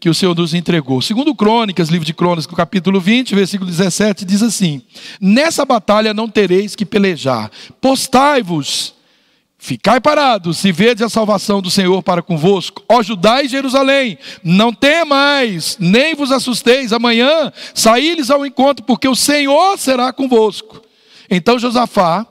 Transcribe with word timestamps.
que 0.00 0.08
o 0.08 0.14
Senhor 0.14 0.34
nos 0.34 0.54
entregou. 0.54 1.02
Segundo 1.02 1.34
Crônicas, 1.34 1.90
livro 1.90 2.06
de 2.06 2.14
Crônicas, 2.14 2.46
capítulo 2.46 2.98
20, 2.98 3.34
versículo 3.34 3.70
17, 3.70 4.24
diz 4.24 4.42
assim: 4.42 4.80
Nessa 5.20 5.66
batalha 5.66 6.14
não 6.14 6.26
tereis 6.26 6.74
que 6.74 6.86
pelejar. 6.86 7.50
Postai-vos, 7.82 8.94
ficai 9.58 10.00
parados, 10.00 10.64
e 10.64 10.72
vede 10.72 11.04
a 11.04 11.08
salvação 11.10 11.60
do 11.60 11.70
Senhor 11.70 12.02
para 12.02 12.22
convosco. 12.22 12.82
Ó 12.88 13.02
Judá 13.02 13.42
e 13.42 13.48
Jerusalém, 13.48 14.18
não 14.42 14.72
temais, 14.72 15.76
nem 15.78 16.14
vos 16.14 16.32
assusteis. 16.32 16.94
Amanhã 16.94 17.52
saí-lhes 17.74 18.30
ao 18.30 18.46
encontro, 18.46 18.82
porque 18.86 19.06
o 19.06 19.14
Senhor 19.14 19.78
será 19.78 20.14
convosco. 20.14 20.80
Então 21.30 21.58
Josafá 21.58 22.26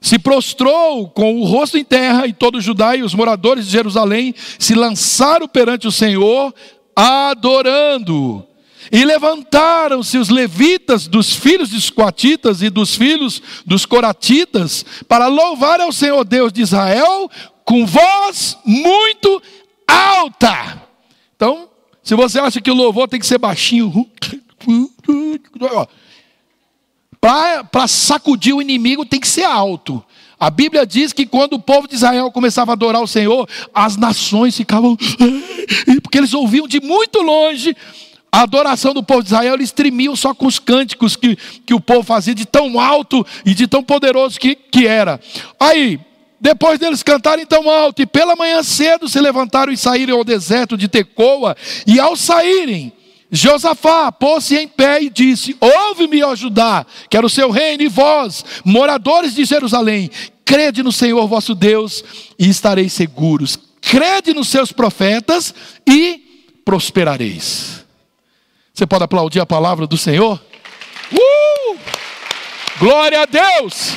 se 0.00 0.18
prostrou 0.18 1.08
com 1.08 1.40
o 1.40 1.44
rosto 1.44 1.76
em 1.78 1.84
terra, 1.84 2.26
e 2.26 2.32
todo 2.32 2.60
Judá 2.60 2.94
e 2.94 3.02
os 3.02 3.14
moradores 3.14 3.66
de 3.66 3.72
Jerusalém 3.72 4.34
se 4.58 4.74
lançaram 4.74 5.48
perante 5.48 5.88
o 5.88 5.92
Senhor, 5.92 6.54
adorando. 6.98 8.44
E 8.90 9.04
levantaram-se 9.04 10.18
os 10.18 10.30
levitas 10.30 11.06
dos 11.06 11.32
filhos 11.32 11.70
dos 11.70 11.90
coatitas 11.90 12.60
e 12.62 12.70
dos 12.70 12.96
filhos 12.96 13.40
dos 13.64 13.86
coratitas 13.86 14.84
para 15.06 15.28
louvar 15.28 15.80
ao 15.80 15.92
Senhor 15.92 16.24
Deus 16.24 16.52
de 16.52 16.62
Israel 16.62 17.30
com 17.64 17.86
voz 17.86 18.58
muito 18.64 19.40
alta. 19.86 20.82
Então, 21.36 21.68
se 22.02 22.14
você 22.16 22.40
acha 22.40 22.60
que 22.60 22.70
o 22.70 22.74
louvor 22.74 23.06
tem 23.06 23.20
que 23.20 23.26
ser 23.26 23.38
baixinho, 23.38 23.92
para 27.20 27.86
sacudir 27.86 28.54
o 28.54 28.62
inimigo 28.62 29.04
tem 29.04 29.20
que 29.20 29.28
ser 29.28 29.44
alto. 29.44 30.02
A 30.38 30.50
Bíblia 30.50 30.86
diz 30.86 31.12
que 31.12 31.26
quando 31.26 31.54
o 31.54 31.58
povo 31.58 31.88
de 31.88 31.94
Israel 31.94 32.30
começava 32.30 32.72
a 32.72 32.74
adorar 32.74 33.02
o 33.02 33.08
Senhor, 33.08 33.48
as 33.74 33.96
nações 33.96 34.56
ficavam, 34.56 34.96
porque 36.02 36.18
eles 36.18 36.32
ouviam 36.32 36.68
de 36.68 36.80
muito 36.80 37.20
longe 37.20 37.76
a 38.30 38.42
adoração 38.42 38.92
do 38.92 39.02
povo 39.02 39.22
de 39.22 39.28
Israel, 39.28 39.54
eles 39.54 39.72
tremiam 39.72 40.14
só 40.14 40.34
com 40.34 40.46
os 40.46 40.58
cânticos 40.58 41.16
que, 41.16 41.36
que 41.64 41.74
o 41.74 41.80
povo 41.80 42.02
fazia, 42.02 42.34
de 42.34 42.44
tão 42.44 42.78
alto 42.78 43.26
e 43.44 43.54
de 43.54 43.66
tão 43.66 43.82
poderoso 43.82 44.38
que, 44.38 44.54
que 44.54 44.86
era. 44.86 45.18
Aí, 45.58 45.98
depois 46.40 46.78
deles 46.78 47.02
cantarem 47.02 47.46
tão 47.46 47.68
alto, 47.68 48.02
e 48.02 48.06
pela 48.06 48.36
manhã 48.36 48.62
cedo 48.62 49.08
se 49.08 49.20
levantaram 49.20 49.72
e 49.72 49.76
saíram 49.76 50.18
ao 50.18 50.24
deserto 50.24 50.76
de 50.76 50.88
Tecoa, 50.88 51.56
e 51.86 51.98
ao 51.98 52.14
saírem, 52.16 52.92
Josafá 53.30 54.10
pôs-se 54.10 54.56
em 54.56 54.66
pé 54.66 55.02
e 55.02 55.10
disse: 55.10 55.56
Ouve-me, 55.60 56.22
ó 56.22 56.34
Judá, 56.34 56.86
quero 57.10 57.26
o 57.26 57.30
seu 57.30 57.50
reino, 57.50 57.82
e 57.82 57.88
vós, 57.88 58.44
moradores 58.64 59.34
de 59.34 59.44
Jerusalém, 59.44 60.10
crede 60.44 60.82
no 60.82 60.90
Senhor 60.90 61.26
vosso 61.26 61.54
Deus 61.54 62.02
e 62.38 62.48
estareis 62.48 62.92
seguros. 62.92 63.58
Crede 63.80 64.32
nos 64.32 64.48
seus 64.48 64.72
profetas 64.72 65.54
e 65.86 66.60
prosperareis. 66.64 67.84
Você 68.72 68.86
pode 68.86 69.04
aplaudir 69.04 69.40
a 69.40 69.46
palavra 69.46 69.86
do 69.86 69.96
Senhor? 69.96 70.40
Uh! 71.12 71.78
Glória 72.78 73.22
a 73.22 73.26
Deus! 73.26 73.92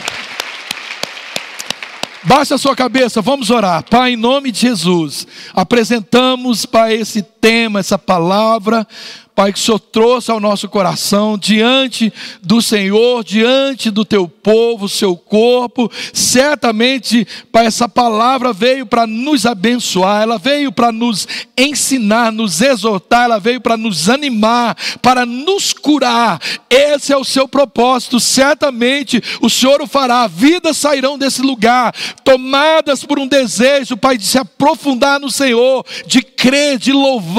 Baixa 2.24 2.56
a 2.56 2.58
sua 2.58 2.76
cabeça, 2.76 3.22
vamos 3.22 3.50
orar. 3.50 3.84
Pai, 3.84 4.14
em 4.14 4.16
nome 4.16 4.52
de 4.52 4.60
Jesus, 4.60 5.26
apresentamos, 5.54 6.66
Pai, 6.66 6.96
esse 6.96 7.24
tema, 7.42 7.80
essa 7.80 7.98
palavra 7.98 8.88
Pai, 9.34 9.54
que 9.54 9.58
o 9.58 9.62
Senhor 9.62 9.80
trouxe 9.80 10.30
ao 10.30 10.40
nosso 10.40 10.68
coração, 10.68 11.38
diante 11.38 12.14
do 12.44 12.62
Senhor, 12.62 13.24
diante 13.24 13.90
do 13.90 14.04
teu 14.04 14.28
povo, 14.28 14.90
seu 14.90 15.16
corpo. 15.16 15.90
Certamente, 16.14 17.26
Pai, 17.52 17.66
essa 17.66 17.88
palavra 17.88 18.52
veio 18.52 18.86
para 18.86 19.08
nos 19.08 19.46
abençoar, 19.46 20.22
ela 20.22 20.38
veio 20.38 20.72
para 20.72 20.92
nos 20.92 21.28
ensinar, 21.58 22.32
nos 22.32 22.62
exortar, 22.62 23.24
ela 23.24 23.40
veio 23.40 23.62
para 23.62 23.78
nos 23.78 24.10
animar, 24.10 24.76
para 25.02 25.26
nos 25.26 25.72
curar. 25.72 26.40
Esse 26.70 27.14
é 27.14 27.18
o 27.18 27.24
seu 27.24 27.48
propósito. 27.48 28.20
Certamente 28.20 29.24
o 29.42 29.50
Senhor 29.50 29.82
o 29.82 29.88
fará. 29.88 30.28
Vidas 30.28 30.78
sairão 30.78 31.18
desse 31.18 31.42
lugar, 31.42 31.96
tomadas 32.24 33.06
por 33.06 33.18
um 33.18 33.26
desejo, 33.26 33.96
Pai, 33.96 34.18
de 34.18 34.26
se 34.26 34.38
aprofundar 34.38 35.22
no 35.22 35.32
Senhor, 35.32 35.86
de 36.06 36.22
crer, 36.22 36.78
de 36.78 36.92
louvar, 36.92 37.31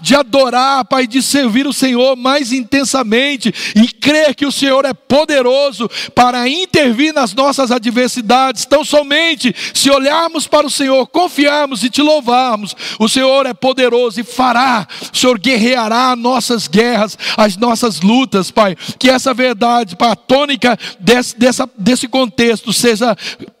de 0.00 0.14
adorar, 0.14 0.84
Pai, 0.84 1.06
de 1.06 1.22
servir 1.22 1.66
o 1.66 1.72
Senhor 1.72 2.16
mais 2.16 2.52
intensamente 2.52 3.52
e 3.74 3.88
crer 3.88 4.34
que 4.34 4.46
o 4.46 4.52
Senhor 4.52 4.84
é 4.84 4.92
poderoso 4.92 5.88
para 6.14 6.48
intervir 6.48 7.12
nas 7.12 7.34
nossas 7.34 7.70
adversidades. 7.70 8.64
Tão 8.64 8.84
somente 8.84 9.54
se 9.72 9.90
olharmos 9.90 10.46
para 10.46 10.66
o 10.66 10.70
Senhor, 10.70 11.06
confiarmos 11.06 11.82
e 11.84 11.90
te 11.90 12.02
louvarmos, 12.02 12.76
o 12.98 13.08
Senhor 13.08 13.46
é 13.46 13.54
poderoso 13.54 14.20
e 14.20 14.24
fará, 14.24 14.86
o 15.12 15.16
Senhor 15.16 15.38
guerreará 15.38 16.14
nossas 16.16 16.68
guerras, 16.68 17.18
as 17.36 17.56
nossas 17.56 18.00
lutas, 18.00 18.50
Pai. 18.50 18.76
Que 18.98 19.10
essa 19.10 19.34
verdade, 19.34 19.96
Pai, 19.96 20.10
a 20.10 20.16
tônica 20.16 20.78
desse, 21.00 21.38
dessa, 21.38 21.68
desse 21.78 22.08
contexto 22.08 22.72
seja 22.72 23.16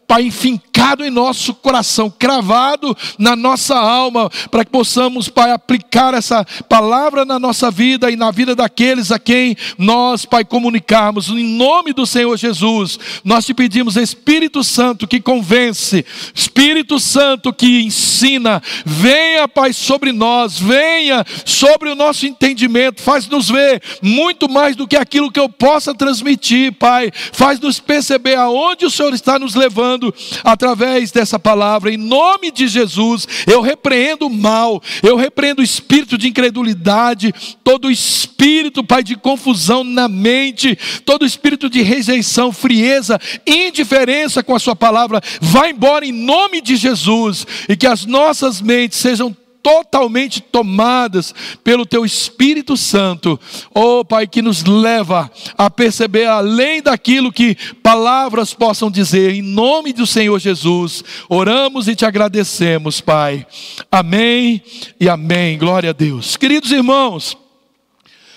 Pai, 0.06 0.22
enfincado 0.22 1.04
em 1.04 1.10
nosso 1.10 1.54
coração, 1.54 2.10
cravado 2.10 2.96
na 3.18 3.34
nossa 3.34 3.76
alma, 3.76 4.30
para 4.50 4.64
que 4.64 4.70
possamos, 4.70 5.28
Pai, 5.28 5.50
aplicar 5.50 6.14
essa 6.14 6.44
palavra 6.68 7.24
na 7.24 7.38
nossa 7.38 7.70
vida 7.70 8.10
e 8.10 8.16
na 8.16 8.30
vida 8.30 8.54
daqueles 8.54 9.10
a 9.10 9.18
quem 9.18 9.56
nós, 9.78 10.24
Pai, 10.24 10.44
comunicarmos. 10.44 11.28
Em 11.28 11.44
nome 11.44 11.92
do 11.92 12.06
Senhor 12.06 12.36
Jesus, 12.36 12.98
nós 13.24 13.46
te 13.46 13.54
pedimos, 13.54 13.96
Espírito 13.96 14.62
Santo 14.62 15.06
que 15.06 15.20
convence, 15.20 16.04
Espírito 16.34 17.00
Santo 17.00 17.52
que 17.52 17.82
ensina, 17.82 18.62
venha, 18.84 19.48
Pai, 19.48 19.72
sobre 19.72 20.12
nós, 20.12 20.58
venha 20.58 21.24
sobre 21.44 21.90
o 21.90 21.94
nosso 21.94 22.26
entendimento, 22.26 23.02
faz-nos 23.02 23.48
ver 23.48 23.82
muito 24.02 24.48
mais 24.48 24.76
do 24.76 24.86
que 24.86 24.96
aquilo 24.96 25.32
que 25.32 25.40
eu 25.40 25.48
possa 25.48 25.94
transmitir, 25.94 26.72
Pai, 26.72 27.10
faz-nos 27.32 27.80
perceber 27.80 28.36
aonde 28.36 28.84
o 28.84 28.90
Senhor 28.90 29.14
está 29.14 29.38
nos 29.38 29.54
levando 29.54 29.93
falando 29.94 30.14
através 30.42 31.12
dessa 31.12 31.38
palavra. 31.38 31.92
Em 31.92 31.96
nome 31.96 32.50
de 32.50 32.66
Jesus, 32.66 33.26
eu 33.46 33.60
repreendo 33.60 34.26
o 34.26 34.30
mal, 34.30 34.82
eu 35.02 35.16
repreendo 35.16 35.60
o 35.60 35.64
espírito 35.64 36.18
de 36.18 36.28
incredulidade, 36.28 37.32
todo 37.62 37.90
espírito, 37.90 38.84
Pai, 38.84 39.02
de 39.02 39.16
confusão 39.16 39.84
na 39.84 40.08
mente, 40.08 40.76
todo 41.04 41.24
espírito 41.24 41.70
de 41.70 41.82
rejeição, 41.82 42.52
frieza, 42.52 43.20
indiferença 43.46 44.42
com 44.42 44.54
a 44.54 44.58
Sua 44.58 44.76
palavra, 44.76 45.20
vá 45.40 45.68
embora 45.68 46.04
em 46.04 46.12
nome 46.12 46.60
de 46.60 46.76
Jesus 46.76 47.46
e 47.68 47.76
que 47.76 47.86
as 47.86 48.04
nossas 48.04 48.60
mentes 48.60 48.98
sejam 48.98 49.34
totalmente 49.64 50.42
tomadas 50.42 51.34
pelo 51.64 51.86
Teu 51.86 52.04
Espírito 52.04 52.76
Santo, 52.76 53.40
oh 53.74 54.04
Pai, 54.04 54.26
que 54.26 54.42
nos 54.42 54.62
leva 54.62 55.30
a 55.56 55.70
perceber 55.70 56.26
além 56.26 56.82
daquilo 56.82 57.32
que 57.32 57.56
palavras 57.82 58.52
possam 58.52 58.90
dizer, 58.90 59.32
em 59.32 59.40
nome 59.40 59.94
do 59.94 60.06
Senhor 60.06 60.38
Jesus, 60.38 61.02
oramos 61.30 61.88
e 61.88 61.96
te 61.96 62.04
agradecemos, 62.04 63.00
Pai. 63.00 63.46
Amém 63.90 64.62
e 65.00 65.08
amém. 65.08 65.56
Glória 65.56 65.90
a 65.90 65.94
Deus. 65.94 66.36
Queridos 66.36 66.70
irmãos, 66.70 67.34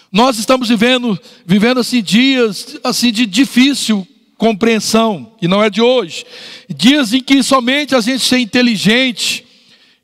nós 0.09 0.39
estamos 0.39 0.69
vivendo, 0.69 1.19
vivendo 1.45 1.81
assim 1.81 2.01
dias 2.01 2.77
assim 2.85 3.11
de 3.11 3.25
difícil 3.25 4.07
compreensão, 4.37 5.33
e 5.41 5.47
não 5.47 5.61
é 5.61 5.69
de 5.69 5.81
hoje. 5.81 6.23
Dias 6.69 7.11
em 7.11 7.19
que 7.19 7.43
somente 7.43 7.95
a 7.95 7.99
gente 7.99 8.23
ser 8.23 8.37
inteligente, 8.37 9.46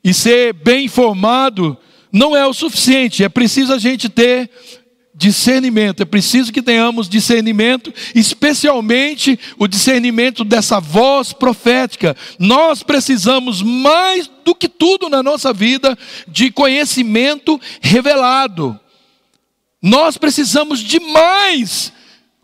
e 0.04 0.12
ser 0.12 0.52
bem 0.52 0.84
informado 0.84 1.76
não 2.12 2.36
é 2.36 2.46
o 2.46 2.52
suficiente, 2.52 3.24
é 3.24 3.28
preciso 3.28 3.72
a 3.72 3.78
gente 3.78 4.08
ter 4.08 4.48
discernimento, 5.14 6.02
é 6.02 6.04
preciso 6.04 6.52
que 6.52 6.60
tenhamos 6.60 7.08
discernimento, 7.08 7.92
especialmente 8.14 9.38
o 9.58 9.66
discernimento 9.66 10.44
dessa 10.44 10.80
voz 10.80 11.32
profética. 11.32 12.16
Nós 12.38 12.82
precisamos 12.82 13.62
mais 13.62 14.28
do 14.44 14.54
que 14.54 14.68
tudo 14.68 15.08
na 15.08 15.22
nossa 15.22 15.52
vida 15.52 15.96
de 16.26 16.50
conhecimento 16.50 17.60
revelado. 17.80 18.78
Nós 19.80 20.16
precisamos 20.16 20.80
de 20.80 20.98
mais 20.98 21.92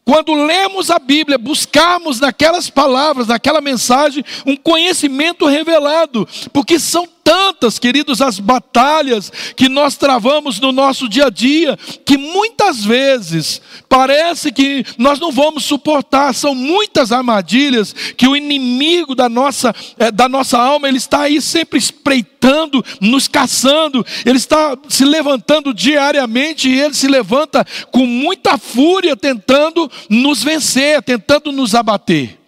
quando 0.05 0.35
lemos 0.35 0.91
a 0.91 0.99
Bíblia, 0.99 1.39
buscarmos 1.39 2.19
naquelas 2.19 2.69
palavras, 2.69 3.29
naquela 3.29 3.61
mensagem, 3.61 4.25
um 4.45 4.57
conhecimento 4.57 5.47
revelado, 5.47 6.27
porque 6.53 6.81
são 6.81 7.09
tantas, 7.51 7.79
queridos, 7.79 8.23
as 8.23 8.39
batalhas 8.39 9.31
que 9.57 9.69
nós 9.69 9.97
travamos 9.97 10.61
no 10.61 10.71
nosso 10.71 11.09
dia 11.09 11.27
a 11.27 11.31
dia, 11.31 11.77
que 12.05 12.17
muitas 12.17 12.85
vezes 12.85 13.61
parece 13.89 14.53
que 14.53 14.85
nós 14.97 15.19
não 15.19 15.33
vamos 15.33 15.65
suportar, 15.65 16.33
são 16.33 16.55
muitas 16.55 17.11
armadilhas 17.11 17.93
que 18.17 18.29
o 18.29 18.37
inimigo 18.37 19.15
da 19.15 19.29
nossa, 19.29 19.75
é, 19.99 20.13
da 20.13 20.29
nossa 20.29 20.59
alma, 20.59 20.89
ele 20.89 20.99
está 20.99 21.23
aí 21.23 21.41
sempre 21.41 21.79
espreitando, 21.79 22.85
nos 23.01 23.27
caçando, 23.27 24.07
ele 24.25 24.39
está 24.39 24.79
se 24.89 25.05
levantando 25.05 25.75
diariamente 25.75 26.69
e 26.69 26.81
ele 26.81 26.95
se 26.95 27.09
levanta 27.09 27.67
com 27.91 28.07
muita 28.07 28.59
fúria 28.59 29.17
tentando 29.17 29.91
nos 30.09 30.43
vencer, 30.43 31.03
tentando 31.03 31.51
nos 31.51 31.75
abater. 31.75 32.40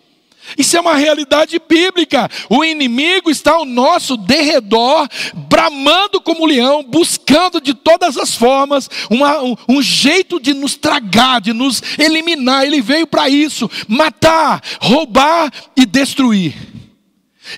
Isso 0.56 0.76
é 0.76 0.81
uma 0.81 0.96
realidade 0.96 1.60
bíblica. 1.69 2.28
O 2.49 2.64
inimigo 2.64 3.31
está 3.31 3.52
ao 3.52 3.64
nosso 3.64 4.16
derredor, 4.16 5.08
bramando 5.34 6.20
como 6.20 6.46
leão, 6.46 6.82
buscando 6.82 7.60
de 7.60 7.75
todas 7.75 8.16
as 8.16 8.34
formas 8.34 8.88
uma, 9.10 9.43
um, 9.43 9.56
um 9.69 9.82
jeito 9.82 10.40
de 10.40 10.54
nos 10.54 10.76
tragar, 10.76 11.40
de 11.40 11.52
nos 11.52 11.82
eliminar. 11.99 12.64
Ele 12.64 12.81
veio 12.81 13.06
para 13.06 13.28
isso: 13.28 13.70
matar, 13.88 14.62
roubar 14.81 15.52
e 15.76 15.84
destruir. 15.87 16.72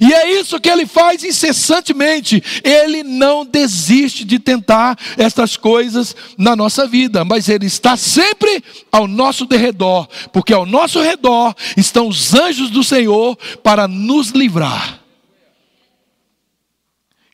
E 0.01 0.13
é 0.13 0.41
isso 0.41 0.59
que 0.59 0.69
ele 0.69 0.87
faz 0.87 1.23
incessantemente. 1.23 2.43
Ele 2.63 3.03
não 3.03 3.45
desiste 3.45 4.25
de 4.25 4.39
tentar 4.39 4.99
estas 5.17 5.57
coisas 5.57 6.17
na 6.39 6.57
nossa 6.57 6.87
vida, 6.87 7.25
mas 7.25 7.49
ele 7.49 7.67
está 7.67 7.97
sempre 7.97 8.63
ao 8.91 9.07
nosso 9.07 9.47
derredor, 9.47 10.09
porque 10.33 10.53
ao 10.53 10.67
nosso 10.67 11.01
redor 11.01 11.55
estão 11.77 12.09
os 12.09 12.35
anjos 12.35 12.71
do 12.71 12.83
Senhor 12.83 13.37
para 13.63 13.87
nos 13.87 14.31
livrar. 14.31 15.01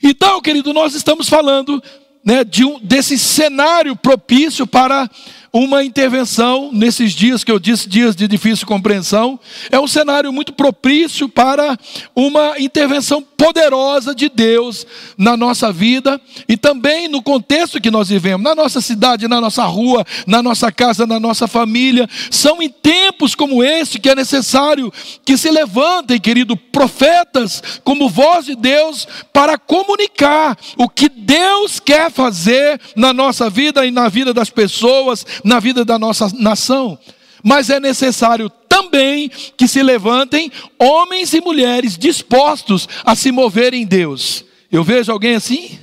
Então, 0.03 0.41
querido, 0.41 0.73
nós 0.73 0.95
estamos 0.95 1.29
falando 1.29 1.83
né, 2.25 2.45
de 2.45 2.65
um, 2.65 2.79
desse 2.81 3.19
cenário 3.19 3.95
propício 3.97 4.67
para 4.67 5.09
uma 5.53 5.85
intervenção 5.85 6.71
nesses 6.73 7.13
dias 7.13 7.43
que 7.43 7.51
eu 7.51 7.59
disse, 7.59 7.89
dias 7.89 8.15
de 8.15 8.29
difícil 8.29 8.67
compreensão, 8.67 9.39
é 9.71 9.79
um 9.79 9.89
cenário 9.89 10.33
muito 10.33 10.53
propício 10.53 11.29
para 11.29 11.79
uma 12.15 12.59
intervenção 12.59 13.25
poderosa 13.41 14.15
de 14.15 14.29
Deus 14.29 14.87
na 15.17 15.35
nossa 15.35 15.73
vida 15.73 16.21
e 16.47 16.59
também 16.59 17.09
no 17.09 17.23
contexto 17.23 17.81
que 17.81 17.91
nós 17.91 18.11
vivemos, 18.11 18.45
na 18.45 18.55
nossa 18.55 18.83
cidade, 18.83 19.27
na 19.27 19.41
nossa 19.41 19.65
rua, 19.65 20.05
na 20.27 20.43
nossa 20.43 20.71
casa, 20.71 21.07
na 21.07 21.19
nossa 21.19 21.49
família. 21.49 22.07
São 22.31 22.61
em 22.61 22.69
tempos 22.69 23.35
como 23.35 23.65
este 23.65 23.99
que 23.99 24.11
é 24.11 24.15
necessário 24.15 24.93
que 25.25 25.39
se 25.39 25.51
levantem, 25.51 26.21
querido, 26.21 26.55
profetas 26.55 27.63
como 27.83 28.11
voz 28.11 28.45
de 28.45 28.55
Deus 28.55 29.09
para 29.33 29.57
comunicar 29.57 30.59
o 30.77 30.87
que 30.87 31.09
Deus 31.09 31.81
quer 31.81 32.11
fazer 32.11 32.79
na 32.95 33.15
nossa 33.15 33.49
vida 33.49 33.87
e 33.87 33.91
na 33.91 34.11
vida 34.11 34.35
das 34.35 34.51
pessoas, 34.51 35.25
na 35.43 35.59
vida 35.59 35.83
da 35.83 35.99
nossa 35.99 36.31
nação. 36.35 36.99
Mas 37.43 37.71
é 37.71 37.81
necessário 37.81 38.53
também 38.81 39.29
que 39.57 39.69
se 39.69 39.83
levantem 39.83 40.51
homens 40.79 41.35
e 41.35 41.41
mulheres 41.41 41.99
dispostos 41.99 42.89
a 43.05 43.15
se 43.15 43.31
mover 43.31 43.75
em 43.75 43.85
Deus. 43.85 44.45
Eu 44.73 44.83
vejo 44.83 45.13
alguém 45.13 45.35
assim? 45.35 45.79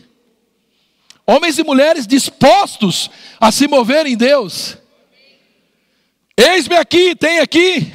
Homens 1.25 1.57
e 1.59 1.63
mulheres 1.63 2.07
dispostos 2.07 3.09
a 3.39 3.51
se 3.51 3.67
mover 3.67 4.05
em 4.07 4.17
Deus. 4.17 4.77
Eis-me 6.35 6.75
aqui, 6.75 7.15
tem 7.15 7.39
aqui. 7.39 7.91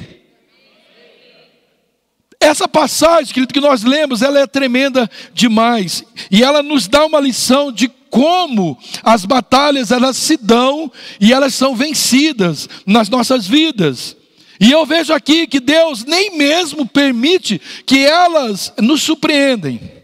Essa 2.39 2.67
passagem, 2.67 3.33
querido, 3.33 3.53
que 3.53 3.61
nós 3.61 3.83
lemos, 3.83 4.21
ela 4.21 4.39
é 4.39 4.45
tremenda 4.45 5.09
demais. 5.33 6.03
E 6.29 6.43
ela 6.43 6.61
nos 6.61 6.87
dá 6.87 7.05
uma 7.05 7.19
lição 7.19 7.71
de 7.71 7.87
como 8.09 8.77
as 9.01 9.25
batalhas 9.25 9.89
elas 9.89 10.17
se 10.17 10.37
dão 10.37 10.91
e 11.19 11.33
elas 11.33 11.55
são 11.55 11.75
vencidas 11.75 12.69
nas 12.85 13.09
nossas 13.09 13.47
vidas. 13.47 14.15
E 14.59 14.71
eu 14.71 14.85
vejo 14.85 15.13
aqui 15.13 15.47
que 15.47 15.59
Deus 15.59 16.03
nem 16.05 16.37
mesmo 16.37 16.85
permite 16.85 17.59
que 17.85 18.05
elas 18.05 18.73
nos 18.79 19.01
surpreendem. 19.01 20.03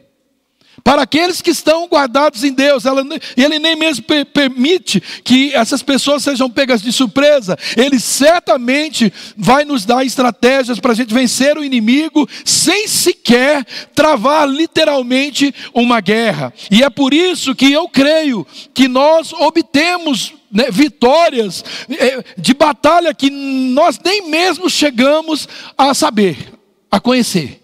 Para 0.83 1.03
aqueles 1.03 1.41
que 1.41 1.51
estão 1.51 1.87
guardados 1.87 2.43
em 2.43 2.53
Deus, 2.53 2.85
ela, 2.85 3.05
Ele 3.37 3.59
nem 3.59 3.75
mesmo 3.75 4.03
per, 4.03 4.25
permite 4.25 5.01
que 5.23 5.53
essas 5.53 5.83
pessoas 5.83 6.23
sejam 6.23 6.49
pegas 6.49 6.81
de 6.81 6.91
surpresa. 6.91 7.57
Ele 7.77 7.99
certamente 7.99 9.11
vai 9.37 9.65
nos 9.65 9.85
dar 9.85 10.05
estratégias 10.05 10.79
para 10.79 10.93
a 10.93 10.95
gente 10.95 11.13
vencer 11.13 11.57
o 11.57 11.63
inimigo 11.63 12.27
sem 12.45 12.87
sequer 12.87 13.63
travar 13.93 14.49
literalmente 14.49 15.53
uma 15.73 16.01
guerra. 16.01 16.53
E 16.71 16.83
é 16.83 16.89
por 16.89 17.13
isso 17.13 17.53
que 17.53 17.71
eu 17.71 17.87
creio 17.87 18.47
que 18.73 18.87
nós 18.87 19.33
obtemos 19.33 20.38
né, 20.51 20.69
vitórias 20.71 21.63
é, 21.89 22.23
de 22.37 22.53
batalha 22.53 23.13
que 23.13 23.29
nós 23.29 23.99
nem 24.03 24.29
mesmo 24.29 24.69
chegamos 24.69 25.47
a 25.77 25.93
saber, 25.93 26.53
a 26.89 26.99
conhecer. 26.99 27.59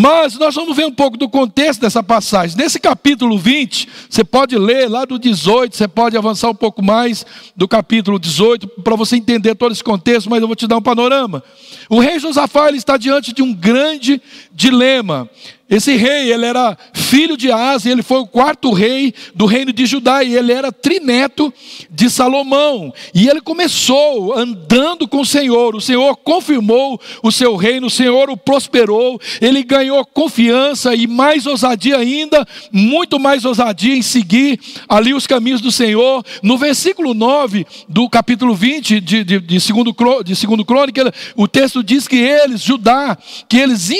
Mas 0.00 0.38
nós 0.38 0.54
vamos 0.54 0.76
ver 0.76 0.86
um 0.86 0.92
pouco 0.92 1.16
do 1.16 1.28
contexto 1.28 1.80
dessa 1.80 2.04
passagem. 2.04 2.56
Nesse 2.56 2.78
capítulo 2.78 3.36
20, 3.36 3.88
você 4.08 4.22
pode 4.22 4.56
ler 4.56 4.88
lá 4.88 5.04
do 5.04 5.18
18, 5.18 5.76
você 5.76 5.88
pode 5.88 6.16
avançar 6.16 6.48
um 6.48 6.54
pouco 6.54 6.80
mais 6.80 7.26
do 7.56 7.66
capítulo 7.66 8.16
18 8.16 8.68
para 8.84 8.94
você 8.94 9.16
entender 9.16 9.56
todo 9.56 9.72
esse 9.72 9.82
contexto, 9.82 10.30
mas 10.30 10.40
eu 10.40 10.46
vou 10.46 10.54
te 10.54 10.68
dar 10.68 10.76
um 10.76 10.82
panorama. 10.82 11.42
O 11.90 11.98
rei 11.98 12.20
Josafá 12.20 12.70
está 12.70 12.96
diante 12.96 13.32
de 13.32 13.42
um 13.42 13.52
grande 13.52 14.22
dilema. 14.58 15.30
Esse 15.70 15.96
rei, 15.96 16.32
ele 16.32 16.46
era 16.46 16.78
filho 16.94 17.36
de 17.36 17.52
Asa, 17.52 17.90
ele 17.90 18.02
foi 18.02 18.20
o 18.20 18.26
quarto 18.26 18.72
rei 18.72 19.12
do 19.34 19.44
reino 19.44 19.70
de 19.70 19.84
Judá, 19.84 20.24
e 20.24 20.34
ele 20.34 20.50
era 20.50 20.72
trineto 20.72 21.52
de 21.90 22.08
Salomão. 22.08 22.90
E 23.14 23.28
ele 23.28 23.42
começou 23.42 24.34
andando 24.34 25.06
com 25.06 25.20
o 25.20 25.26
Senhor, 25.26 25.76
o 25.76 25.80
Senhor 25.80 26.16
confirmou 26.16 26.98
o 27.22 27.30
seu 27.30 27.54
reino, 27.54 27.88
o 27.88 27.90
Senhor 27.90 28.30
o 28.30 28.36
prosperou, 28.36 29.20
ele 29.42 29.62
ganhou 29.62 30.06
confiança 30.06 30.94
e 30.94 31.06
mais 31.06 31.46
ousadia 31.46 31.98
ainda, 31.98 32.48
muito 32.72 33.20
mais 33.20 33.44
ousadia 33.44 33.94
em 33.94 34.00
seguir 34.00 34.58
ali 34.88 35.12
os 35.12 35.26
caminhos 35.26 35.60
do 35.60 35.70
Senhor. 35.70 36.24
No 36.42 36.56
versículo 36.56 37.12
9 37.12 37.66
do 37.86 38.08
capítulo 38.08 38.54
20 38.54 39.00
de, 39.00 39.22
de, 39.22 39.38
de, 39.38 39.60
segundo, 39.60 39.94
de 40.24 40.34
segundo 40.34 40.64
Crônica, 40.64 41.12
o 41.36 41.46
texto 41.46 41.82
diz 41.82 42.08
que 42.08 42.16
eles, 42.16 42.62
Judá, 42.62 43.18
que 43.46 43.58
eles 43.58 43.90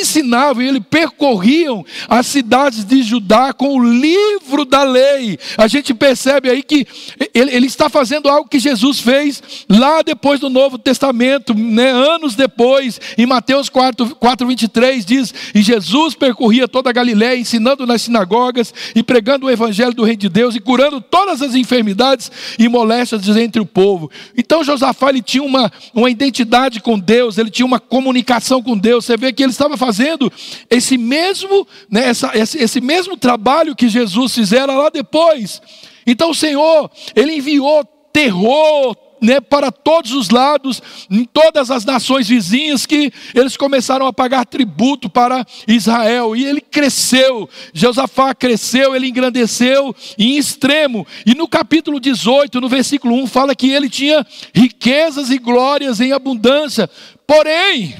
ensinavam 0.49 0.62
e 0.62 0.69
ele 0.69 0.81
percorria 0.81 1.69
as 2.09 2.27
cidades 2.27 2.85
de 2.85 3.03
Judá 3.03 3.53
com 3.53 3.77
o 3.77 3.85
livro 3.85 4.65
da 4.65 4.83
lei. 4.83 5.39
A 5.56 5.67
gente 5.67 5.93
percebe 5.93 6.50
aí 6.50 6.62
que 6.62 6.87
ele, 7.35 7.55
ele 7.55 7.67
está 7.67 7.89
fazendo 7.89 8.29
algo 8.29 8.49
que 8.49 8.59
Jesus 8.59 9.00
fez 9.00 9.43
lá 9.69 10.03
depois 10.03 10.41
do 10.41 10.49
Novo 10.49 10.79
Testamento, 10.79 11.55
né, 11.55 11.91
anos 11.91 12.35
depois, 12.35 13.00
em 13.17 13.27
Mateus 13.27 13.69
4, 13.69 14.17
4, 14.17 14.47
23, 14.47 15.05
diz: 15.05 15.35
E 15.55 15.62
Jesus 15.62 16.15
percorria 16.15 16.69
toda 16.69 16.91
a 16.91 16.93
Galiléia, 16.93 17.39
ensinando 17.39 17.87
nas 17.87 18.03
sinagogas 18.03 18.73
e 18.95 19.03
pregando 19.03 19.47
o 19.47 19.50
evangelho 19.50 19.95
do 19.95 20.05
Reino 20.05 20.21
de 20.21 20.29
Deus 20.29 20.55
e 20.55 20.61
curando 20.61 21.00
todas 21.00 21.43
as 21.43 21.55
enfermidades 21.55 22.31
e 22.59 22.69
moléstias 22.69 23.29
entre 23.37 23.61
o 23.61 23.67
povo. 23.67 24.11
Então 24.37 24.65
Josafá 24.65 25.11
ele 25.11 25.23
tinha 25.23 25.43
uma, 25.43 25.71
uma 25.95 26.11
identidade 26.11 26.81
com 26.81 26.99
Deus, 26.99 27.39
ele 27.39 27.50
tinha 27.50 27.67
uma 27.67 27.81
comunicação 27.81 28.62
com 28.62 28.77
Deus. 28.77 29.05
Você 29.05 29.17
vê 29.17 29.33
que 29.33 29.43
ele 29.43 29.53
estava 29.53 29.77
fazendo 29.77 30.31
esse 30.70 30.99
mesmo 30.99 31.67
né, 31.90 32.08
essa, 32.08 32.31
esse, 32.35 32.58
esse 32.58 32.81
mesmo 32.81 33.17
trabalho 33.17 33.76
que 33.76 33.88
Jesus 33.88 34.35
fizera 34.35 34.73
lá 34.73 34.88
depois. 34.88 35.61
Então 36.06 36.31
o 36.31 36.35
Senhor, 36.35 36.90
Ele 37.14 37.37
enviou 37.37 37.85
terror, 38.12 38.97
né, 39.21 39.40
para 39.40 39.71
todos 39.71 40.12
os 40.12 40.30
lados, 40.30 40.83
em 41.11 41.25
todas 41.25 41.71
as 41.71 41.85
nações 41.85 42.28
vizinhas, 42.28 42.87
que 42.87 43.12
eles 43.35 43.57
começaram 43.57 44.07
a 44.07 44.12
pagar 44.12 44.47
tributo 44.47 45.11
para 45.11 45.45
Israel, 45.66 46.35
e 46.37 46.45
ele 46.45 46.61
cresceu, 46.61 47.49
Josafá 47.73 48.35
cresceu, 48.35 48.95
ele 48.95 49.09
engrandeceu 49.09 49.95
em 50.16 50.37
extremo, 50.37 51.07
e 51.26 51.35
no 51.35 51.49
capítulo 51.49 52.00
18, 52.00 52.61
no 52.61 52.68
versículo 52.68 53.14
1, 53.23 53.26
fala 53.26 53.54
que 53.54 53.71
ele 53.71 53.88
tinha 53.88 54.26
riquezas 54.54 55.30
e 55.30 55.38
glórias 55.38 56.00
em 56.00 56.12
abundância, 56.12 56.88
porém, 57.26 57.95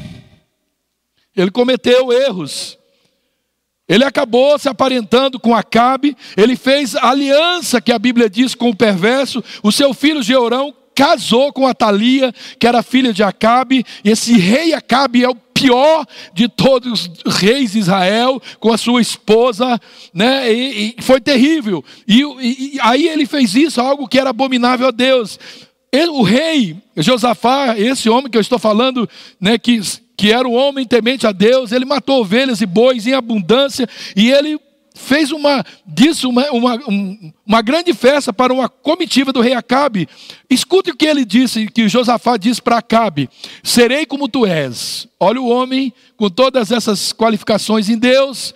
ele 1.40 1.50
cometeu 1.50 2.12
erros, 2.12 2.76
ele 3.88 4.04
acabou 4.04 4.59
se 4.59 4.68
aparentando 4.68 5.40
com 5.40 5.54
Acabe, 5.54 6.16
ele 6.37 6.57
fez 6.57 6.95
aliança 6.95 7.80
que 7.80 7.92
a 7.92 7.99
Bíblia 7.99 8.28
diz 8.28 8.54
com 8.54 8.68
o 8.68 8.76
perverso, 8.76 9.42
o 9.62 9.73
seu 9.73 9.95
filho 9.95 10.23
Jeorão 10.23 10.75
casou 10.95 11.52
com 11.52 11.66
Atalia, 11.66 12.35
que 12.59 12.66
era 12.66 12.83
filha 12.83 13.12
de 13.12 13.23
Acabe, 13.23 13.87
esse 14.04 14.37
rei 14.37 14.75
Acabe 14.75 15.25
é 15.25 15.28
o 15.28 15.35
pior 15.35 16.04
de 16.35 16.49
todos 16.49 17.11
os 17.25 17.37
reis 17.37 17.73
de 17.73 17.78
Israel, 17.78 18.42
com 18.61 18.73
a 18.73 18.76
sua 18.76 19.00
esposa, 19.00 19.80
né? 20.12 20.52
E, 20.52 20.97
e 20.99 21.02
foi 21.02 21.21
terrível. 21.21 21.85
E, 22.07 22.23
e, 22.23 22.75
e, 22.75 22.78
aí 22.80 23.09
ele 23.09 23.26
fez 23.26 23.54
isso, 23.54 23.80
algo 23.80 24.07
que 24.07 24.18
era 24.18 24.30
abominável 24.30 24.88
a 24.88 24.92
Deus. 24.92 25.38
Ele, 25.90 26.11
o 26.11 26.23
rei 26.23 26.76
Josafá, 26.97 27.78
esse 27.78 28.09
homem 28.09 28.30
que 28.30 28.37
eu 28.37 28.42
estou 28.42 28.59
falando, 28.59 29.09
né, 29.40 29.57
que 29.57 29.80
que 30.19 30.33
era 30.33 30.49
um 30.49 30.55
homem 30.55 30.85
temente 30.85 31.29
a 31.29 31.33
Deus, 31.33 31.71
ele 31.71 31.85
matou 31.85 32.21
ovelhas 32.21 32.61
e 32.61 32.67
bois 32.67 33.07
em 33.07 33.13
abundância, 33.13 33.89
e 34.17 34.29
ele 34.33 34.59
fez 34.93 35.31
uma, 35.31 35.65
disso 35.87 36.29
uma, 36.29 36.51
uma, 36.51 36.79
uma 37.47 37.63
grande 37.63 37.95
festa 37.95 38.33
para 38.33 38.53
uma 38.53 38.69
comitiva 38.69 39.33
do 39.33 39.41
rei 39.41 39.55
Acabe. 39.55 40.09
Escute 40.51 40.91
o 40.91 40.97
que 40.97 41.07
ele 41.07 41.25
disse, 41.25 41.69
que 41.69 41.89
Josafá 41.89 42.37
disse 42.37 42.61
para 42.61 42.79
Acabe: 42.79 43.31
Serei 43.63 44.05
como 44.05 44.29
tu 44.29 44.45
és. 44.45 45.07
Olha 45.21 45.41
o 45.41 45.49
homem 45.49 45.93
com 46.17 46.29
todas 46.29 46.73
essas 46.73 47.13
qualificações 47.13 47.89
em 47.89 47.97
Deus. 47.97 48.53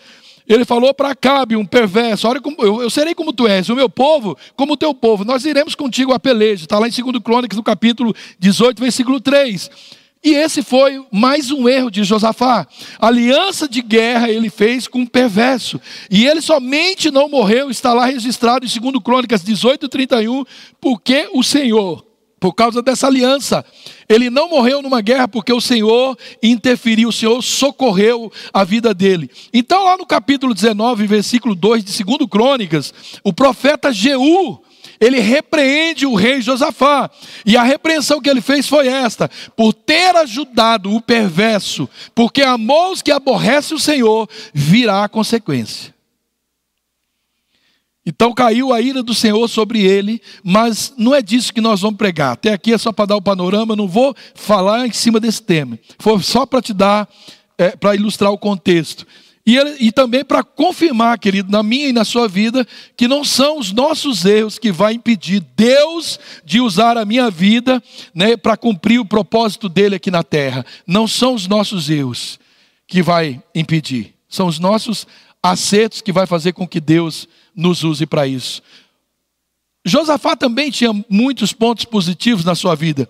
Ele 0.48 0.64
falou 0.64 0.92
para 0.92 1.10
Acabe, 1.10 1.54
um 1.54 1.64
perverso: 1.64 2.26
Olha, 2.26 2.40
eu, 2.58 2.82
eu, 2.82 2.90
serei 2.90 3.14
como 3.14 3.32
tu 3.32 3.46
és, 3.46 3.68
o 3.68 3.76
meu 3.76 3.88
povo, 3.88 4.36
como 4.56 4.72
o 4.72 4.76
teu 4.76 4.92
povo. 4.92 5.24
Nós 5.24 5.44
iremos 5.44 5.76
contigo 5.76 6.12
a 6.12 6.18
peleja. 6.18 6.64
Está 6.64 6.76
lá 6.80 6.88
em 6.88 6.90
2 6.90 7.22
Crônicas, 7.22 7.56
no 7.56 7.62
capítulo 7.62 8.12
18, 8.40 8.82
versículo 8.82 9.20
3. 9.20 10.01
E 10.24 10.34
esse 10.34 10.62
foi 10.62 11.04
mais 11.10 11.50
um 11.50 11.68
erro 11.68 11.90
de 11.90 12.04
Josafá. 12.04 12.64
aliança 13.00 13.68
de 13.68 13.82
guerra 13.82 14.30
ele 14.30 14.48
fez 14.48 14.86
com 14.86 15.00
um 15.00 15.06
perverso. 15.06 15.80
E 16.08 16.26
ele 16.26 16.40
somente 16.40 17.10
não 17.10 17.28
morreu, 17.28 17.70
está 17.70 17.92
lá 17.92 18.06
registrado 18.06 18.64
em 18.64 18.68
2 18.68 19.02
Crônicas 19.02 19.42
18, 19.42 19.88
31, 19.88 20.44
porque 20.80 21.28
o 21.32 21.42
Senhor, 21.42 22.06
por 22.38 22.52
causa 22.54 22.80
dessa 22.80 23.08
aliança, 23.08 23.64
ele 24.08 24.30
não 24.30 24.48
morreu 24.48 24.80
numa 24.80 25.00
guerra 25.00 25.26
porque 25.26 25.52
o 25.52 25.60
Senhor 25.60 26.16
interferiu, 26.40 27.08
o 27.08 27.12
Senhor 27.12 27.42
socorreu 27.42 28.30
a 28.52 28.62
vida 28.62 28.94
dele. 28.94 29.28
Então, 29.52 29.84
lá 29.84 29.96
no 29.96 30.06
capítulo 30.06 30.54
19, 30.54 31.04
versículo 31.04 31.56
2 31.56 31.82
de 31.82 32.04
2 32.04 32.30
Crônicas, 32.30 32.94
o 33.24 33.32
profeta 33.32 33.92
Jeú, 33.92 34.62
ele 35.00 35.20
repreende 35.20 36.06
o 36.06 36.14
rei 36.14 36.40
Josafá. 36.40 37.10
E 37.44 37.56
a 37.56 37.62
repreensão 37.62 38.20
que 38.20 38.30
ele 38.30 38.40
fez 38.40 38.68
foi 38.68 38.88
esta: 38.88 39.30
por 39.56 39.72
ter 39.72 40.14
ajudado 40.16 40.94
o 40.94 41.00
perverso, 41.00 41.88
porque 42.14 42.42
amou 42.42 42.92
os 42.92 43.02
que 43.02 43.10
aborrece 43.10 43.74
o 43.74 43.78
Senhor, 43.78 44.28
virá 44.52 45.04
a 45.04 45.08
consequência. 45.08 45.92
Então 48.04 48.34
caiu 48.34 48.72
a 48.72 48.80
ira 48.80 49.00
do 49.02 49.14
Senhor 49.14 49.46
sobre 49.48 49.80
ele, 49.80 50.20
mas 50.42 50.92
não 50.98 51.14
é 51.14 51.22
disso 51.22 51.54
que 51.54 51.60
nós 51.60 51.80
vamos 51.80 51.96
pregar. 51.96 52.32
Até 52.32 52.52
aqui 52.52 52.72
é 52.72 52.78
só 52.78 52.90
para 52.90 53.06
dar 53.06 53.16
o 53.16 53.22
panorama, 53.22 53.76
não 53.76 53.86
vou 53.86 54.14
falar 54.34 54.86
em 54.86 54.92
cima 54.92 55.20
desse 55.20 55.40
tema. 55.40 55.78
Foi 56.00 56.20
só 56.20 56.44
para 56.44 56.60
te 56.60 56.72
dar, 56.72 57.08
é, 57.56 57.76
para 57.76 57.94
ilustrar 57.94 58.32
o 58.32 58.38
contexto. 58.38 59.06
E, 59.44 59.56
ele, 59.56 59.76
e 59.80 59.90
também 59.90 60.24
para 60.24 60.44
confirmar, 60.44 61.18
querido, 61.18 61.50
na 61.50 61.62
minha 61.62 61.88
e 61.88 61.92
na 61.92 62.04
sua 62.04 62.28
vida, 62.28 62.66
que 62.96 63.08
não 63.08 63.24
são 63.24 63.58
os 63.58 63.72
nossos 63.72 64.24
erros 64.24 64.58
que 64.58 64.70
vai 64.70 64.94
impedir 64.94 65.44
Deus 65.56 66.18
de 66.44 66.60
usar 66.60 66.96
a 66.96 67.04
minha 67.04 67.28
vida 67.28 67.82
né, 68.14 68.36
para 68.36 68.56
cumprir 68.56 69.00
o 69.00 69.04
propósito 69.04 69.68
dele 69.68 69.96
aqui 69.96 70.10
na 70.10 70.22
terra. 70.22 70.64
Não 70.86 71.08
são 71.08 71.34
os 71.34 71.48
nossos 71.48 71.90
erros 71.90 72.38
que 72.86 73.02
vai 73.02 73.42
impedir. 73.54 74.14
São 74.28 74.46
os 74.46 74.60
nossos 74.60 75.06
acertos 75.42 76.00
que 76.00 76.12
vai 76.12 76.26
fazer 76.26 76.52
com 76.52 76.66
que 76.66 76.80
Deus 76.80 77.28
nos 77.54 77.82
use 77.82 78.06
para 78.06 78.26
isso. 78.26 78.62
Josafá 79.84 80.36
também 80.36 80.70
tinha 80.70 80.92
muitos 81.08 81.52
pontos 81.52 81.84
positivos 81.84 82.44
na 82.44 82.54
sua 82.54 82.76
vida. 82.76 83.08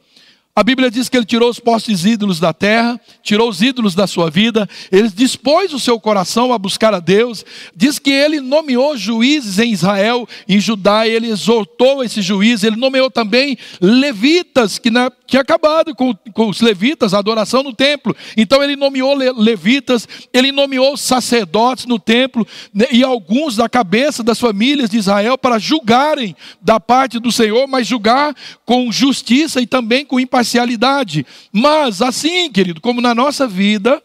A 0.55 0.63
Bíblia 0.63 0.91
diz 0.91 1.09
que 1.09 1.17
ele 1.17 1.25
tirou 1.25 1.49
os 1.49 1.59
postes 1.59 2.05
ídolos 2.05 2.39
da 2.39 2.53
terra, 2.53 3.01
tirou 3.23 3.49
os 3.49 3.63
ídolos 3.63 3.95
da 3.95 4.07
sua 4.07 4.29
vida, 4.29 4.69
ele 4.91 5.09
dispôs 5.09 5.73
o 5.73 5.81
seu 5.81 5.99
coração 5.99 6.53
a 6.53 6.59
buscar 6.59 6.93
a 6.93 7.01
Deus. 7.01 7.43
Diz 7.75 7.99
que 7.99 8.11
ele 8.11 8.39
nomeou 8.39 8.95
juízes 8.95 9.59
em 9.59 9.73
Israel, 9.73 10.29
em 10.47 10.61
Judá, 10.61 11.09
ele 11.09 11.29
exortou 11.29 12.05
esses 12.05 12.23
juízes, 12.23 12.65
ele 12.65 12.77
nomeou 12.77 13.11
também 13.11 13.57
levitas, 13.81 14.79
que 14.79 14.91
na, 14.91 15.11
tinha 15.27 15.41
acabado 15.41 15.95
com, 15.95 16.15
com, 16.35 16.51
os 16.51 16.61
levitas, 16.61 17.15
a 17.15 17.19
adoração 17.19 17.63
no 17.63 17.73
templo. 17.73 18.15
Então 18.37 18.63
ele 18.63 18.77
nomeou 18.77 19.17
le, 19.17 19.33
levitas, 19.33 20.07
ele 20.35 20.53
nomeou 20.53 20.99
sacerdotes 20.99 21.87
no 21.87 21.99
templo, 21.99 22.47
né, 22.75 22.89
e 22.93 23.03
alguns 23.03 23.57
da 23.57 23.71
cabeça 23.71 24.23
das 24.23 24.39
famílias 24.39 24.91
de 24.91 24.99
Israel 24.99 25.39
para 25.39 25.59
julgarem 25.59 26.37
da 26.61 26.79
parte 26.79 27.19
do 27.19 27.33
Senhor, 27.33 27.67
mas 27.67 27.87
julgar 27.87 28.37
com 28.67 28.93
justiça 28.93 29.59
e 29.59 29.67
também 29.67 30.05
com 30.05 30.21
imparcialidade 30.21 30.42
parcialidade. 30.43 31.25
Mas 31.53 32.03
assim, 32.03 32.51
querido, 32.51 32.81
como 32.81 33.01
na 33.01 33.15
nossa 33.15 33.47
vida, 33.47 34.03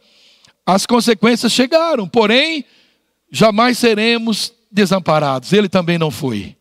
as 0.65 0.86
consequências 0.86 1.51
chegaram, 1.51 2.08
porém, 2.08 2.63
jamais 3.32 3.77
seremos 3.77 4.53
desamparados. 4.72 5.51
Ele 5.51 5.67
também 5.67 5.98
não 5.98 6.12
foi. 6.12 6.56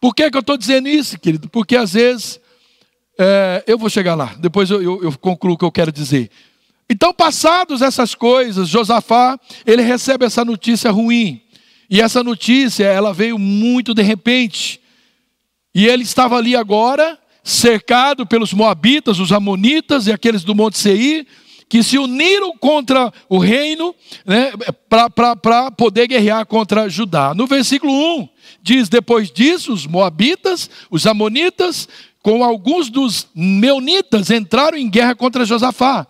Por 0.00 0.14
que, 0.14 0.30
que 0.30 0.36
eu 0.36 0.40
estou 0.40 0.56
dizendo 0.56 0.88
isso, 0.88 1.18
querido? 1.18 1.48
Porque 1.48 1.76
às 1.76 1.92
vezes, 1.92 2.40
é, 3.18 3.64
eu 3.66 3.76
vou 3.76 3.90
chegar 3.90 4.14
lá, 4.14 4.34
depois 4.38 4.70
eu, 4.70 4.80
eu, 4.80 5.02
eu 5.02 5.18
concluo 5.18 5.54
o 5.54 5.58
que 5.58 5.64
eu 5.64 5.72
quero 5.72 5.92
dizer. 5.92 6.30
Então, 6.88 7.12
passados 7.12 7.82
essas 7.82 8.14
coisas, 8.14 8.68
Josafá, 8.68 9.38
ele 9.66 9.82
recebe 9.82 10.24
essa 10.24 10.44
notícia 10.44 10.90
ruim. 10.90 11.42
E 11.88 12.00
essa 12.00 12.22
notícia, 12.22 12.84
ela 12.84 13.12
veio 13.12 13.38
muito 13.38 13.92
de 13.94 14.02
repente. 14.02 14.80
E 15.74 15.86
ele 15.86 16.02
estava 16.02 16.36
ali 16.36 16.56
agora, 16.56 17.19
cercado 17.42 18.26
pelos 18.26 18.52
Moabitas, 18.52 19.18
os 19.18 19.32
Amonitas 19.32 20.06
e 20.06 20.12
aqueles 20.12 20.44
do 20.44 20.54
Monte 20.54 20.78
Seir, 20.78 21.26
que 21.68 21.82
se 21.84 21.96
uniram 21.98 22.56
contra 22.58 23.12
o 23.28 23.38
reino 23.38 23.94
né, 24.26 24.52
para 24.88 25.70
poder 25.70 26.08
guerrear 26.08 26.44
contra 26.44 26.88
Judá. 26.88 27.32
No 27.32 27.46
versículo 27.46 27.92
1 27.92 28.28
diz: 28.60 28.88
Depois 28.88 29.30
disso, 29.30 29.72
os 29.72 29.86
Moabitas, 29.86 30.68
os 30.90 31.06
Amonitas, 31.06 31.88
com 32.22 32.42
alguns 32.42 32.90
dos 32.90 33.28
Meunitas, 33.34 34.30
entraram 34.30 34.76
em 34.76 34.90
guerra 34.90 35.14
contra 35.14 35.44
Josafá. 35.44 36.06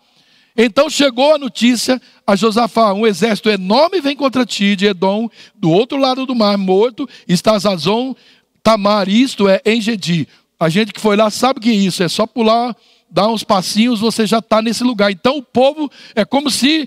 Então 0.57 0.91
chegou 0.91 1.35
a 1.35 1.39
notícia 1.39 2.01
a 2.27 2.35
Josafá: 2.35 2.93
um 2.93 3.07
exército 3.07 3.51
enorme 3.51 4.01
vem 4.01 4.17
contra 4.17 4.47
ti 4.47 4.75
de 4.75 4.87
Edom, 4.87 5.29
do 5.55 5.71
outro 5.71 5.99
lado 5.99 6.27
do 6.27 6.35
mar 6.35 6.57
morto, 6.57 7.09
está 7.29 7.59
Zazon, 7.59 8.15
Tamar, 8.63 9.09
isto 9.09 9.49
é, 9.49 9.61
Engedi. 9.65 10.29
A 10.61 10.69
gente 10.69 10.93
que 10.93 11.01
foi 11.01 11.17
lá 11.17 11.31
sabe 11.31 11.59
que 11.59 11.73
isso 11.73 12.03
é 12.03 12.09
só 12.09 12.27
pular, 12.27 12.77
dar 13.11 13.29
uns 13.29 13.43
passinhos, 13.43 13.99
você 13.99 14.27
já 14.27 14.41
está 14.41 14.61
nesse 14.61 14.85
lugar. 14.85 15.11
Então 15.11 15.39
o 15.39 15.43
povo 15.43 15.91
é 16.15 16.23
como 16.23 16.51
se 16.51 16.87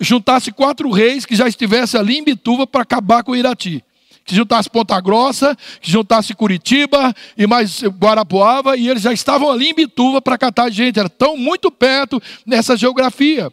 juntasse 0.00 0.52
quatro 0.52 0.88
reis 0.90 1.26
que 1.26 1.34
já 1.34 1.48
estivessem 1.48 1.98
ali 1.98 2.18
em 2.18 2.24
Bituva 2.24 2.68
para 2.68 2.82
acabar 2.82 3.24
com 3.24 3.32
o 3.32 3.36
Irati. 3.36 3.84
Que 4.24 4.36
juntasse 4.36 4.70
Ponta 4.70 5.00
Grossa, 5.00 5.56
que 5.80 5.90
juntasse 5.90 6.34
Curitiba 6.34 7.12
e 7.36 7.48
mais 7.48 7.82
Guarapuava, 7.82 8.76
e 8.76 8.88
eles 8.88 9.02
já 9.02 9.12
estavam 9.12 9.50
ali 9.50 9.70
em 9.70 9.74
Bituva 9.74 10.22
para 10.22 10.38
catar 10.38 10.70
gente. 10.70 11.00
Era 11.00 11.08
tão 11.08 11.36
muito 11.36 11.68
perto 11.68 12.22
nessa 12.46 12.76
geografia. 12.76 13.52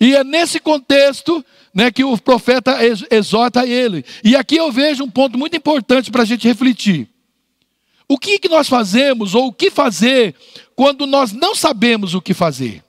E 0.00 0.14
é 0.14 0.22
nesse 0.22 0.60
contexto 0.60 1.44
né, 1.74 1.90
que 1.90 2.04
o 2.04 2.16
profeta 2.16 2.78
exorta 3.10 3.66
ele. 3.66 4.04
E 4.22 4.36
aqui 4.36 4.56
eu 4.56 4.70
vejo 4.70 5.02
um 5.02 5.10
ponto 5.10 5.36
muito 5.36 5.56
importante 5.56 6.12
para 6.12 6.22
a 6.22 6.26
gente 6.26 6.46
refletir. 6.46 7.08
O 8.08 8.18
que, 8.18 8.38
que 8.38 8.48
nós 8.48 8.68
fazemos 8.68 9.34
ou 9.34 9.48
o 9.48 9.52
que 9.52 9.70
fazer 9.70 10.34
quando 10.76 11.06
nós 11.06 11.32
não 11.32 11.54
sabemos 11.54 12.14
o 12.14 12.20
que 12.20 12.34
fazer? 12.34 12.82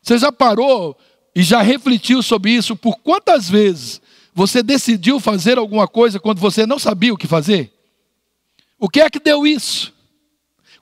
Você 0.00 0.18
já 0.18 0.30
parou 0.32 0.96
e 1.34 1.42
já 1.42 1.60
refletiu 1.60 2.22
sobre 2.22 2.52
isso? 2.52 2.76
Por 2.76 2.98
quantas 2.98 3.48
vezes 3.48 4.00
você 4.32 4.62
decidiu 4.62 5.18
fazer 5.20 5.58
alguma 5.58 5.88
coisa 5.88 6.20
quando 6.20 6.38
você 6.38 6.64
não 6.66 6.78
sabia 6.78 7.12
o 7.12 7.16
que 7.16 7.26
fazer? 7.26 7.72
O 8.78 8.88
que 8.88 9.00
é 9.00 9.10
que 9.10 9.20
deu 9.20 9.46
isso? 9.46 9.92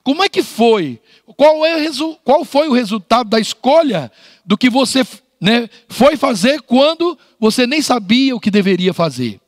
Como 0.05 0.23
é 0.23 0.29
que 0.29 0.43
foi? 0.43 1.01
Qual, 1.37 1.67
é, 1.67 1.77
qual 2.25 2.45
foi 2.45 2.69
o 2.69 2.73
resultado 2.73 3.29
da 3.29 3.41
escolha 3.41 4.11
do 4.45 4.57
que 4.57 4.71
você 4.71 5.05
né, 5.41 5.69
foi 5.89 6.17
fazer 6.17 6.63
quando 6.63 7.19
você 7.39 7.67
nem 7.67 7.83
sabia 7.83 8.35
o 8.37 8.41
que 8.41 8.51
deveria 8.51 8.95
fazer? 8.95 9.41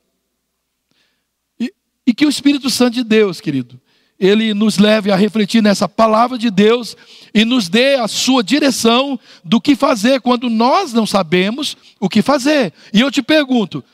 E 2.11 2.13
que 2.13 2.27
o 2.27 2.29
Espírito 2.29 2.69
Santo 2.69 2.95
de 2.95 3.05
Deus, 3.05 3.41
querido, 3.41 3.81
ele 4.19 4.53
nos 4.53 4.79
leve 4.79 5.13
a 5.13 5.17
refletir 5.17 5.63
nessa 5.63 5.89
palavra 5.89 6.37
de 6.37 6.51
Deus 6.51 6.97
e 7.33 7.45
nos 7.45 7.69
dê 7.69 7.95
a 7.95 8.09
sua 8.09 8.43
direção 8.43 9.17
do 9.45 9.61
que 9.61 9.77
fazer 9.77 10.21
quando 10.21 10.51
nós 10.51 10.93
não 10.93 11.07
sabemos 11.07 11.77
o 12.01 12.09
que 12.09 12.21
fazer. 12.21 12.73
E 12.93 13.01
eu 13.01 13.13
te 13.13 13.23
pergunto, 13.23 13.85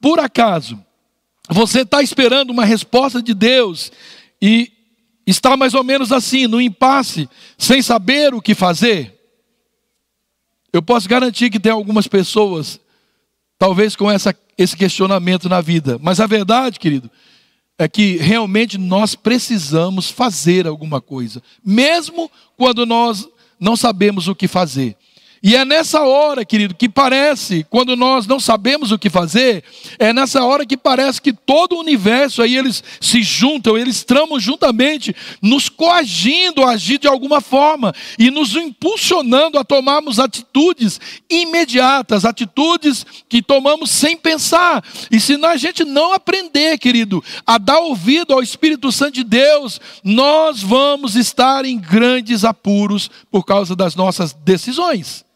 por 0.00 0.18
acaso, 0.18 0.82
você 1.46 1.82
está 1.82 2.02
esperando 2.02 2.48
uma 2.52 2.64
resposta 2.64 3.20
de 3.20 3.34
Deus 3.34 3.92
e 4.40 4.72
está 5.26 5.54
mais 5.54 5.74
ou 5.74 5.84
menos 5.84 6.10
assim, 6.10 6.46
no 6.46 6.62
impasse, 6.62 7.28
sem 7.58 7.82
saber 7.82 8.32
o 8.32 8.40
que 8.40 8.54
fazer? 8.54 9.14
Eu 10.72 10.80
posso 10.80 11.06
garantir 11.06 11.50
que 11.50 11.60
tem 11.60 11.70
algumas 11.70 12.08
pessoas, 12.08 12.80
talvez 13.58 13.94
com 13.94 14.10
essa, 14.10 14.34
esse 14.56 14.74
questionamento 14.74 15.50
na 15.50 15.60
vida, 15.60 15.98
mas 16.00 16.18
a 16.18 16.26
verdade, 16.26 16.80
querido, 16.80 17.10
é 17.78 17.88
que 17.88 18.16
realmente 18.16 18.76
nós 18.76 19.14
precisamos 19.14 20.10
fazer 20.10 20.66
alguma 20.66 21.00
coisa, 21.00 21.40
mesmo 21.64 22.30
quando 22.56 22.84
nós 22.84 23.28
não 23.58 23.76
sabemos 23.76 24.26
o 24.26 24.34
que 24.34 24.48
fazer. 24.48 24.96
E 25.42 25.54
é 25.54 25.64
nessa 25.64 26.02
hora, 26.02 26.44
querido, 26.44 26.74
que 26.74 26.88
parece, 26.88 27.64
quando 27.70 27.94
nós 27.94 28.26
não 28.26 28.40
sabemos 28.40 28.90
o 28.90 28.98
que 28.98 29.08
fazer, 29.08 29.62
é 29.98 30.12
nessa 30.12 30.44
hora 30.44 30.66
que 30.66 30.76
parece 30.76 31.22
que 31.22 31.32
todo 31.32 31.76
o 31.76 31.80
universo 31.80 32.42
aí 32.42 32.56
eles 32.56 32.82
se 33.00 33.22
juntam, 33.22 33.78
eles 33.78 34.02
tramam 34.02 34.40
juntamente, 34.40 35.14
nos 35.40 35.68
coagindo 35.68 36.64
a 36.64 36.70
agir 36.70 36.98
de 36.98 37.06
alguma 37.06 37.40
forma 37.40 37.94
e 38.18 38.30
nos 38.30 38.56
impulsionando 38.56 39.58
a 39.58 39.64
tomarmos 39.64 40.18
atitudes 40.18 41.00
imediatas, 41.30 42.24
atitudes 42.24 43.06
que 43.28 43.40
tomamos 43.40 43.90
sem 43.90 44.16
pensar. 44.16 44.82
E 45.10 45.20
se 45.20 45.34
a 45.44 45.56
gente 45.56 45.84
não 45.84 46.12
aprender, 46.12 46.78
querido, 46.78 47.22
a 47.46 47.58
dar 47.58 47.78
ouvido 47.78 48.32
ao 48.32 48.42
Espírito 48.42 48.90
Santo 48.90 49.14
de 49.14 49.24
Deus, 49.24 49.80
nós 50.02 50.62
vamos 50.62 51.14
estar 51.14 51.64
em 51.64 51.78
grandes 51.78 52.44
apuros 52.44 53.08
por 53.30 53.44
causa 53.44 53.76
das 53.76 53.94
nossas 53.94 54.32
decisões. 54.32 55.27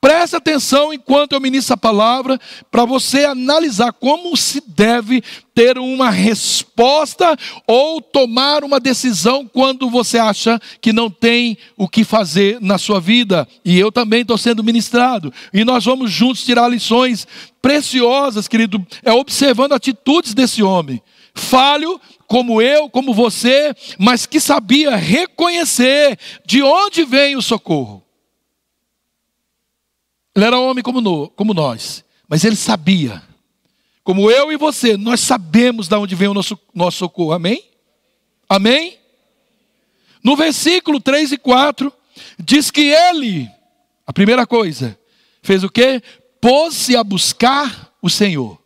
Preste 0.00 0.36
atenção 0.36 0.92
enquanto 0.92 1.32
eu 1.32 1.40
ministro 1.40 1.74
a 1.74 1.76
palavra, 1.76 2.38
para 2.70 2.84
você 2.84 3.24
analisar 3.24 3.92
como 3.92 4.36
se 4.36 4.62
deve 4.64 5.20
ter 5.52 5.76
uma 5.76 6.08
resposta 6.08 7.36
ou 7.66 8.00
tomar 8.00 8.62
uma 8.62 8.78
decisão 8.78 9.44
quando 9.44 9.90
você 9.90 10.16
acha 10.16 10.60
que 10.80 10.92
não 10.92 11.10
tem 11.10 11.58
o 11.76 11.88
que 11.88 12.04
fazer 12.04 12.60
na 12.60 12.78
sua 12.78 13.00
vida. 13.00 13.46
E 13.64 13.76
eu 13.76 13.90
também 13.90 14.20
estou 14.20 14.38
sendo 14.38 14.62
ministrado. 14.62 15.34
E 15.52 15.64
nós 15.64 15.84
vamos 15.84 16.12
juntos 16.12 16.44
tirar 16.44 16.68
lições 16.68 17.26
preciosas, 17.60 18.46
querido, 18.46 18.86
é 19.02 19.12
observando 19.12 19.72
atitudes 19.72 20.32
desse 20.32 20.62
homem. 20.62 21.02
Falho, 21.34 22.00
como 22.28 22.62
eu, 22.62 22.88
como 22.88 23.12
você, 23.12 23.74
mas 23.98 24.26
que 24.26 24.38
sabia 24.38 24.94
reconhecer 24.94 26.16
de 26.46 26.62
onde 26.62 27.04
vem 27.04 27.34
o 27.34 27.42
socorro. 27.42 28.07
Ele 30.38 30.44
era 30.44 30.60
homem 30.60 30.84
como, 30.84 31.00
no, 31.00 31.28
como 31.30 31.52
nós, 31.52 32.04
mas 32.28 32.44
ele 32.44 32.54
sabia. 32.54 33.20
Como 34.04 34.30
eu 34.30 34.52
e 34.52 34.56
você, 34.56 34.96
nós 34.96 35.18
sabemos 35.18 35.88
de 35.88 35.96
onde 35.96 36.14
vem 36.14 36.28
o 36.28 36.32
nosso, 36.34 36.56
nosso 36.72 36.98
socorro. 36.98 37.32
Amém? 37.32 37.60
Amém? 38.48 38.96
No 40.22 40.36
versículo 40.36 41.00
3 41.00 41.32
e 41.32 41.38
4, 41.38 41.92
diz 42.38 42.70
que 42.70 42.82
ele, 42.82 43.50
a 44.06 44.12
primeira 44.12 44.46
coisa, 44.46 44.96
fez 45.42 45.64
o 45.64 45.68
quê? 45.68 46.00
Pôs-se 46.40 46.94
a 46.94 47.02
buscar 47.02 47.92
o 48.00 48.08
Senhor. 48.08 48.62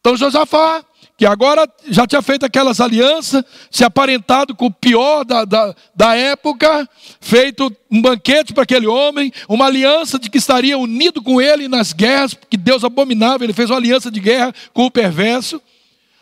Então 0.00 0.16
Josafá 0.16 0.82
que 1.16 1.24
agora 1.24 1.66
já 1.88 2.06
tinha 2.06 2.20
feito 2.20 2.44
aquelas 2.44 2.78
alianças, 2.78 3.42
se 3.70 3.82
aparentado 3.84 4.54
com 4.54 4.66
o 4.66 4.72
pior 4.72 5.24
da, 5.24 5.44
da, 5.46 5.74
da 5.94 6.14
época, 6.14 6.88
feito 7.20 7.74
um 7.90 8.02
banquete 8.02 8.52
para 8.52 8.64
aquele 8.64 8.86
homem, 8.86 9.32
uma 9.48 9.66
aliança 9.66 10.18
de 10.18 10.28
que 10.28 10.36
estaria 10.36 10.76
unido 10.76 11.22
com 11.22 11.40
ele 11.40 11.68
nas 11.68 11.94
guerras, 11.94 12.34
porque 12.34 12.56
Deus 12.56 12.84
abominava, 12.84 13.44
ele 13.44 13.54
fez 13.54 13.70
uma 13.70 13.78
aliança 13.78 14.10
de 14.10 14.20
guerra 14.20 14.54
com 14.74 14.84
o 14.84 14.90
perverso. 14.90 15.60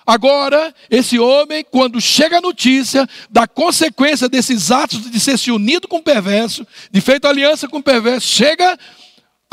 Agora, 0.06 0.72
esse 0.90 1.18
homem, 1.18 1.64
quando 1.68 2.00
chega 2.00 2.38
a 2.38 2.40
notícia 2.40 3.08
da 3.30 3.48
consequência 3.48 4.28
desses 4.28 4.70
atos 4.70 5.10
de 5.10 5.18
ser 5.18 5.38
se 5.38 5.50
unido 5.50 5.88
com 5.88 5.96
o 5.96 6.02
perverso, 6.02 6.64
de 6.90 7.00
feito 7.00 7.26
aliança 7.26 7.66
com 7.66 7.78
o 7.78 7.82
perverso, 7.82 8.28
chega 8.28 8.78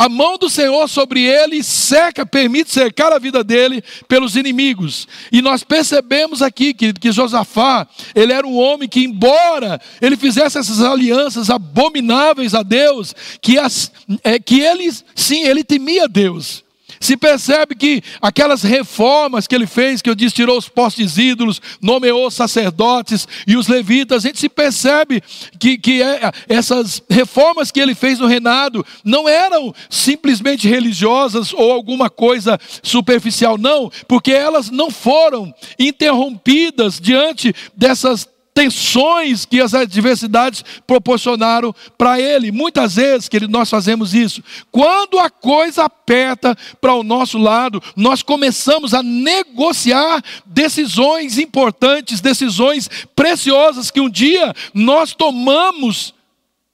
a 0.01 0.09
mão 0.09 0.35
do 0.35 0.49
Senhor 0.49 0.89
sobre 0.89 1.21
ele 1.21 1.61
seca, 1.61 2.25
permite 2.25 2.71
cercar 2.71 3.13
a 3.13 3.19
vida 3.19 3.43
dele 3.43 3.83
pelos 4.07 4.35
inimigos. 4.35 5.07
E 5.31 5.43
nós 5.43 5.63
percebemos 5.63 6.41
aqui 6.41 6.73
que, 6.73 6.91
que 6.91 7.11
Josafá, 7.11 7.87
ele 8.15 8.33
era 8.33 8.47
um 8.47 8.57
homem 8.57 8.89
que, 8.89 9.03
embora 9.03 9.79
ele 10.01 10.17
fizesse 10.17 10.57
essas 10.57 10.81
alianças 10.81 11.51
abomináveis 11.51 12.55
a 12.55 12.63
Deus, 12.63 13.13
que, 13.39 13.59
as, 13.59 13.91
é, 14.23 14.39
que 14.39 14.59
ele, 14.59 14.91
sim, 15.13 15.43
ele 15.43 15.63
temia 15.63 16.07
Deus 16.07 16.63
se 17.01 17.17
percebe 17.17 17.73
que 17.75 18.03
aquelas 18.21 18.61
reformas 18.61 19.47
que 19.47 19.55
ele 19.55 19.65
fez, 19.65 20.01
que 20.01 20.09
eu 20.09 20.15
disse, 20.15 20.35
tirou 20.35 20.57
os 20.57 20.69
postes 20.69 21.17
ídolos, 21.17 21.59
nomeou 21.81 22.29
sacerdotes 22.29 23.27
e 23.47 23.57
os 23.57 23.67
levitas, 23.67 24.23
a 24.23 24.27
gente 24.27 24.39
se 24.39 24.47
percebe 24.47 25.21
que, 25.59 25.79
que 25.79 26.01
é, 26.01 26.31
essas 26.47 27.01
reformas 27.09 27.71
que 27.71 27.79
ele 27.79 27.95
fez 27.95 28.19
no 28.19 28.27
reinado 28.27 28.85
não 29.03 29.27
eram 29.27 29.73
simplesmente 29.89 30.67
religiosas 30.67 31.51
ou 31.51 31.71
alguma 31.71 32.07
coisa 32.07 32.59
superficial, 32.83 33.57
não, 33.57 33.91
porque 34.07 34.31
elas 34.31 34.69
não 34.69 34.91
foram 34.91 35.51
interrompidas 35.79 36.99
diante 36.99 37.53
dessas 37.75 38.29
tensões 38.61 39.43
que 39.43 39.59
as 39.59 39.73
adversidades 39.73 40.63
proporcionaram 40.85 41.73
para 41.97 42.21
ele. 42.21 42.51
Muitas 42.51 42.95
vezes, 42.95 43.27
que 43.27 43.39
nós 43.47 43.71
fazemos 43.71 44.13
isso. 44.13 44.43
Quando 44.71 45.17
a 45.17 45.31
coisa 45.31 45.85
aperta 45.85 46.55
para 46.79 46.93
o 46.93 47.01
nosso 47.01 47.39
lado, 47.39 47.81
nós 47.95 48.21
começamos 48.21 48.93
a 48.93 49.01
negociar 49.01 50.23
decisões 50.45 51.39
importantes, 51.39 52.21
decisões 52.21 52.87
preciosas 53.15 53.89
que 53.89 53.99
um 53.99 54.09
dia 54.09 54.53
nós 54.75 55.15
tomamos 55.15 56.13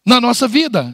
na 0.06 0.20
nossa 0.20 0.46
vida. 0.46 0.94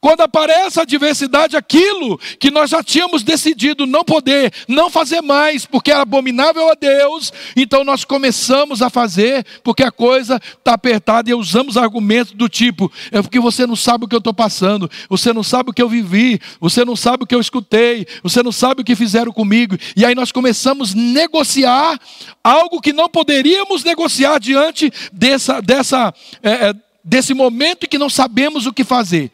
Quando 0.00 0.20
aparece 0.20 0.78
a 0.78 0.82
adversidade, 0.82 1.56
aquilo 1.56 2.18
que 2.38 2.50
nós 2.50 2.70
já 2.70 2.82
tínhamos 2.82 3.22
decidido 3.22 3.86
não 3.86 4.04
poder, 4.04 4.52
não 4.68 4.90
fazer 4.90 5.22
mais, 5.22 5.64
porque 5.64 5.90
era 5.90 6.02
abominável 6.02 6.70
a 6.70 6.74
Deus, 6.74 7.32
então 7.56 7.82
nós 7.82 8.04
começamos 8.04 8.82
a 8.82 8.90
fazer, 8.90 9.44
porque 9.64 9.82
a 9.82 9.90
coisa 9.90 10.36
está 10.36 10.74
apertada 10.74 11.30
e 11.30 11.34
usamos 11.34 11.76
argumentos 11.76 12.32
do 12.32 12.48
tipo: 12.48 12.92
é 13.10 13.22
porque 13.22 13.40
você 13.40 13.66
não 13.66 13.74
sabe 13.74 14.04
o 14.04 14.08
que 14.08 14.14
eu 14.14 14.18
estou 14.18 14.34
passando, 14.34 14.90
você 15.08 15.32
não 15.32 15.42
sabe 15.42 15.70
o 15.70 15.72
que 15.72 15.82
eu 15.82 15.88
vivi, 15.88 16.40
você 16.60 16.84
não 16.84 16.94
sabe 16.94 17.24
o 17.24 17.26
que 17.26 17.34
eu 17.34 17.40
escutei, 17.40 18.06
você 18.22 18.42
não 18.42 18.52
sabe 18.52 18.82
o 18.82 18.84
que 18.84 18.94
fizeram 18.94 19.32
comigo, 19.32 19.76
e 19.96 20.04
aí 20.04 20.14
nós 20.14 20.30
começamos 20.30 20.92
a 20.92 20.96
negociar 20.96 21.98
algo 22.44 22.80
que 22.80 22.92
não 22.92 23.08
poderíamos 23.08 23.82
negociar 23.82 24.38
diante 24.38 24.92
dessa, 25.12 25.60
dessa, 25.60 26.14
é, 26.42 26.74
desse 27.02 27.32
momento 27.32 27.84
em 27.84 27.88
que 27.88 27.98
não 27.98 28.10
sabemos 28.10 28.66
o 28.66 28.72
que 28.72 28.84
fazer. 28.84 29.32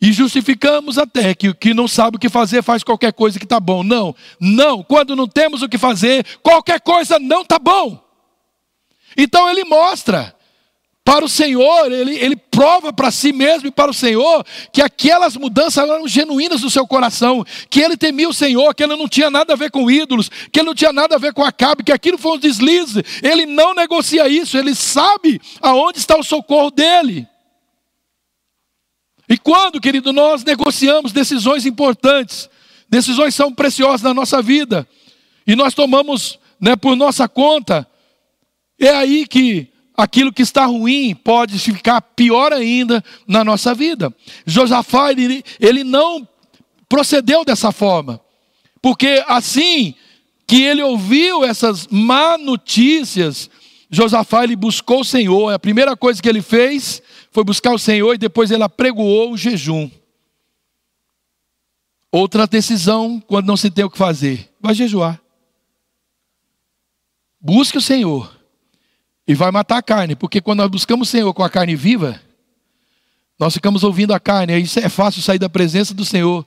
E 0.00 0.12
justificamos 0.12 0.96
até 0.96 1.34
que 1.34 1.48
o 1.48 1.54
que 1.54 1.74
não 1.74 1.88
sabe 1.88 2.16
o 2.16 2.20
que 2.20 2.28
fazer 2.28 2.62
faz 2.62 2.84
qualquer 2.84 3.12
coisa 3.12 3.38
que 3.38 3.44
está 3.44 3.58
bom. 3.58 3.82
Não, 3.82 4.14
não. 4.38 4.82
Quando 4.82 5.16
não 5.16 5.26
temos 5.26 5.60
o 5.62 5.68
que 5.68 5.76
fazer, 5.76 6.24
qualquer 6.42 6.80
coisa 6.80 7.18
não 7.18 7.42
está 7.42 7.58
bom. 7.58 8.00
Então 9.16 9.50
ele 9.50 9.64
mostra 9.64 10.34
para 11.08 11.24
o 11.24 11.28
Senhor, 11.28 11.90
ele, 11.90 12.16
ele 12.16 12.36
prova 12.36 12.92
para 12.92 13.10
si 13.10 13.32
mesmo 13.32 13.66
e 13.66 13.70
para 13.70 13.90
o 13.90 13.94
Senhor 13.94 14.44
que 14.70 14.82
aquelas 14.82 15.38
mudanças 15.38 15.82
eram 15.82 16.06
genuínas 16.06 16.60
do 16.60 16.68
seu 16.68 16.86
coração, 16.86 17.44
que 17.70 17.80
ele 17.80 17.96
temia 17.96 18.28
o 18.28 18.34
Senhor, 18.34 18.74
que 18.74 18.82
ele 18.84 18.94
não 18.94 19.08
tinha 19.08 19.30
nada 19.30 19.54
a 19.54 19.56
ver 19.56 19.70
com 19.70 19.90
ídolos, 19.90 20.30
que 20.52 20.60
ele 20.60 20.66
não 20.66 20.74
tinha 20.74 20.92
nada 20.92 21.14
a 21.14 21.18
ver 21.18 21.32
com 21.32 21.42
Acabe, 21.42 21.82
que 21.82 21.92
aquilo 21.92 22.18
foi 22.18 22.32
um 22.32 22.38
deslize. 22.38 23.02
Ele 23.22 23.46
não 23.46 23.72
negocia 23.72 24.28
isso, 24.28 24.58
ele 24.58 24.74
sabe 24.74 25.40
aonde 25.62 25.98
está 25.98 26.14
o 26.14 26.22
socorro 26.22 26.70
dele. 26.70 27.26
E 29.38 29.40
quando, 29.40 29.80
querido, 29.80 30.12
nós 30.12 30.42
negociamos 30.42 31.12
decisões 31.12 31.64
importantes, 31.64 32.50
decisões 32.90 33.36
são 33.36 33.54
preciosas 33.54 34.02
na 34.02 34.12
nossa 34.12 34.42
vida, 34.42 34.84
e 35.46 35.54
nós 35.54 35.74
tomamos 35.74 36.40
né, 36.60 36.74
por 36.74 36.96
nossa 36.96 37.28
conta, 37.28 37.86
é 38.80 38.90
aí 38.90 39.24
que 39.28 39.68
aquilo 39.96 40.32
que 40.32 40.42
está 40.42 40.64
ruim 40.64 41.14
pode 41.14 41.56
ficar 41.56 42.00
pior 42.00 42.52
ainda 42.52 43.02
na 43.28 43.44
nossa 43.44 43.72
vida. 43.76 44.12
Josafá, 44.44 45.12
ele, 45.12 45.44
ele 45.60 45.84
não 45.84 46.26
procedeu 46.88 47.44
dessa 47.44 47.70
forma, 47.70 48.20
porque 48.82 49.22
assim 49.28 49.94
que 50.48 50.64
ele 50.64 50.82
ouviu 50.82 51.44
essas 51.44 51.86
má 51.88 52.36
notícias, 52.36 53.48
Josafá 53.88 54.42
ele 54.42 54.56
buscou 54.56 55.02
o 55.02 55.04
Senhor, 55.04 55.52
a 55.52 55.60
primeira 55.60 55.96
coisa 55.96 56.20
que 56.20 56.28
ele 56.28 56.42
fez 56.42 57.00
foi 57.38 57.44
buscar 57.44 57.72
o 57.72 57.78
Senhor 57.78 58.14
e 58.14 58.18
depois 58.18 58.50
ele 58.50 58.64
apregoou 58.64 59.30
o 59.30 59.36
jejum. 59.36 59.88
Outra 62.10 62.48
decisão 62.48 63.20
quando 63.20 63.46
não 63.46 63.56
se 63.56 63.70
tem 63.70 63.84
o 63.84 63.90
que 63.90 63.96
fazer, 63.96 64.52
vai 64.60 64.74
jejuar. 64.74 65.20
Busque 67.40 67.78
o 67.78 67.80
Senhor 67.80 68.36
e 69.24 69.36
vai 69.36 69.52
matar 69.52 69.76
a 69.76 69.82
carne, 69.82 70.16
porque 70.16 70.40
quando 70.40 70.58
nós 70.58 70.68
buscamos 70.68 71.06
o 71.06 71.10
Senhor 71.12 71.32
com 71.32 71.44
a 71.44 71.48
carne 71.48 71.76
viva, 71.76 72.20
nós 73.38 73.54
ficamos 73.54 73.84
ouvindo 73.84 74.12
a 74.12 74.18
carne, 74.18 74.54
aí 74.54 74.64
é 74.82 74.88
fácil 74.88 75.22
sair 75.22 75.38
da 75.38 75.48
presença 75.48 75.94
do 75.94 76.04
Senhor. 76.04 76.44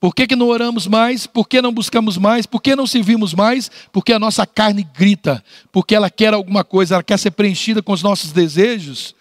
Por 0.00 0.14
que, 0.14 0.26
que 0.26 0.36
não 0.36 0.48
oramos 0.48 0.86
mais? 0.86 1.26
Por 1.26 1.46
que 1.46 1.60
não 1.60 1.70
buscamos 1.70 2.16
mais? 2.16 2.46
Por 2.46 2.62
que 2.62 2.74
não 2.74 2.86
servimos 2.86 3.34
mais? 3.34 3.70
Porque 3.92 4.10
a 4.10 4.18
nossa 4.18 4.46
carne 4.46 4.84
grita, 4.84 5.44
porque 5.70 5.94
ela 5.94 6.08
quer 6.08 6.32
alguma 6.32 6.64
coisa, 6.64 6.94
ela 6.94 7.02
quer 7.02 7.18
ser 7.18 7.32
preenchida 7.32 7.82
com 7.82 7.92
os 7.92 8.02
nossos 8.02 8.32
desejos. 8.32 9.19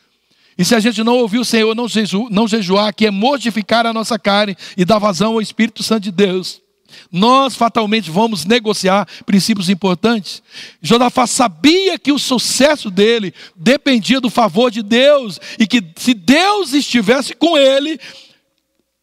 E 0.59 0.65
se 0.65 0.75
a 0.75 0.79
gente 0.81 1.01
não 1.05 1.15
ouvir 1.15 1.39
o 1.39 1.45
Senhor, 1.45 1.73
não, 1.73 1.87
jeju, 1.87 2.27
não 2.29 2.45
jejuar, 2.45 2.93
que 2.93 3.05
é 3.05 3.11
mortificar 3.11 3.85
a 3.85 3.93
nossa 3.93 4.19
carne 4.19 4.57
e 4.75 4.83
dar 4.83 4.99
vazão 4.99 5.31
ao 5.31 5.41
Espírito 5.41 5.81
Santo 5.81 6.03
de 6.03 6.11
Deus, 6.11 6.61
nós 7.09 7.55
fatalmente 7.55 8.11
vamos 8.11 8.43
negociar 8.43 9.07
princípios 9.25 9.69
importantes. 9.69 10.43
Josafá 10.81 11.25
sabia 11.25 11.97
que 11.97 12.11
o 12.11 12.19
sucesso 12.19 12.91
dele 12.91 13.33
dependia 13.55 14.19
do 14.19 14.29
favor 14.29 14.69
de 14.69 14.83
Deus 14.83 15.39
e 15.57 15.65
que 15.65 15.81
se 15.95 16.13
Deus 16.13 16.73
estivesse 16.73 17.33
com 17.33 17.57
ele, 17.57 17.97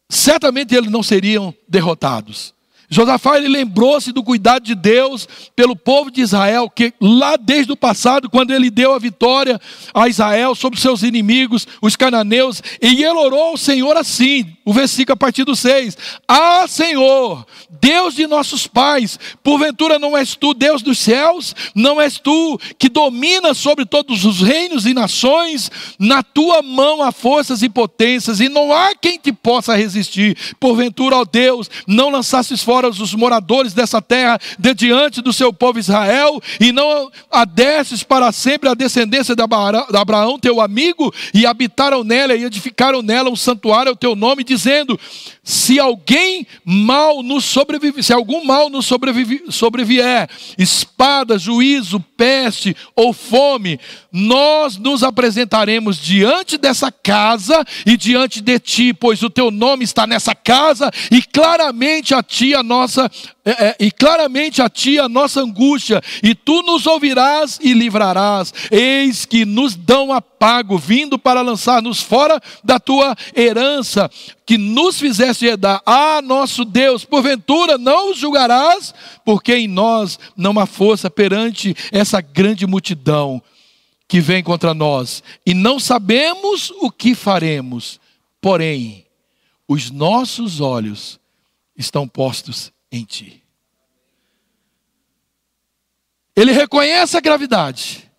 certamente 0.07 0.75
eles 0.75 0.91
não 0.91 1.01
seriam 1.01 1.51
derrotados. 1.67 2.53
Josafá 2.89 3.37
ele 3.37 3.49
lembrou-se 3.49 4.13
do 4.13 4.23
cuidado 4.23 4.63
de 4.63 4.73
Deus 4.73 5.27
pelo 5.53 5.75
povo 5.75 6.09
de 6.09 6.21
Israel, 6.21 6.69
que 6.69 6.93
lá 7.01 7.35
desde 7.35 7.73
o 7.73 7.75
passado, 7.75 8.29
quando 8.29 8.51
ele 8.51 8.69
deu 8.69 8.93
a 8.93 8.99
vitória 8.99 9.59
a 9.93 10.07
Israel 10.07 10.55
sobre 10.55 10.79
seus 10.79 11.03
inimigos, 11.03 11.67
os 11.81 11.97
cananeus, 11.97 12.63
e 12.81 13.03
ele 13.03 13.19
orou 13.19 13.49
ao 13.49 13.57
Senhor 13.57 13.97
assim, 13.97 14.55
o 14.63 14.71
versículo 14.71 15.13
a 15.13 15.17
partir 15.17 15.43
do 15.43 15.53
6: 15.53 15.97
Ah, 16.25 16.65
Senhor, 16.65 17.45
Deus 17.69 18.15
de 18.15 18.25
nossos 18.25 18.67
pais, 18.67 19.19
porventura 19.43 19.99
não 19.99 20.15
és 20.15 20.35
tu 20.35 20.53
Deus 20.53 20.81
dos 20.81 20.97
céus? 20.97 21.53
Não 21.75 21.99
és 21.99 22.17
tu 22.19 22.57
que 22.79 22.87
domina 22.87 23.53
sobre 23.53 23.85
todos 23.85 24.23
os 24.23 24.41
reinos 24.41 24.85
e 24.85 24.93
nações? 24.93 25.69
Na 25.99 26.23
tua 26.23 26.61
mão 26.61 27.01
há 27.01 27.11
forças 27.11 27.61
e 27.61 27.67
potências, 27.67 28.39
e 28.39 28.47
não 28.47 28.73
há 28.73 28.95
quem 28.95 29.17
te 29.17 29.33
possa 29.33 29.75
resistir. 29.75 30.37
Porventura, 30.57 31.17
ó 31.17 31.25
Deus, 31.25 31.69
não 31.85 32.09
lançasses 32.09 32.63
fora 32.63 32.76
fora 32.77 32.89
os 32.89 33.15
moradores 33.15 33.73
dessa 33.73 33.99
terra 33.99 34.39
de 34.59 34.73
diante 34.75 35.19
do 35.19 35.33
seu 35.33 35.51
povo 35.51 35.79
Israel, 35.79 36.39
e 36.59 36.71
não 36.71 37.09
adestes 37.31 38.03
para 38.03 38.31
sempre 38.31 38.69
a 38.69 38.75
descendência 38.75 39.35
de 39.35 39.41
Abraão, 39.41 40.37
teu 40.37 40.61
amigo, 40.61 41.11
e 41.33 41.45
habitaram 41.47 42.03
nela 42.03 42.35
e 42.35 42.43
edificaram 42.43 43.01
nela 43.01 43.31
um 43.31 43.35
santuário 43.35 43.89
ao 43.89 43.95
teu 43.95 44.15
nome, 44.15 44.43
dizendo: 44.43 44.99
se 45.43 45.79
alguém 45.79 46.45
mal 46.63 47.23
nos 47.23 47.45
sobrevive, 47.45 48.03
se 48.03 48.13
algum 48.13 48.43
mal 48.43 48.69
nos 48.69 48.85
sobrevive, 48.85 49.45
sobrevier, 49.49 50.29
espada, 50.57 51.39
juízo, 51.39 51.99
peste 52.17 52.75
ou 52.95 53.13
fome, 53.13 53.79
nós 54.11 54.77
nos 54.77 55.03
apresentaremos 55.03 55.97
diante 55.97 56.57
dessa 56.57 56.91
casa 56.91 57.65
e 57.85 57.95
diante 57.95 58.41
de 58.41 58.59
ti, 58.59 58.93
pois 58.93 59.23
o 59.23 59.29
teu 59.29 59.49
nome 59.49 59.83
está 59.83 60.05
nessa 60.05 60.35
casa 60.35 60.91
e 61.09 61.21
claramente 61.21 62.13
a 62.13 62.21
ti 62.21 62.53
a 62.53 62.61
nossa 62.67 63.09
é, 63.43 63.67
é, 63.67 63.75
e 63.79 63.89
claramente 63.89 64.61
a 64.61 64.69
ti 64.69 64.99
a 64.99 65.07
nossa 65.07 65.41
angústia, 65.41 66.01
e 66.21 66.35
tu 66.35 66.61
nos 66.63 66.85
ouvirás 66.85 67.57
e 67.63 67.73
livrarás. 67.73 68.53
Eis 68.69 69.25
que 69.25 69.45
nos 69.45 69.73
dão 69.73 70.11
a 70.11 70.21
pago, 70.21 70.77
vindo 70.77 71.17
para 71.17 71.41
lançar-nos 71.41 72.01
fora 72.01 72.41
da 72.61 72.77
tua 72.77 73.15
herança, 73.33 74.11
que 74.45 74.57
nos 74.57 74.99
fizeste 74.99 75.45
herdar. 75.45 75.81
Ah, 75.85 76.21
nosso 76.21 76.65
Deus, 76.65 77.05
porventura 77.05 77.77
não 77.77 78.11
os 78.11 78.17
julgarás, 78.17 78.93
porque 79.23 79.55
em 79.55 79.67
nós 79.67 80.19
não 80.35 80.59
há 80.59 80.65
força 80.65 81.09
perante 81.09 81.73
essa 81.91 82.19
grande 82.19 82.67
multidão 82.67 83.41
que 84.09 84.19
vem 84.19 84.43
contra 84.43 84.73
nós, 84.73 85.23
e 85.45 85.53
não 85.53 85.79
sabemos 85.79 86.71
o 86.81 86.91
que 86.91 87.15
faremos, 87.15 87.99
porém, 88.41 89.05
os 89.67 89.89
nossos 89.89 90.61
olhos 90.61 91.19
estão 91.77 92.07
postos 92.07 92.71
em 92.91 93.03
ti. 93.03 93.43
Ele 96.35 96.51
reconhece 96.51 97.17
a 97.17 97.21
gravidade. 97.21 98.09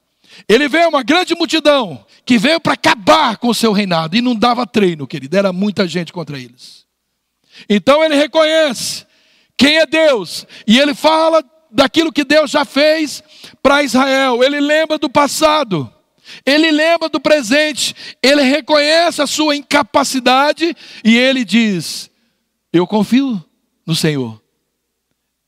Ele 0.48 0.68
vê 0.68 0.84
uma 0.86 1.02
grande 1.02 1.34
multidão 1.34 2.04
que 2.24 2.38
veio 2.38 2.60
para 2.60 2.74
acabar 2.74 3.38
com 3.38 3.48
o 3.48 3.54
seu 3.54 3.72
reinado 3.72 4.16
e 4.16 4.20
não 4.20 4.34
dava 4.34 4.66
treino, 4.66 5.06
querido, 5.06 5.36
era 5.36 5.52
muita 5.52 5.88
gente 5.88 6.12
contra 6.12 6.38
eles. 6.38 6.86
Então 7.68 8.04
ele 8.04 8.14
reconhece 8.14 9.06
quem 9.56 9.78
é 9.78 9.86
Deus 9.86 10.46
e 10.66 10.78
ele 10.78 10.94
fala 10.94 11.42
daquilo 11.70 12.12
que 12.12 12.24
Deus 12.24 12.50
já 12.50 12.64
fez 12.64 13.22
para 13.62 13.82
Israel. 13.82 14.42
Ele 14.42 14.60
lembra 14.60 14.98
do 14.98 15.08
passado. 15.08 15.92
Ele 16.44 16.70
lembra 16.70 17.08
do 17.08 17.18
presente, 17.18 17.94
ele 18.22 18.42
reconhece 18.42 19.22
a 19.22 19.26
sua 19.26 19.56
incapacidade 19.56 20.76
e 21.02 21.16
ele 21.16 21.42
diz: 21.42 22.10
Eu 22.70 22.86
confio 22.86 23.42
no 23.88 23.94
Senhor. 23.94 24.38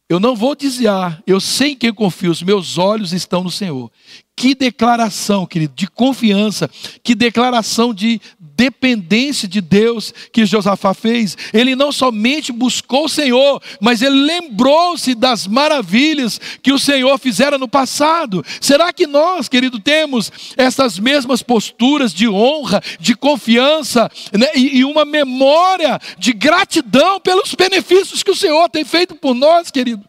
Eu 0.08 0.18
não 0.18 0.34
vou 0.34 0.56
desviar, 0.56 1.22
eu 1.26 1.38
sei 1.38 1.72
em 1.72 1.76
quem 1.76 1.92
confio, 1.92 2.32
os 2.32 2.42
meus 2.42 2.78
olhos 2.78 3.12
estão 3.12 3.44
no 3.44 3.50
Senhor. 3.50 3.92
Que 4.34 4.54
declaração, 4.54 5.46
querido, 5.46 5.74
de 5.76 5.86
confiança, 5.86 6.68
que 7.02 7.14
declaração 7.14 7.92
de 7.92 8.18
dependência 8.60 9.48
de 9.48 9.62
Deus 9.62 10.12
que 10.30 10.44
Josafá 10.44 10.92
fez. 10.92 11.34
Ele 11.50 11.74
não 11.74 11.90
somente 11.90 12.52
buscou 12.52 13.06
o 13.06 13.08
Senhor, 13.08 13.62
mas 13.80 14.02
ele 14.02 14.20
lembrou-se 14.20 15.14
das 15.14 15.46
maravilhas 15.46 16.38
que 16.62 16.70
o 16.70 16.78
Senhor 16.78 17.18
fizera 17.18 17.56
no 17.56 17.66
passado. 17.66 18.44
Será 18.60 18.92
que 18.92 19.06
nós, 19.06 19.48
querido, 19.48 19.80
temos 19.80 20.30
essas 20.58 20.98
mesmas 20.98 21.42
posturas 21.42 22.12
de 22.12 22.28
honra, 22.28 22.82
de 22.98 23.16
confiança 23.16 24.10
né, 24.30 24.48
e, 24.54 24.80
e 24.80 24.84
uma 24.84 25.06
memória 25.06 25.98
de 26.18 26.34
gratidão 26.34 27.18
pelos 27.18 27.54
benefícios 27.54 28.22
que 28.22 28.30
o 28.30 28.36
Senhor 28.36 28.68
tem 28.68 28.84
feito 28.84 29.14
por 29.14 29.34
nós, 29.34 29.70
querido? 29.70 30.06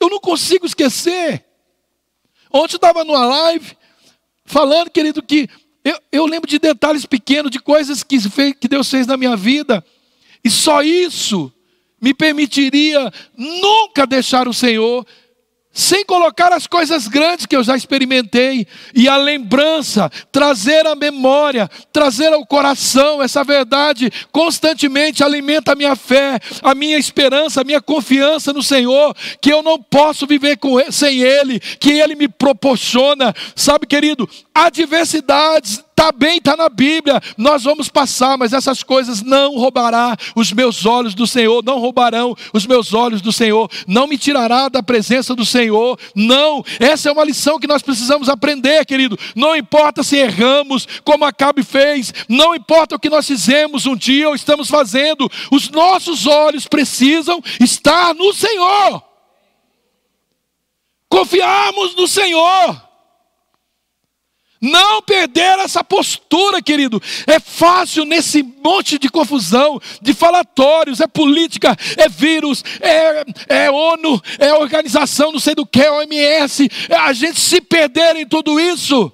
Eu 0.00 0.08
não 0.08 0.18
consigo 0.18 0.64
esquecer. 0.64 1.44
Ontem 2.50 2.74
eu 2.74 2.78
estava 2.78 3.04
numa 3.04 3.26
live 3.26 3.76
falando, 4.46 4.90
querido, 4.90 5.22
que 5.22 5.48
eu, 5.84 5.98
eu, 6.12 6.26
lembro 6.26 6.48
de 6.48 6.58
detalhes 6.58 7.04
pequenos, 7.04 7.50
de 7.50 7.58
coisas 7.58 8.02
que, 8.02 8.20
fez, 8.20 8.54
que 8.58 8.68
Deus 8.68 8.88
fez 8.88 9.06
na 9.06 9.16
minha 9.16 9.36
vida, 9.36 9.84
e 10.44 10.50
só 10.50 10.82
isso 10.82 11.52
me 12.00 12.12
permitiria 12.12 13.12
nunca 13.36 14.06
deixar 14.06 14.48
o 14.48 14.52
Senhor 14.52 15.06
sem 15.72 16.04
colocar 16.04 16.52
as 16.52 16.66
coisas 16.66 17.08
grandes 17.08 17.46
que 17.46 17.56
eu 17.56 17.64
já 17.64 17.76
experimentei, 17.76 18.66
e 18.94 19.08
a 19.08 19.16
lembrança, 19.16 20.10
trazer 20.30 20.86
a 20.86 20.94
memória, 20.94 21.68
trazer 21.92 22.32
ao 22.32 22.46
coração 22.46 23.22
essa 23.22 23.42
verdade, 23.42 24.10
constantemente 24.30 25.24
alimenta 25.24 25.72
a 25.72 25.76
minha 25.76 25.96
fé, 25.96 26.38
a 26.62 26.74
minha 26.74 26.98
esperança, 26.98 27.60
a 27.60 27.64
minha 27.64 27.80
confiança 27.80 28.52
no 28.52 28.62
Senhor, 28.62 29.14
que 29.40 29.52
eu 29.52 29.62
não 29.62 29.80
posso 29.82 30.26
viver 30.26 30.58
ele, 30.62 30.92
sem 30.92 31.20
Ele, 31.20 31.60
que 31.60 31.92
Ele 31.92 32.14
me 32.14 32.28
proporciona. 32.28 33.34
Sabe, 33.54 33.86
querido, 33.86 34.28
adversidades 34.54 35.82
Está 36.02 36.10
bem, 36.10 36.38
está 36.38 36.56
na 36.56 36.68
Bíblia, 36.68 37.20
nós 37.38 37.62
vamos 37.62 37.88
passar, 37.88 38.36
mas 38.36 38.52
essas 38.52 38.82
coisas 38.82 39.22
não 39.22 39.56
roubará 39.56 40.16
os 40.34 40.52
meus 40.52 40.84
olhos 40.84 41.14
do 41.14 41.28
Senhor, 41.28 41.62
não 41.62 41.78
roubarão 41.78 42.34
os 42.52 42.66
meus 42.66 42.92
olhos 42.92 43.20
do 43.20 43.32
Senhor, 43.32 43.70
não 43.86 44.08
me 44.08 44.18
tirará 44.18 44.68
da 44.68 44.82
presença 44.82 45.32
do 45.32 45.46
Senhor, 45.46 45.96
não, 46.12 46.64
essa 46.80 47.08
é 47.08 47.12
uma 47.12 47.22
lição 47.22 47.56
que 47.56 47.68
nós 47.68 47.82
precisamos 47.82 48.28
aprender, 48.28 48.84
querido, 48.84 49.16
não 49.36 49.54
importa 49.54 50.02
se 50.02 50.16
erramos, 50.16 50.88
como 51.04 51.24
Acabe 51.24 51.62
fez, 51.62 52.12
não 52.28 52.52
importa 52.52 52.96
o 52.96 52.98
que 52.98 53.08
nós 53.08 53.24
fizemos 53.24 53.86
um 53.86 53.94
dia 53.94 54.28
ou 54.28 54.34
estamos 54.34 54.68
fazendo, 54.68 55.30
os 55.52 55.70
nossos 55.70 56.26
olhos 56.26 56.66
precisam 56.66 57.40
estar 57.60 58.12
no 58.12 58.34
Senhor, 58.34 59.04
confiarmos 61.08 61.94
no 61.94 62.08
Senhor, 62.08 62.91
não 64.62 65.02
perder 65.02 65.58
essa 65.58 65.82
postura, 65.82 66.62
querido. 66.62 67.02
É 67.26 67.40
fácil 67.40 68.04
nesse 68.04 68.42
monte 68.42 68.96
de 68.96 69.08
confusão, 69.08 69.80
de 70.00 70.14
falatórios, 70.14 71.00
é 71.00 71.06
política, 71.08 71.76
é 71.96 72.08
vírus, 72.08 72.64
é, 72.80 73.24
é 73.48 73.70
ONU, 73.70 74.22
é 74.38 74.54
organização, 74.54 75.32
não 75.32 75.40
sei 75.40 75.56
do 75.56 75.66
que, 75.66 75.84
OMS. 75.84 76.70
É 76.88 76.94
a 76.94 77.12
gente 77.12 77.40
se 77.40 77.60
perder 77.60 78.14
em 78.14 78.26
tudo 78.26 78.60
isso. 78.60 79.12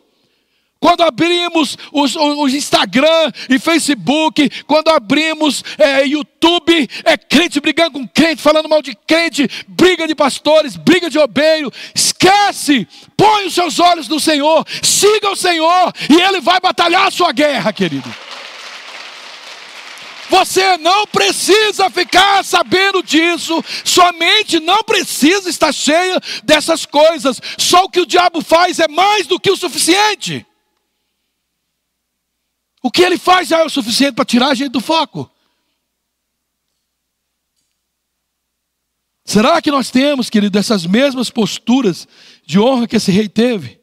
Quando 0.81 1.03
abrimos 1.03 1.77
os, 1.93 2.15
os, 2.15 2.55
Instagram 2.55 3.33
e 3.49 3.59
Facebook, 3.59 4.49
quando 4.65 4.89
abrimos 4.89 5.65
é, 5.77 6.07
YouTube, 6.07 6.89
é 7.05 7.17
crente 7.17 7.61
brigando 7.61 7.99
com 7.99 8.07
crente, 8.07 8.41
falando 8.41 8.69
mal 8.69 8.81
de 8.81 8.95
crente, 8.95 9.49
briga 9.67 10.07
de 10.07 10.15
pastores, 10.15 10.77
briga 10.77 11.11
de 11.11 11.19
obeiro. 11.19 11.73
Esquece, 11.93 12.87
põe 13.17 13.47
os 13.47 13.55
seus 13.55 13.81
olhos 13.81 14.07
no 14.07 14.21
Senhor, 14.21 14.65
siga 14.81 15.29
o 15.31 15.37
Senhor 15.37 15.93
e 16.09 16.21
Ele 16.21 16.41
vai 16.41 16.61
batalhar 16.61 17.09
a 17.09 17.11
sua 17.11 17.33
guerra, 17.33 17.73
querido. 17.73 18.09
Você 20.31 20.77
não 20.77 21.07
precisa 21.07 21.91
ficar 21.91 22.45
sabendo 22.45 23.03
disso, 23.03 23.65
sua 23.83 24.13
mente 24.13 24.61
não 24.61 24.85
precisa 24.85 25.49
estar 25.49 25.73
cheia 25.73 26.21
dessas 26.45 26.87
coisas. 26.87 27.41
Só 27.57 27.85
o 27.85 27.91
que 27.91 28.01
o 28.01 28.07
diabo 28.07 28.43
faz 28.43 28.79
é 28.79 28.87
mais 28.87 29.27
do 29.27 29.41
que 29.41 29.51
o 29.51 29.57
suficiente. 29.57 30.47
O 32.89 32.91
que 32.91 33.03
ele 33.03 33.19
faz 33.19 33.49
já 33.49 33.59
é 33.59 33.65
o 33.67 33.69
suficiente 33.69 34.15
para 34.15 34.25
tirar 34.25 34.49
a 34.49 34.55
gente 34.55 34.71
do 34.71 34.81
foco. 34.81 35.31
Será 39.27 39.61
que 39.61 39.71
nós 39.71 39.91
temos, 39.91 40.31
querido, 40.31 40.59
essas 40.59 40.87
mesmas 40.87 41.29
posturas 41.29 42.09
de 42.47 42.59
honra 42.59 42.89
que 42.89 42.97
esse 42.97 43.13
rei 43.13 43.29
teve? 43.29 43.79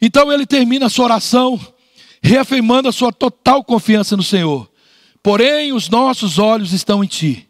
Então 0.00 0.32
ele 0.32 0.46
termina 0.46 0.86
a 0.86 0.88
sua 0.88 1.06
oração, 1.06 1.60
reafirmando 2.22 2.88
a 2.88 2.92
sua 2.92 3.12
total 3.12 3.64
confiança 3.64 4.16
no 4.16 4.22
Senhor. 4.22 4.70
Porém, 5.20 5.72
os 5.72 5.88
nossos 5.88 6.38
olhos 6.38 6.72
estão 6.72 7.02
em 7.02 7.08
Ti. 7.08 7.48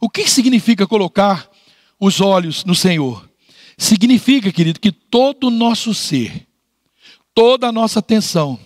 O 0.00 0.08
que 0.08 0.26
significa 0.26 0.86
colocar 0.86 1.50
os 2.00 2.18
olhos 2.18 2.64
no 2.64 2.74
Senhor? 2.74 3.28
Significa, 3.76 4.50
querido, 4.50 4.80
que 4.80 4.90
todo 4.90 5.48
o 5.48 5.50
nosso 5.50 5.92
ser, 5.92 6.46
toda 7.34 7.68
a 7.68 7.72
nossa 7.72 7.98
atenção, 7.98 8.58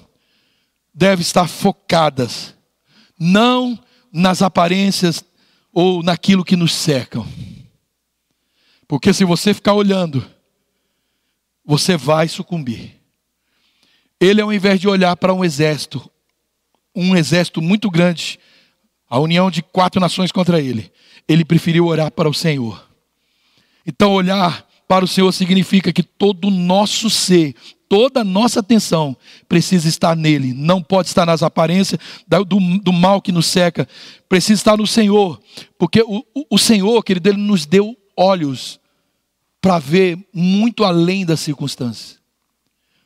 deve 0.93 1.23
estar 1.23 1.49
focadas 1.49 2.55
não 3.19 3.79
nas 4.13 4.43
aparências 4.43 5.25
ou 5.73 6.03
naquilo 6.03 6.45
que 6.45 6.57
nos 6.57 6.75
cercam. 6.75 7.27
Porque 8.89 9.13
se 9.13 9.25
você 9.25 9.55
ficar 9.55 9.75
olhando, 9.75 10.29
você 11.65 11.97
vai 11.97 12.27
sucumbir. 12.27 12.97
Ele, 14.19 14.41
ao 14.41 14.53
invés 14.53 14.81
de 14.81 14.89
olhar 14.89 15.17
para 15.17 15.33
um 15.33 15.45
exército, 15.45 16.11
um 16.95 17.15
exército 17.15 17.63
muito 17.63 17.91
grande, 17.91 18.39
a 19.09 19.19
união 19.19 19.51
de 19.51 19.63
quatro 19.63 20.01
nações 20.01 20.33
contra 20.33 20.61
ele, 20.61 20.93
ele 21.29 21.45
preferiu 21.45 21.87
orar 21.87 22.11
para 22.11 22.29
o 22.29 22.35
Senhor. 22.35 22.89
Então, 23.87 24.13
olhar 24.13 24.69
para 24.89 25.05
o 25.05 25.09
Senhor 25.09 25.31
significa 25.33 25.93
que 25.93 26.03
todo 26.03 26.49
o 26.49 26.51
nosso 26.51 27.09
ser, 27.09 27.55
toda 27.91 28.21
a 28.21 28.25
nossa 28.25 28.61
atenção 28.61 29.17
precisa 29.49 29.89
estar 29.89 30.15
nele, 30.15 30.55
não 30.55 30.81
pode 30.81 31.09
estar 31.09 31.27
nas 31.27 31.43
aparências 31.43 31.99
do, 32.47 32.61
do 32.79 32.93
mal 32.93 33.21
que 33.21 33.33
nos 33.33 33.47
seca, 33.47 33.89
precisa 34.29 34.55
estar 34.55 34.77
no 34.77 34.87
Senhor, 34.87 35.41
porque 35.77 36.01
o, 36.01 36.25
o 36.49 36.57
Senhor, 36.57 37.03
querido, 37.03 37.29
ele 37.29 37.39
nos 37.39 37.67
deu 37.67 37.97
olhos 38.17 38.79
para 39.61 39.81
ver 39.81 40.17
muito 40.33 40.85
além 40.85 41.27
das 41.27 41.41
circunstâncias. 41.41 42.21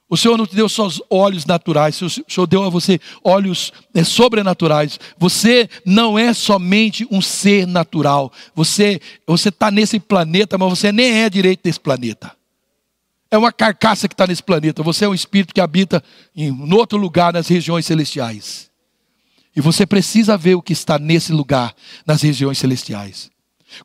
O 0.07 0.19
Senhor 0.19 0.37
não 0.37 0.47
te 0.47 0.55
deu 0.55 0.69
só 0.69 0.87
olhos 1.09 1.47
naturais, 1.47 2.01
o 2.03 2.11
Senhor 2.11 2.47
deu 2.47 2.63
a 2.63 2.69
você 2.69 3.01
olhos 3.25 3.73
é, 3.95 4.05
sobrenaturais. 4.05 5.01
Você 5.17 5.67
não 5.85 6.19
é 6.19 6.35
somente 6.35 7.09
um 7.11 7.23
ser 7.23 7.67
natural. 7.67 8.31
Você 8.55 9.01
está 9.27 9.71
nesse 9.71 9.99
planeta, 9.99 10.59
mas 10.59 10.69
você 10.69 10.93
nem 10.93 11.23
é 11.23 11.31
direito 11.31 11.63
desse 11.65 11.81
planeta. 11.81 12.37
É 13.35 13.37
uma 13.37 13.51
carcaça 13.51 14.07
que 14.07 14.15
está 14.15 14.29
nesse 14.29 14.45
planeta. 14.45 14.81
Você 14.85 15.05
é 15.05 15.09
um 15.09 15.15
espírito 15.15 15.53
que 15.53 15.61
habita 15.61 16.01
em 16.37 16.73
outro 16.73 16.97
lugar, 16.97 17.33
nas 17.33 17.49
regiões 17.49 17.85
celestiais. 17.85 18.71
E 19.57 19.61
você 19.61 19.85
precisa 19.85 20.37
ver 20.37 20.55
o 20.55 20.63
que 20.63 20.73
está 20.73 21.01
nesse 21.01 21.33
lugar, 21.33 21.75
nas 22.07 22.23
regiões 22.23 22.59
celestiais. 22.59 23.29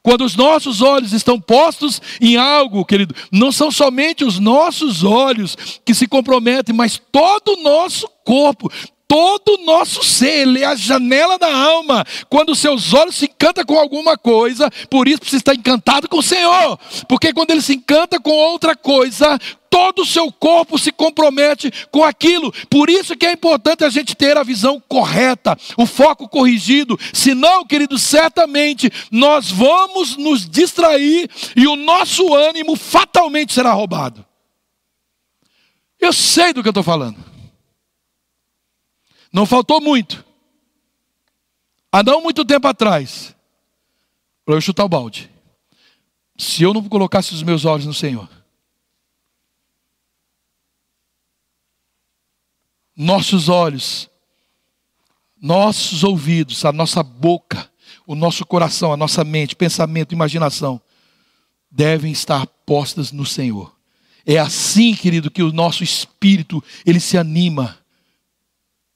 Quando 0.03 0.23
os 0.23 0.35
nossos 0.35 0.83
olhos 0.83 1.13
estão 1.13 1.41
postos 1.41 1.99
em 2.21 2.37
algo, 2.37 2.85
querido, 2.85 3.15
não 3.31 3.51
são 3.51 3.71
somente 3.71 4.23
os 4.23 4.37
nossos 4.37 5.03
olhos 5.03 5.57
que 5.83 5.95
se 5.95 6.07
comprometem, 6.07 6.75
mas 6.75 7.01
todo 7.11 7.53
o 7.53 7.63
nosso 7.63 8.07
corpo, 8.23 8.71
todo 9.09 9.55
o 9.55 9.65
nosso 9.65 10.03
ser, 10.03 10.47
ele 10.47 10.61
é 10.61 10.65
a 10.67 10.75
janela 10.75 11.39
da 11.39 11.51
alma. 11.51 12.05
Quando 12.29 12.53
seus 12.53 12.93
olhos 12.93 13.15
se 13.15 13.25
encantam 13.25 13.65
com 13.65 13.79
alguma 13.79 14.15
coisa, 14.15 14.69
por 14.87 15.07
isso 15.07 15.21
precisa 15.21 15.41
estar 15.41 15.55
encantado 15.55 16.07
com 16.07 16.19
o 16.19 16.23
Senhor. 16.23 16.79
Porque 17.07 17.33
quando 17.33 17.49
ele 17.49 17.61
se 17.63 17.73
encanta 17.73 18.19
com 18.19 18.29
outra 18.29 18.75
coisa, 18.75 19.39
todo 19.67 20.03
o 20.03 20.05
seu 20.05 20.31
corpo 20.31 20.77
se 20.77 20.91
compromete 20.91 21.71
com 21.89 22.03
aquilo. 22.03 22.53
Por 22.69 22.87
isso 22.87 23.17
que 23.17 23.25
é 23.25 23.31
importante 23.31 23.83
a 23.83 23.89
gente 23.89 24.15
ter 24.15 24.37
a 24.37 24.43
visão 24.43 24.79
correta, 24.87 25.57
o 25.75 25.87
foco 25.87 26.29
corrigido. 26.29 26.97
Senão, 27.11 27.65
querido, 27.65 27.97
certamente 27.97 28.91
nós 29.09 29.49
vamos 29.49 30.17
nos 30.17 30.47
distrair 30.47 31.27
e 31.55 31.67
o 31.67 31.75
nosso 31.75 32.31
ânimo 32.35 32.75
fatalmente 32.75 33.53
será 33.53 33.73
roubado. 33.73 34.23
Eu 35.99 36.13
sei 36.13 36.53
do 36.53 36.61
que 36.61 36.67
eu 36.67 36.71
estou 36.71 36.83
falando. 36.83 37.28
Não 39.31 39.45
faltou 39.45 39.79
muito. 39.79 40.25
Há 41.91 42.03
não 42.03 42.21
muito 42.21 42.45
tempo 42.45 42.67
atrás, 42.67 43.35
para 44.45 44.55
eu 44.55 44.61
chutar 44.61 44.85
o 44.85 44.89
balde. 44.89 45.29
Se 46.37 46.63
eu 46.63 46.73
não 46.73 46.87
colocasse 46.87 47.33
os 47.33 47.43
meus 47.43 47.65
olhos 47.65 47.85
no 47.85 47.93
Senhor, 47.93 48.29
nossos 52.95 53.49
olhos, 53.49 54.09
nossos 55.41 56.03
ouvidos, 56.03 56.65
a 56.65 56.71
nossa 56.71 57.01
boca, 57.01 57.71
o 58.05 58.13
nosso 58.13 58.45
coração, 58.45 58.91
a 58.91 58.97
nossa 58.97 59.23
mente, 59.23 59.55
pensamento, 59.55 60.13
imaginação, 60.13 60.81
devem 61.71 62.11
estar 62.11 62.45
postas 62.65 63.11
no 63.11 63.25
Senhor. 63.25 63.75
É 64.25 64.37
assim, 64.37 64.93
querido, 64.93 65.31
que 65.31 65.41
o 65.41 65.51
nosso 65.51 65.83
espírito 65.83 66.63
ele 66.85 66.99
se 66.99 67.17
anima 67.17 67.78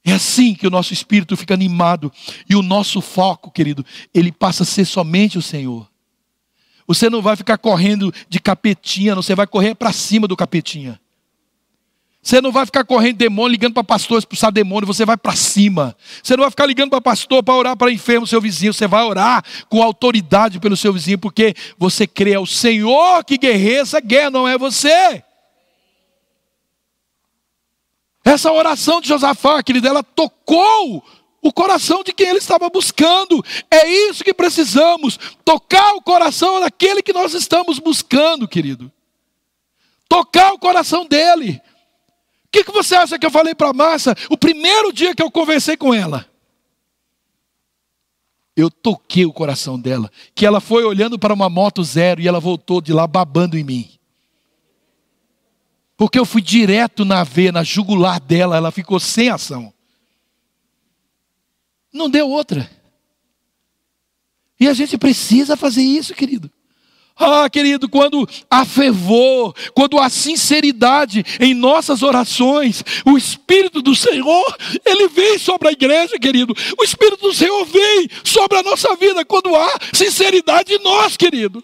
é 0.06 0.12
assim 0.12 0.54
que 0.54 0.68
o 0.68 0.70
nosso 0.70 0.94
espírito 0.94 1.38
fica 1.38 1.54
animado 1.54 2.12
e 2.50 2.56
o 2.56 2.62
nosso 2.62 3.00
foco, 3.00 3.50
querido, 3.50 3.86
ele 4.14 4.32
passa 4.32 4.64
a 4.64 4.66
ser 4.66 4.86
somente 4.86 5.38
o 5.38 5.42
Senhor. 5.42 5.90
Você 6.86 7.10
não 7.10 7.22
vai 7.22 7.38
ficar 7.38 7.58
correndo 7.58 8.14
de 8.28 8.40
capetinha, 8.40 9.16
você 9.16 9.34
vai 9.34 9.48
correr 9.48 9.76
para 9.76 9.94
cima 9.94 10.28
do 10.28 10.36
capetinha. 10.36 11.00
Você 12.22 12.40
não 12.40 12.54
vai 12.54 12.66
ficar 12.66 12.86
correndo 12.86 13.18
demônio, 13.18 13.52
ligando 13.52 13.74
para 13.74 13.84
pastor 13.84 14.18
expulsar 14.18 14.50
demônio, 14.52 14.88
você 14.88 15.06
vai 15.06 15.18
para 15.18 15.36
cima. 15.36 15.96
Você 16.22 16.38
não 16.38 16.44
vai 16.44 16.52
ficar 16.52 16.66
ligando 16.66 16.90
para 16.90 17.02
pastor 17.02 17.44
para 17.44 17.54
orar 17.54 17.76
para 17.76 17.92
enfermo 17.92 18.26
seu 18.26 18.40
vizinho, 18.40 18.74
você 18.74 18.88
vai 18.88 19.04
orar 19.04 19.44
com 19.70 19.84
autoridade 19.84 20.60
pelo 20.60 20.78
seu 20.78 20.94
vizinho, 20.94 21.20
porque 21.20 21.54
você 21.78 22.08
crê 22.08 22.32
é 22.32 22.40
o 22.40 22.46
Senhor 22.46 23.24
que 23.26 23.38
guerreia 23.38 23.82
essa 23.82 24.00
guerra, 24.00 24.32
não 24.32 24.48
é 24.48 24.58
você. 24.58 25.22
Essa 28.24 28.52
oração 28.52 29.02
de 29.02 29.10
Josafá, 29.10 29.62
querido, 29.62 29.88
ela 29.88 30.02
tocou 30.02 31.04
o 31.42 31.52
coração 31.52 32.04
de 32.04 32.14
quem 32.14 32.30
ele 32.30 32.38
estava 32.38 32.70
buscando. 32.70 33.44
É 33.70 33.88
isso 34.10 34.24
que 34.24 34.34
precisamos, 34.34 35.20
tocar 35.44 35.94
o 35.96 36.02
coração 36.02 36.62
daquele 36.62 37.04
que 37.04 37.12
nós 37.12 37.34
estamos 37.34 37.80
buscando, 37.80 38.48
querido. 38.48 38.90
Tocar 40.08 40.54
o 40.54 40.60
coração 40.60 41.06
dele. 41.06 41.62
O 42.46 42.50
que, 42.50 42.64
que 42.64 42.72
você 42.72 42.96
acha 42.96 43.20
que 43.20 43.26
eu 43.26 43.32
falei 43.32 43.54
para 43.54 43.70
a 43.70 43.74
Márcia 43.74 44.16
o 44.30 44.38
primeiro 44.38 44.94
dia 44.94 45.14
que 45.14 45.22
eu 45.22 45.30
conversei 45.30 45.76
com 45.76 45.94
ela? 45.94 46.26
Eu 48.56 48.70
toquei 48.70 49.26
o 49.26 49.34
coração 49.34 49.80
dela, 49.80 50.12
que 50.36 50.46
ela 50.46 50.62
foi 50.62 50.84
olhando 50.86 51.18
para 51.18 51.34
uma 51.34 51.50
moto 51.50 51.84
zero 51.84 52.22
e 52.22 52.28
ela 52.28 52.40
voltou 52.40 52.80
de 52.80 52.94
lá 52.94 53.08
babando 53.08 53.58
em 53.58 53.64
mim. 53.64 53.90
Porque 56.04 56.20
eu 56.20 56.26
fui 56.26 56.42
direto 56.42 57.06
na 57.06 57.24
veia, 57.24 57.50
na 57.50 57.64
jugular 57.64 58.20
dela, 58.20 58.58
ela 58.58 58.72
ficou 58.74 59.00
sem 59.00 59.30
ação. 59.30 59.74
Não 61.94 62.10
deu 62.10 62.30
outra. 62.30 62.70
E 64.60 64.68
a 64.68 64.74
gente 64.74 64.98
precisa 64.98 65.56
fazer 65.56 65.82
isso, 65.82 66.14
querido. 66.14 66.52
Ah, 67.16 67.50
querido, 67.50 67.88
quando 67.88 68.28
há 68.52 68.66
fervor, 68.66 69.56
quando 69.74 69.98
há 69.98 70.10
sinceridade 70.10 71.24
em 71.40 71.54
nossas 71.54 72.04
orações, 72.04 72.84
o 73.06 73.18
Espírito 73.18 73.82
do 73.82 73.96
Senhor, 73.96 74.58
ele 74.86 75.08
vem 75.08 75.40
sobre 75.40 75.70
a 75.70 75.72
igreja, 75.72 76.20
querido. 76.20 76.54
O 76.78 76.84
Espírito 76.84 77.30
do 77.30 77.34
Senhor 77.34 77.64
vem 77.64 78.10
sobre 78.26 78.58
a 78.58 78.64
nossa 78.64 78.94
vida 78.98 79.24
quando 79.24 79.56
há 79.56 79.80
sinceridade 79.94 80.74
em 80.74 80.84
nós, 80.84 81.16
querido. 81.16 81.64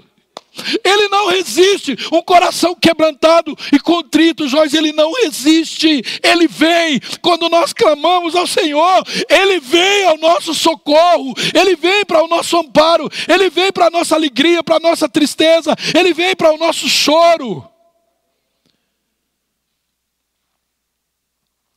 Ele 0.84 1.08
não 1.08 1.28
resiste. 1.28 1.98
Um 2.12 2.22
coração 2.22 2.76
quebrantado 2.76 3.56
e 3.72 3.80
contrito, 3.80 4.48
Joás, 4.48 4.74
ele 4.74 4.92
não 4.92 5.12
resiste. 5.14 6.04
Ele 6.24 6.48
vem 6.48 7.00
quando 7.22 7.50
nós 7.50 7.74
clamamos 7.74 8.36
ao 8.36 8.48
Senhor. 8.48 9.04
Ele 9.30 9.60
vem 9.60 10.06
ao 10.06 10.18
nosso 10.18 10.54
socorro. 10.54 11.34
Ele 11.54 11.76
vem 11.76 12.06
para 12.06 12.24
o 12.24 12.28
nosso 12.28 12.58
amparo. 12.58 13.10
Ele 13.28 13.50
vem 13.50 13.72
para 13.72 13.88
a 13.88 13.90
nossa 13.90 14.16
alegria, 14.16 14.64
para 14.64 14.78
a 14.78 14.80
nossa 14.80 15.08
tristeza. 15.08 15.76
Ele 15.98 16.14
vem 16.14 16.36
para 16.36 16.54
o 16.54 16.58
nosso 16.58 16.88
choro. 16.88 17.68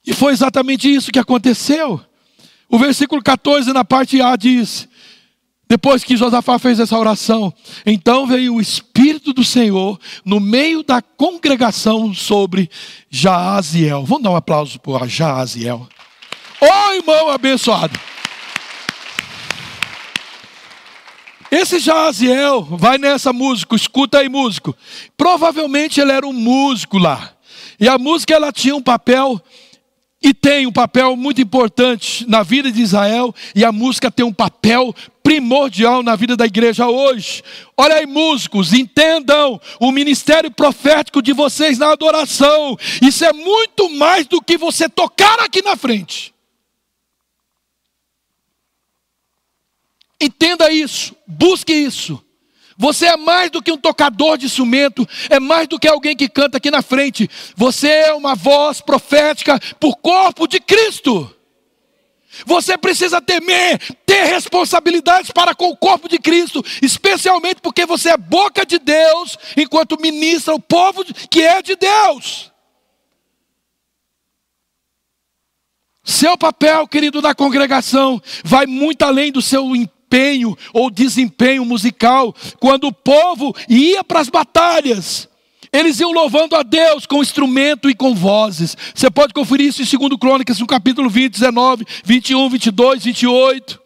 E 0.04 0.12
foi 0.12 0.32
exatamente 0.32 0.92
isso 0.92 1.12
que 1.12 1.18
aconteceu. 1.18 2.00
O 2.68 2.78
versículo 2.78 3.22
14, 3.22 3.72
na 3.72 3.84
parte 3.84 4.20
A, 4.20 4.34
diz: 4.34 4.88
depois 5.72 6.04
que 6.04 6.18
Josafá 6.18 6.58
fez 6.58 6.78
essa 6.78 6.98
oração, 6.98 7.50
então 7.86 8.26
veio 8.26 8.56
o 8.56 8.60
Espírito 8.60 9.32
do 9.32 9.42
Senhor 9.42 9.98
no 10.22 10.38
meio 10.38 10.82
da 10.82 11.00
congregação 11.00 12.12
sobre 12.12 12.68
Jaaziel. 13.08 14.04
Vamos 14.04 14.22
dar 14.22 14.32
um 14.32 14.36
aplauso 14.36 14.78
para 14.78 15.06
Jaaziel. 15.06 15.88
Ô 16.60 16.66
oh, 16.66 16.92
irmão 16.92 17.30
abençoado. 17.30 17.98
Esse 21.50 21.78
Jaaziel, 21.78 22.64
vai 22.64 22.98
nessa 22.98 23.32
música, 23.32 23.74
escuta 23.74 24.18
aí 24.18 24.28
músico. 24.28 24.76
Provavelmente 25.16 26.02
ele 26.02 26.12
era 26.12 26.26
um 26.26 26.34
músico 26.34 26.98
lá. 26.98 27.32
E 27.80 27.88
a 27.88 27.96
música 27.96 28.34
ela 28.34 28.52
tinha 28.52 28.76
um 28.76 28.82
papel 28.82 29.40
e 30.22 30.32
tem 30.32 30.66
um 30.66 30.72
papel 30.72 31.16
muito 31.16 31.40
importante 31.40 32.28
na 32.28 32.42
vida 32.42 32.70
de 32.70 32.80
Israel, 32.80 33.34
e 33.54 33.64
a 33.64 33.72
música 33.72 34.10
tem 34.10 34.24
um 34.24 34.32
papel 34.32 34.94
primordial 35.22 36.02
na 36.02 36.16
vida 36.16 36.36
da 36.36 36.46
igreja 36.46 36.88
hoje. 36.88 37.42
Olha 37.76 37.96
aí, 37.96 38.06
músicos, 38.06 38.72
entendam 38.72 39.60
o 39.80 39.90
ministério 39.90 40.50
profético 40.50 41.22
de 41.22 41.32
vocês 41.32 41.78
na 41.78 41.92
adoração. 41.92 42.76
Isso 43.00 43.24
é 43.24 43.32
muito 43.32 43.88
mais 43.90 44.26
do 44.26 44.40
que 44.40 44.56
você 44.56 44.88
tocar 44.88 45.40
aqui 45.40 45.62
na 45.62 45.76
frente. 45.76 46.32
Entenda 50.20 50.70
isso, 50.70 51.16
busque 51.26 51.72
isso. 51.72 52.22
Você 52.76 53.06
é 53.06 53.16
mais 53.16 53.50
do 53.50 53.62
que 53.62 53.72
um 53.72 53.76
tocador 53.76 54.36
de 54.38 54.46
instrumento, 54.46 55.06
é 55.28 55.38
mais 55.38 55.68
do 55.68 55.78
que 55.78 55.88
alguém 55.88 56.16
que 56.16 56.28
canta 56.28 56.56
aqui 56.56 56.70
na 56.70 56.82
frente. 56.82 57.28
Você 57.56 57.88
é 57.88 58.14
uma 58.14 58.34
voz 58.34 58.80
profética 58.80 59.58
por 59.78 59.96
corpo 59.96 60.46
de 60.46 60.60
Cristo. 60.60 61.34
Você 62.46 62.78
precisa 62.78 63.20
temer, 63.20 63.78
ter 64.06 64.24
responsabilidades 64.24 65.30
para 65.30 65.54
com 65.54 65.68
o 65.68 65.76
corpo 65.76 66.08
de 66.08 66.18
Cristo, 66.18 66.64
especialmente 66.80 67.60
porque 67.60 67.84
você 67.84 68.10
é 68.10 68.16
boca 68.16 68.64
de 68.64 68.78
Deus, 68.78 69.36
enquanto 69.56 70.00
ministra 70.00 70.54
o 70.54 70.60
povo 70.60 71.04
que 71.28 71.42
é 71.42 71.60
de 71.60 71.76
Deus. 71.76 72.50
Seu 76.04 76.36
papel, 76.36 76.88
querido, 76.88 77.22
na 77.22 77.32
congregação, 77.32 78.20
vai 78.42 78.66
muito 78.66 79.02
além 79.02 79.30
do 79.30 79.40
seu 79.40 79.64
empenho 80.12 80.56
ou 80.72 80.90
desempenho 80.90 81.64
musical. 81.64 82.34
Quando 82.60 82.88
o 82.88 82.92
povo 82.92 83.54
ia 83.68 84.04
para 84.04 84.20
as 84.20 84.28
batalhas, 84.28 85.28
eles 85.72 85.98
iam 86.00 86.12
louvando 86.12 86.54
a 86.54 86.62
Deus 86.62 87.06
com 87.06 87.22
instrumento 87.22 87.88
e 87.88 87.94
com 87.94 88.14
vozes. 88.14 88.76
Você 88.94 89.10
pode 89.10 89.32
conferir 89.32 89.68
isso 89.68 89.82
em 89.82 90.08
2 90.08 90.20
Crônicas, 90.20 90.58
no 90.58 90.66
capítulo 90.66 91.08
20, 91.08 91.32
19, 91.32 91.86
21, 92.04 92.50
22, 92.50 93.04
28. 93.04 93.82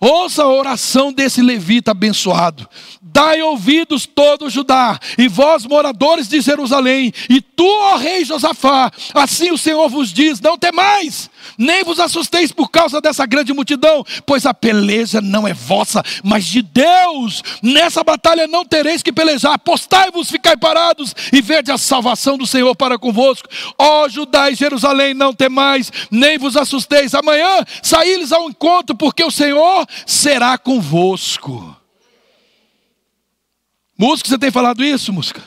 Ouça 0.00 0.42
a 0.42 0.48
oração 0.48 1.12
desse 1.12 1.40
levita 1.40 1.92
abençoado. 1.92 2.68
Dai 3.00 3.40
ouvidos 3.40 4.06
todo 4.06 4.50
Judá, 4.50 4.98
e 5.16 5.28
vós 5.28 5.64
moradores 5.64 6.28
de 6.28 6.40
Jerusalém, 6.40 7.12
e 7.30 7.40
tu, 7.40 7.64
ó 7.64 7.96
rei 7.96 8.24
Josafá, 8.24 8.90
assim 9.14 9.52
o 9.52 9.56
Senhor 9.56 9.88
vos 9.88 10.12
diz: 10.12 10.40
não 10.40 10.58
temais, 10.58 11.30
nem 11.58 11.84
vos 11.84 12.00
assusteis 12.00 12.52
por 12.52 12.70
causa 12.70 13.00
dessa 13.00 13.26
grande 13.26 13.52
multidão, 13.52 14.04
pois 14.26 14.46
a 14.46 14.54
peleja 14.54 15.20
não 15.20 15.46
é 15.46 15.54
vossa, 15.54 16.02
mas 16.22 16.44
de 16.44 16.62
Deus. 16.62 17.42
Nessa 17.62 18.02
batalha 18.02 18.46
não 18.46 18.64
tereis 18.64 19.02
que 19.02 19.12
pelejar. 19.12 19.58
Postai-vos, 19.58 20.30
ficai 20.30 20.56
parados 20.56 21.14
e 21.32 21.40
vede 21.40 21.70
a 21.70 21.78
salvação 21.78 22.36
do 22.36 22.46
Senhor 22.46 22.74
para 22.74 22.98
convosco. 22.98 23.48
Ó 23.78 24.08
Judá 24.08 24.50
e 24.50 24.54
Jerusalém, 24.54 25.14
não 25.14 25.32
temais, 25.32 25.90
nem 26.10 26.38
vos 26.38 26.56
assusteis. 26.56 27.14
Amanhã 27.14 27.64
saí-lhes 27.82 28.32
ao 28.32 28.48
encontro, 28.48 28.96
porque 28.96 29.24
o 29.24 29.30
Senhor 29.30 29.86
será 30.06 30.56
convosco. 30.58 31.76
Música, 33.96 34.28
você 34.28 34.38
tem 34.38 34.50
falado 34.50 34.84
isso, 34.84 35.12
música? 35.12 35.42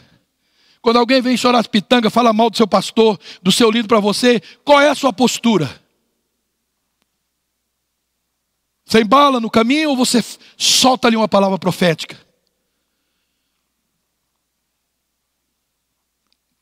Quando 0.81 0.99
alguém 0.99 1.21
vem 1.21 1.35
chorar 1.35 1.59
as 1.59 1.67
pitangas, 1.67 2.13
fala 2.13 2.31
mal 2.31 2.49
do 2.49 2.55
seu 2.55 2.67
pastor, 2.67 3.19
do 3.41 3.51
seu 3.51 3.69
líder 3.69 3.87
para 3.87 3.99
você, 3.99 4.41
qual 4.63 4.79
é 4.79 4.89
a 4.89 4.95
sua 4.95 5.11
postura? 5.11 5.69
Você 8.87 9.01
embala 9.01 9.41
no 9.41 9.49
caminho 9.49 9.89
ou 9.89 9.97
você 9.97 10.23
solta 10.55 11.09
ali 11.09 11.17
uma 11.17 11.27
palavra 11.27 11.59
profética? 11.59 12.17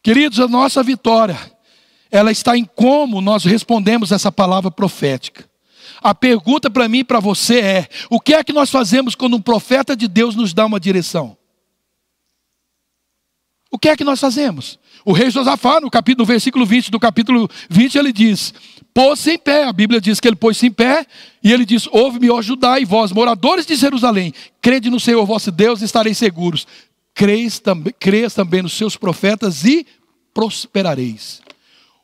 Queridos, 0.02 0.40
a 0.40 0.48
nossa 0.48 0.82
vitória, 0.82 1.38
ela 2.10 2.32
está 2.32 2.58
em 2.58 2.66
como 2.66 3.22
nós 3.22 3.44
respondemos 3.44 4.12
essa 4.12 4.32
palavra 4.32 4.72
profética. 4.72 5.48
A 6.02 6.16
pergunta 6.16 6.68
para 6.68 6.90
mim 6.90 7.00
e 7.00 7.04
para 7.04 7.20
você 7.20 7.60
é: 7.60 7.88
o 8.10 8.20
que 8.20 8.34
é 8.34 8.44
que 8.44 8.54
nós 8.54 8.72
fazemos 8.72 9.14
quando 9.14 9.38
um 9.38 9.42
profeta 9.42 9.96
de 9.96 10.08
Deus 10.08 10.36
nos 10.36 10.52
dá 10.52 10.66
uma 10.66 10.80
direção? 10.80 11.38
O 13.76 13.78
que 13.78 13.90
é 13.90 13.98
que 13.98 14.06
nós 14.06 14.22
fazemos? 14.22 14.80
O 15.04 15.12
rei 15.12 15.30
Josafá, 15.30 15.82
no, 15.82 15.92
capítulo, 15.92 16.24
no 16.24 16.26
versículo 16.26 16.66
20 16.66 16.90
do 16.90 16.98
capítulo 16.98 17.50
20, 17.70 17.98
ele 17.98 18.14
diz: 18.14 18.54
pôs-se 18.94 19.32
em 19.32 19.38
pé. 19.38 19.66
A 19.66 19.74
Bíblia 19.74 20.00
diz 20.00 20.22
que 20.22 20.30
ele 20.30 20.38
pôs-se 20.38 20.66
em 20.66 20.72
pé 20.72 21.06
e 21.44 21.52
ele 21.52 21.66
diz: 21.66 21.86
Ouve-me, 21.92 22.32
ó 22.32 22.42
Judá 22.42 22.80
e 22.80 22.86
vós, 22.86 23.12
moradores 23.12 23.66
de 23.66 23.76
Jerusalém, 23.76 24.34
crede 24.62 24.90
no 24.90 24.98
Senhor 24.98 25.26
vosso 25.26 25.52
Deus 25.52 25.82
e 25.82 25.86
estareis 25.86 26.18
seguros. 26.18 26.66
Creis 27.14 27.60
também, 27.60 27.94
creis 28.00 28.34
também 28.34 28.62
nos 28.62 28.72
seus 28.72 28.96
profetas 28.96 29.66
e 29.66 29.86
prosperareis. 30.34 31.42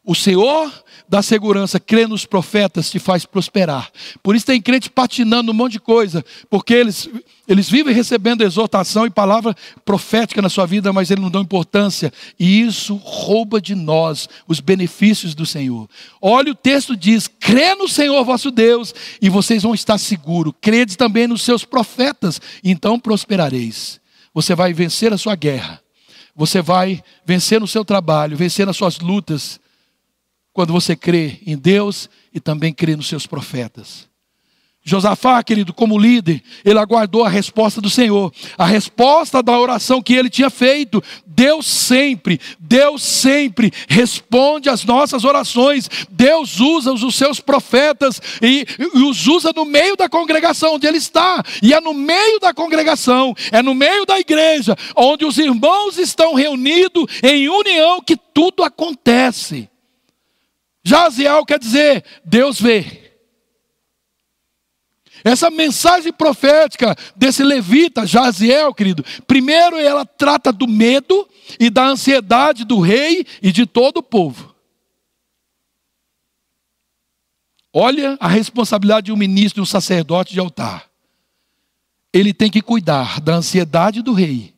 O 0.04 0.16
Senhor 0.16 0.72
da 1.08 1.22
segurança, 1.22 1.80
crê 1.80 2.08
nos 2.08 2.26
profetas, 2.26 2.90
te 2.90 2.98
faz 2.98 3.24
prosperar. 3.24 3.92
Por 4.24 4.36
isso 4.36 4.46
tem 4.46 4.60
crente 4.60 4.90
patinando 4.90 5.52
um 5.52 5.54
monte 5.54 5.74
de 5.74 5.80
coisa, 5.80 6.26
porque 6.50 6.74
eles, 6.74 7.08
eles 7.48 7.70
vivem 7.70 7.94
recebendo 7.94 8.42
exortação 8.42 9.06
e 9.06 9.12
palavra 9.12 9.56
profética 9.86 10.42
na 10.42 10.50
sua 10.50 10.66
vida, 10.66 10.92
mas 10.92 11.12
eles 11.12 11.22
não 11.22 11.30
dão 11.30 11.42
importância. 11.42 12.12
E 12.40 12.62
isso 12.62 12.96
rouba 12.96 13.62
de 13.62 13.76
nós 13.76 14.28
os 14.48 14.60
benefícios 14.60 15.36
do 15.36 15.46
Senhor. 15.46 15.88
Olha, 16.20 16.52
o 16.52 16.56
texto 16.56 16.96
diz: 16.96 17.28
crê 17.28 17.76
no 17.76 17.88
Senhor 17.88 18.24
vosso 18.24 18.50
Deus, 18.50 18.96
e 19.22 19.30
vocês 19.30 19.62
vão 19.62 19.76
estar 19.76 20.00
seguros. 20.00 20.54
Crede 20.60 20.98
também 20.98 21.28
nos 21.28 21.44
seus 21.44 21.64
profetas, 21.64 22.42
então 22.64 23.00
prosperareis. 23.00 24.02
Você 24.34 24.56
vai 24.56 24.74
vencer 24.74 25.14
a 25.14 25.18
sua 25.18 25.36
guerra. 25.36 25.80
Você 26.36 26.60
vai 26.60 27.04
vencer 27.24 27.60
no 27.60 27.68
seu 27.68 27.86
trabalho, 27.86 28.38
vencer 28.38 28.66
nas 28.66 28.78
suas 28.78 28.98
lutas 29.00 29.60
quando 30.54 30.74
você 30.74 30.96
crê 30.96 31.40
em 31.46 31.58
Deus 31.58 32.10
e 32.34 32.40
também 32.40 32.74
crê 32.74 32.96
nos 32.96 33.08
seus 33.08 33.26
profetas. 33.26 34.12
Josafá, 34.84 35.44
querido, 35.44 35.72
como 35.74 35.98
líder, 35.98 36.42
ele 36.66 36.80
aguardou 36.80 37.24
a 37.24 37.30
resposta 37.30 37.80
do 37.80 37.90
Senhor, 37.90 38.34
a 38.58 38.66
resposta 38.66 39.44
da 39.44 39.58
oração 39.58 40.02
que 40.02 40.16
ele 40.16 40.28
tinha 40.28 40.50
feito. 40.50 41.04
Deus 41.24 41.68
sempre, 41.68 42.42
Deus 42.60 43.04
sempre 43.04 43.72
responde 43.88 44.70
às 44.70 44.84
nossas 44.84 45.24
orações. 45.24 45.88
Deus 46.10 46.60
usa 46.60 46.94
os 46.94 47.16
seus 47.16 47.40
profetas 47.40 48.20
e, 48.42 48.66
e 48.80 49.04
os 49.04 49.28
usa 49.28 49.54
no 49.56 49.66
meio 49.66 49.96
da 49.96 50.10
congregação 50.10 50.74
onde 50.74 50.88
ele 50.88 50.98
está. 50.98 51.44
E 51.62 51.76
é 51.76 51.80
no 51.80 51.94
meio 51.94 52.40
da 52.40 52.52
congregação, 52.52 53.36
é 53.52 53.62
no 53.62 53.76
meio 53.76 54.04
da 54.04 54.20
igreja, 54.20 54.76
onde 54.96 55.26
os 55.26 55.38
irmãos 55.38 56.00
estão 56.00 56.34
reunidos 56.34 57.06
em 57.22 57.48
união 57.48 58.02
que 58.02 58.18
tudo 58.18 58.64
acontece. 58.64 59.70
Jaziel 60.84 61.46
quer 61.46 61.60
dizer, 61.60 62.04
Deus 62.26 62.60
vê. 62.60 63.02
Essa 65.24 65.52
mensagem 65.52 66.12
profética 66.12 66.96
desse 67.16 67.44
levita, 67.44 68.08
Jaziel, 68.08 68.74
querido, 68.74 69.04
primeiro 69.28 69.78
ela 69.78 70.06
trata 70.06 70.52
do 70.52 70.68
medo 70.68 71.30
e 71.60 71.70
da 71.70 71.86
ansiedade 71.86 72.66
do 72.66 72.80
rei 72.80 73.26
e 73.42 73.52
de 73.52 73.66
todo 73.68 73.98
o 73.98 74.04
povo. 74.04 74.56
Olha 77.74 78.18
a 78.20 78.28
responsabilidade 78.28 79.06
de 79.06 79.12
um 79.12 79.18
ministro 79.18 79.62
e 79.62 79.64
um 79.64 79.66
sacerdote 79.66 80.34
de 80.34 80.40
altar. 80.40 80.90
Ele 82.12 82.34
tem 82.34 82.50
que 82.50 82.62
cuidar 82.62 83.22
da 83.22 83.36
ansiedade 83.36 84.02
do 84.02 84.12
rei 84.12 84.54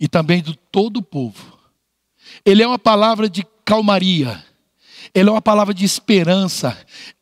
e 0.00 0.08
também 0.08 0.40
de 0.40 0.56
todo 0.70 0.98
o 0.98 1.02
povo. 1.02 1.58
Ele 2.44 2.62
é 2.62 2.66
uma 2.66 2.78
palavra 2.78 3.28
de 3.28 3.44
calmaria 3.64 4.42
ele 5.14 5.28
é 5.28 5.32
uma 5.32 5.42
palavra 5.42 5.74
de 5.74 5.84
esperança, 5.84 6.76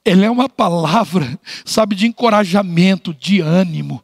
ele 0.05 0.25
é 0.25 0.31
uma 0.31 0.49
palavra, 0.49 1.38
sabe, 1.64 1.94
de 1.94 2.07
encorajamento, 2.07 3.14
de 3.14 3.40
ânimo. 3.40 4.03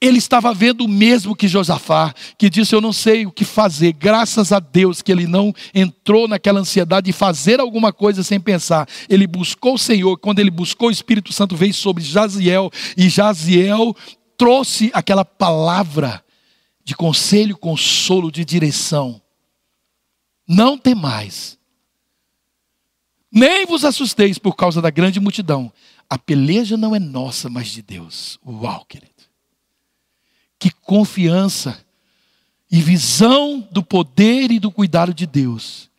Ele 0.00 0.18
estava 0.18 0.54
vendo 0.54 0.84
o 0.84 0.88
mesmo 0.88 1.34
que 1.34 1.48
Josafá, 1.48 2.14
que 2.38 2.48
disse: 2.48 2.72
Eu 2.72 2.80
não 2.80 2.92
sei 2.92 3.26
o 3.26 3.32
que 3.32 3.44
fazer. 3.44 3.92
Graças 3.92 4.52
a 4.52 4.60
Deus 4.60 5.02
que 5.02 5.10
ele 5.10 5.26
não 5.26 5.52
entrou 5.74 6.28
naquela 6.28 6.60
ansiedade 6.60 7.06
de 7.06 7.12
fazer 7.12 7.58
alguma 7.58 7.92
coisa 7.92 8.22
sem 8.22 8.38
pensar. 8.38 8.88
Ele 9.08 9.26
buscou 9.26 9.74
o 9.74 9.78
Senhor. 9.78 10.16
Quando 10.18 10.38
ele 10.38 10.52
buscou, 10.52 10.86
o 10.86 10.92
Espírito 10.92 11.32
Santo 11.32 11.56
veio 11.56 11.74
sobre 11.74 12.04
Jaziel, 12.04 12.70
e 12.96 13.08
Jaziel 13.08 13.92
trouxe 14.38 14.88
aquela 14.94 15.24
palavra 15.24 16.24
de 16.84 16.94
conselho, 16.94 17.56
consolo, 17.56 18.30
de 18.30 18.44
direção. 18.44 19.20
Não 20.46 20.78
tem 20.78 20.94
mais 20.94 21.58
nem 23.32 23.64
vos 23.64 23.84
assusteis 23.84 24.38
por 24.38 24.54
causa 24.54 24.82
da 24.82 24.90
grande 24.90 25.18
multidão. 25.18 25.72
A 26.08 26.18
peleja 26.18 26.76
não 26.76 26.94
é 26.94 26.98
nossa, 26.98 27.48
mas 27.48 27.68
de 27.68 27.80
Deus. 27.80 28.38
Uau, 28.46 28.84
querido. 28.84 29.10
Que 30.58 30.70
confiança 30.70 31.82
e 32.70 32.80
visão 32.80 33.66
do 33.70 33.82
poder 33.82 34.50
e 34.50 34.58
do 34.58 34.70
cuidado 34.70 35.14
de 35.14 35.26
Deus. 35.26 35.90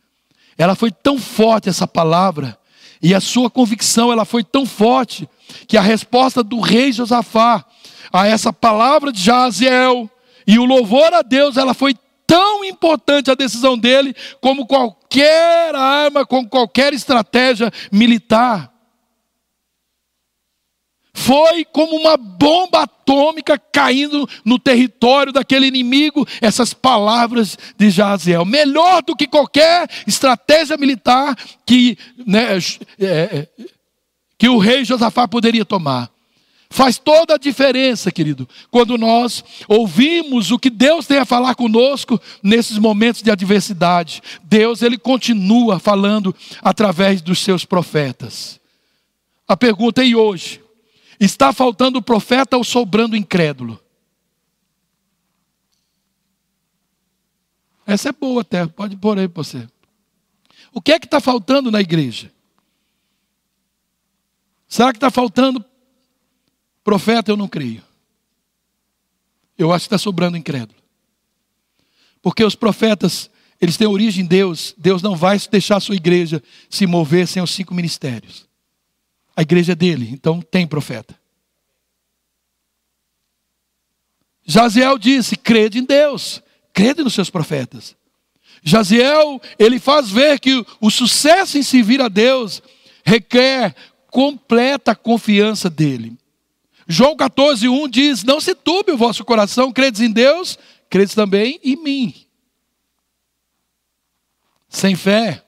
Ela 0.56 0.76
foi 0.76 0.92
tão 0.92 1.18
forte 1.18 1.68
essa 1.68 1.86
palavra 1.86 2.56
e 3.02 3.14
a 3.14 3.20
sua 3.20 3.50
convicção 3.50 4.12
ela 4.12 4.24
foi 4.24 4.42
tão 4.44 4.64
forte 4.64 5.28
que 5.66 5.76
a 5.76 5.82
resposta 5.82 6.42
do 6.42 6.60
rei 6.60 6.92
Josafá 6.92 7.64
a 8.12 8.26
essa 8.26 8.52
palavra 8.52 9.12
de 9.12 9.20
Jaziel 9.20 10.08
e 10.46 10.58
o 10.58 10.64
louvor 10.64 11.12
a 11.12 11.22
Deus 11.22 11.56
ela 11.56 11.74
foi 11.74 11.94
tão 12.26 12.64
importante 12.64 13.30
a 13.30 13.34
decisão 13.34 13.76
dele 13.76 14.14
como 14.40 14.66
qualquer 15.14 15.74
arma, 15.74 16.26
como 16.26 16.48
qualquer 16.48 16.92
estratégia 16.92 17.70
militar. 17.92 18.72
Foi 21.16 21.64
como 21.64 21.96
uma 21.96 22.16
bomba 22.16 22.82
atômica 22.82 23.56
caindo 23.56 24.28
no 24.44 24.58
território 24.58 25.32
daquele 25.32 25.66
inimigo, 25.66 26.26
essas 26.40 26.74
palavras 26.74 27.56
de 27.78 27.88
Jaziel. 27.88 28.44
Melhor 28.44 29.00
do 29.02 29.14
que 29.14 29.28
qualquer 29.28 29.88
estratégia 30.08 30.76
militar 30.76 31.36
que, 31.64 31.96
né, 32.26 32.58
é, 32.98 33.06
é, 33.06 33.48
que 34.36 34.48
o 34.48 34.58
rei 34.58 34.84
Josafá 34.84 35.28
poderia 35.28 35.64
tomar. 35.64 36.10
Faz 36.74 36.98
toda 36.98 37.34
a 37.36 37.38
diferença, 37.38 38.10
querido, 38.10 38.48
quando 38.68 38.98
nós 38.98 39.44
ouvimos 39.68 40.50
o 40.50 40.58
que 40.58 40.68
Deus 40.68 41.06
tem 41.06 41.18
a 41.18 41.24
falar 41.24 41.54
conosco 41.54 42.20
nesses 42.42 42.78
momentos 42.78 43.22
de 43.22 43.30
adversidade. 43.30 44.20
Deus, 44.42 44.82
ele 44.82 44.98
continua 44.98 45.78
falando 45.78 46.34
através 46.60 47.22
dos 47.22 47.38
seus 47.38 47.64
profetas. 47.64 48.58
A 49.46 49.56
pergunta 49.56 50.02
é: 50.02 50.06
e 50.08 50.16
hoje? 50.16 50.60
Está 51.20 51.52
faltando 51.52 52.02
profeta 52.02 52.56
ou 52.56 52.64
sobrando 52.64 53.16
incrédulo? 53.16 53.80
Essa 57.86 58.08
é 58.08 58.12
boa 58.12 58.40
até, 58.40 58.66
pode 58.66 58.96
pôr 58.96 59.16
aí 59.16 59.28
para 59.28 59.44
você. 59.44 59.68
O 60.72 60.82
que 60.82 60.90
é 60.90 60.98
que 60.98 61.06
está 61.06 61.20
faltando 61.20 61.70
na 61.70 61.80
igreja? 61.80 62.32
Será 64.66 64.90
que 64.90 64.96
está 64.96 65.08
faltando 65.08 65.64
profeta? 66.84 67.32
Eu 67.32 67.36
não 67.36 67.48
creio. 67.48 67.82
Eu 69.58 69.72
acho 69.72 69.84
que 69.84 69.94
está 69.94 69.98
sobrando 69.98 70.36
incrédulo. 70.36 70.78
Porque 72.20 72.44
os 72.44 72.54
profetas, 72.54 73.30
eles 73.60 73.76
têm 73.76 73.86
origem 73.86 74.24
em 74.24 74.26
Deus. 74.26 74.74
Deus 74.78 75.02
não 75.02 75.16
vai 75.16 75.38
deixar 75.50 75.76
a 75.76 75.80
sua 75.80 75.96
igreja 75.96 76.42
se 76.68 76.86
mover 76.86 77.26
sem 77.26 77.42
os 77.42 77.50
cinco 77.50 77.74
ministérios. 77.74 78.46
A 79.36 79.42
igreja 79.42 79.72
é 79.72 79.74
dele, 79.74 80.10
então 80.12 80.40
tem 80.40 80.66
profeta. 80.66 81.18
Jaziel 84.44 84.98
disse: 84.98 85.36
crede 85.36 85.78
em 85.78 85.84
Deus, 85.84 86.42
crede 86.72 87.02
nos 87.02 87.14
seus 87.14 87.30
profetas. 87.30 87.96
Jaziel, 88.62 89.40
ele 89.58 89.78
faz 89.78 90.10
ver 90.10 90.38
que 90.40 90.64
o 90.80 90.90
sucesso 90.90 91.58
em 91.58 91.62
servir 91.62 92.00
a 92.00 92.08
Deus 92.08 92.62
requer 93.04 93.74
completa 94.10 94.94
confiança 94.94 95.68
dele. 95.68 96.16
João 96.86 97.16
14, 97.16 97.68
1 97.68 97.88
diz: 97.88 98.24
Não 98.24 98.40
se 98.40 98.54
turbe 98.54 98.92
o 98.92 98.96
vosso 98.96 99.24
coração, 99.24 99.72
credes 99.72 100.00
em 100.00 100.10
Deus, 100.10 100.58
credes 100.88 101.14
também 101.14 101.58
em 101.62 101.76
mim. 101.76 102.14
Sem 104.68 104.96
fé, 104.96 105.44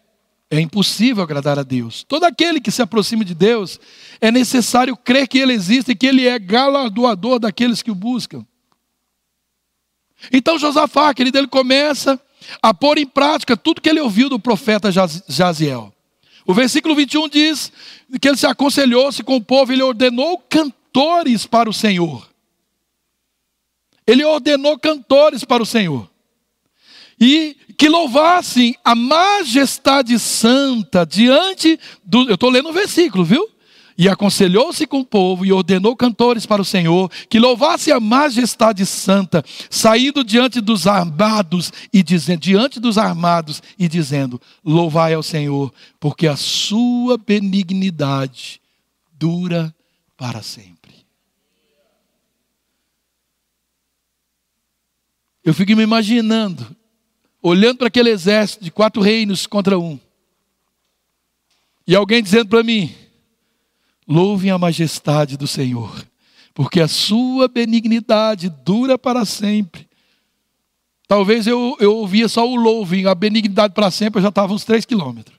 é 0.51 0.61
impossível 0.61 1.22
agradar 1.22 1.59
a 1.59 1.62
Deus. 1.62 2.05
Todo 2.05 2.24
aquele 2.24 2.61
que 2.61 2.70
se 2.70 2.80
aproxima 2.80 3.24
de 3.24 3.34
Deus, 3.34 3.80
é 4.20 4.30
necessário 4.30 4.97
crer 4.97 5.26
que 5.26 5.39
Ele 5.39 5.53
existe 5.53 5.93
e 5.93 5.97
que 5.97 6.07
Ele 6.07 6.26
é 6.26 6.39
galardoador 6.39 7.39
daqueles 7.39 7.82
que 7.82 7.91
o 7.91 7.95
buscam. 7.95 8.47
Então 10.32 10.59
Josafá, 10.59 11.12
querido, 11.14 11.39
ele 11.39 11.47
começa 11.47 12.20
a 12.62 12.72
pôr 12.72 12.99
em 12.99 13.07
prática 13.07 13.57
tudo 13.57 13.80
que 13.80 13.89
ele 13.89 14.01
ouviu 14.01 14.28
do 14.28 14.39
profeta 14.39 14.91
Jaziel. 15.28 15.93
O 16.47 16.55
versículo 16.55 16.95
21 16.95 17.28
diz 17.28 17.72
que 18.20 18.28
ele 18.28 18.37
se 18.37 18.47
aconselhou-se 18.47 19.22
com 19.22 19.37
o 19.37 19.43
povo, 19.43 19.72
ele 19.72 19.82
ordenou 19.82 20.39
cantores 20.97 21.44
para 21.44 21.68
o 21.68 21.74
Senhor. 21.74 22.26
Ele 24.07 24.24
ordenou 24.24 24.78
cantores 24.78 25.44
para 25.44 25.62
o 25.62 25.66
Senhor 25.66 26.11
e 27.20 27.55
que 27.76 27.86
louvassem 27.86 28.74
a 28.82 28.94
majestade 28.94 30.18
santa 30.18 31.05
diante 31.05 31.78
do. 32.03 32.26
Eu 32.28 32.34
estou 32.34 32.49
lendo 32.49 32.70
o 32.70 32.72
versículo, 32.72 33.24
viu? 33.24 33.47
E 33.99 34.09
aconselhou-se 34.09 34.86
com 34.86 35.01
o 35.01 35.05
povo 35.05 35.44
e 35.44 35.53
ordenou 35.53 35.94
cantores 35.94 36.47
para 36.47 36.62
o 36.62 36.64
Senhor 36.64 37.11
que 37.28 37.38
louvasse 37.38 37.92
a 37.92 38.01
majestade 38.01 38.86
santa, 38.86 39.44
saindo 39.68 40.24
diante 40.24 40.62
dos 40.62 40.86
armados 40.86 41.72
e 41.92 42.03
dizendo, 42.03 42.40
diante 42.40 42.80
dos 42.80 42.97
armados 42.97 43.62
e 43.78 43.86
dizendo: 43.86 44.40
Louvai 44.64 45.12
ao 45.12 45.22
Senhor, 45.22 45.72
porque 46.01 46.26
a 46.26 46.36
sua 46.36 47.18
benignidade 47.18 48.62
dura 49.18 49.74
para 50.16 50.42
sempre. 50.42 50.76
Eu 55.47 55.55
fico 55.55 55.74
me 55.74 55.82
imaginando 55.84 56.76
olhando 57.40 57.78
para 57.78 57.86
aquele 57.86 58.11
exército 58.11 58.64
de 58.64 58.72
quatro 58.72 59.01
reinos 59.01 59.47
contra 59.47 59.78
um. 59.78 59.99
E 61.86 61.94
alguém 61.94 62.20
dizendo 62.20 62.49
para 62.49 62.64
mim: 62.64 62.92
louvem 64.07 64.51
a 64.51 64.59
majestade 64.59 65.36
do 65.36 65.47
Senhor, 65.47 66.05
porque 66.53 66.80
a 66.80 66.88
sua 66.88 67.47
benignidade 67.47 68.49
dura 68.49 68.99
para 68.99 69.24
sempre. 69.24 69.86
Talvez 71.07 71.47
eu, 71.47 71.76
eu 71.78 71.94
ouvia 71.94 72.26
só 72.26 72.44
o 72.44 72.57
louvem, 72.57 73.07
a 73.07 73.14
benignidade 73.14 73.72
para 73.72 73.92
sempre, 73.92 74.18
eu 74.18 74.22
já 74.22 74.30
estava 74.30 74.53
uns 74.53 74.64
três 74.64 74.84
quilômetros. 74.84 75.36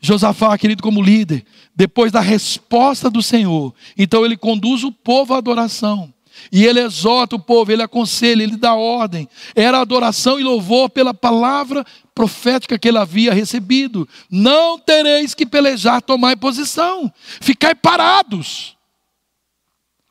Josafá, 0.00 0.56
querido, 0.56 0.82
como 0.82 1.02
líder, 1.02 1.44
depois 1.76 2.10
da 2.10 2.22
resposta 2.22 3.10
do 3.10 3.22
Senhor, 3.22 3.74
então 3.98 4.24
ele 4.24 4.38
conduz 4.38 4.82
o 4.82 4.90
povo 4.90 5.34
à 5.34 5.36
adoração. 5.36 6.10
E 6.50 6.64
ele 6.64 6.80
exorta 6.80 7.36
o 7.36 7.40
povo, 7.40 7.72
ele 7.72 7.82
aconselha, 7.82 8.42
ele 8.42 8.56
dá 8.56 8.74
ordem. 8.74 9.28
Era 9.54 9.80
adoração 9.80 10.38
e 10.38 10.42
louvor 10.42 10.90
pela 10.90 11.14
palavra 11.14 11.84
profética 12.14 12.78
que 12.78 12.88
ele 12.88 12.98
havia 12.98 13.32
recebido. 13.32 14.08
Não 14.30 14.78
tereis 14.78 15.34
que 15.34 15.46
pelejar, 15.46 16.02
tomar 16.02 16.36
posição, 16.36 17.12
ficai 17.40 17.74
parados. 17.74 18.76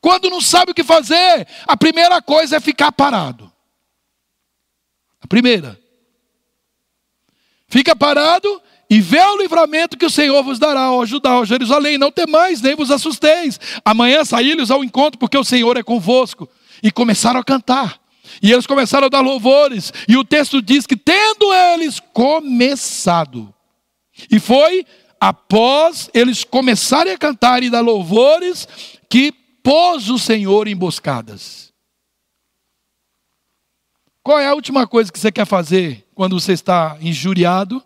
Quando 0.02 0.30
não 0.30 0.40
sabe 0.40 0.72
o 0.72 0.76
que 0.76 0.84
fazer, 0.84 1.48
a 1.68 1.76
primeira 1.76 2.22
coisa 2.22 2.58
é 2.58 2.60
ficar 2.60 2.92
parado. 2.92 3.52
A 5.22 5.28
primeira. 5.28 5.80
Fica 7.68 7.96
parado 7.96 8.62
e 8.90 9.00
vê 9.02 9.22
o 9.22 9.38
livramento 9.38 9.98
que 9.98 10.06
o 10.06 10.10
Senhor 10.10 10.42
vos 10.44 10.58
dará, 10.58 10.92
ó 10.92 11.06
Judá, 11.06 11.38
ó 11.38 11.46
Jerusalém. 11.46 11.98
Não 11.98 12.12
temais, 12.12 12.60
nem 12.60 12.76
vos 12.76 12.90
assusteis. 12.90 13.60
Amanhã 13.86 14.26
saí-lhes 14.26 14.72
ao 14.72 14.84
encontro, 14.84 15.20
porque 15.20 15.38
o 15.38 15.44
Senhor 15.44 15.78
é 15.78 15.84
convosco. 15.84 16.50
E 16.82 16.92
começaram 16.92 17.40
a 17.40 17.44
cantar. 17.44 18.00
E 18.42 18.52
eles 18.52 18.66
começaram 18.66 19.06
a 19.06 19.10
dar 19.10 19.22
louvores. 19.22 19.94
E 20.08 20.18
o 20.18 20.24
texto 20.24 20.60
diz 20.60 20.88
que, 20.88 20.98
tendo 20.98 21.54
eles 21.54 22.00
começado, 22.00 23.54
e 24.32 24.40
foi 24.40 24.84
após 25.20 26.10
eles 26.12 26.44
começarem 26.44 27.14
a 27.14 27.18
cantar 27.18 27.62
e 27.62 27.70
dar 27.70 27.82
louvores, 27.82 28.68
que 29.08 29.32
pôs 29.62 30.10
o 30.10 30.18
Senhor 30.18 30.68
emboscadas. 30.68 31.72
Qual 34.24 34.40
é 34.40 34.48
a 34.48 34.54
última 34.54 34.88
coisa 34.88 35.12
que 35.12 35.20
você 35.20 35.32
quer 35.32 35.46
fazer 35.46 36.08
quando 36.16 36.40
você 36.40 36.54
está 36.54 36.98
injuriado? 37.02 37.84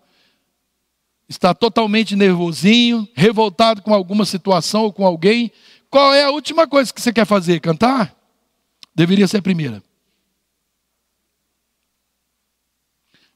Está 1.28 1.54
totalmente 1.54 2.14
nervosinho, 2.16 3.08
revoltado 3.14 3.82
com 3.82 3.94
alguma 3.94 4.24
situação 4.24 4.84
ou 4.84 4.92
com 4.92 5.06
alguém, 5.06 5.50
qual 5.90 6.12
é 6.12 6.24
a 6.24 6.30
última 6.30 6.66
coisa 6.66 6.92
que 6.92 7.00
você 7.00 7.12
quer 7.12 7.24
fazer? 7.24 7.60
Cantar? 7.60 8.14
Deveria 8.94 9.26
ser 9.28 9.38
a 9.38 9.42
primeira. 9.42 9.82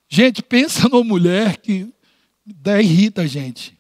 Gente, 0.09 0.43
pensa 0.43 0.89
numa 0.89 1.05
mulher 1.05 1.59
que 1.59 1.93
irrita 2.81 3.23
a 3.23 3.27
gente. 3.27 3.79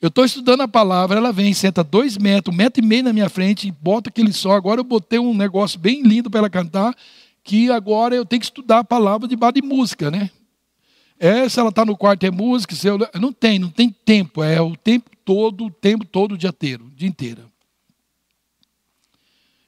Eu 0.00 0.08
estou 0.08 0.24
estudando 0.24 0.60
a 0.60 0.68
palavra, 0.68 1.16
ela 1.16 1.32
vem, 1.32 1.54
senta 1.54 1.82
dois 1.82 2.18
metros, 2.18 2.54
um 2.54 2.56
metro 2.56 2.84
e 2.84 2.86
meio 2.86 3.04
na 3.04 3.12
minha 3.12 3.28
frente, 3.28 3.70
bota 3.80 4.10
aquele 4.10 4.32
só. 4.32 4.52
Agora 4.52 4.80
eu 4.80 4.84
botei 4.84 5.18
um 5.18 5.34
negócio 5.34 5.78
bem 5.78 6.02
lindo 6.02 6.30
para 6.30 6.40
ela 6.40 6.50
cantar, 6.50 6.94
que 7.42 7.70
agora 7.70 8.14
eu 8.14 8.26
tenho 8.26 8.40
que 8.40 8.46
estudar 8.46 8.80
a 8.80 8.84
palavra 8.84 9.26
de 9.26 9.36
de 9.36 9.62
música, 9.62 10.10
né? 10.10 10.30
É, 11.18 11.48
se 11.48 11.58
ela 11.58 11.70
está 11.70 11.84
no 11.84 11.96
quarto 11.96 12.24
é 12.24 12.30
música, 12.30 12.74
se 12.74 12.86
eu, 12.86 12.98
não 13.14 13.32
tem, 13.32 13.58
não 13.58 13.70
tem 13.70 13.90
tempo, 13.90 14.42
é 14.42 14.60
o 14.60 14.76
tempo 14.76 15.10
todo, 15.24 15.66
o 15.66 15.70
tempo 15.70 16.04
todo, 16.04 16.32
o 16.32 16.38
dia 16.38 16.50
inteiro, 16.50 16.92
dia 16.94 17.08
inteiro. 17.08 17.50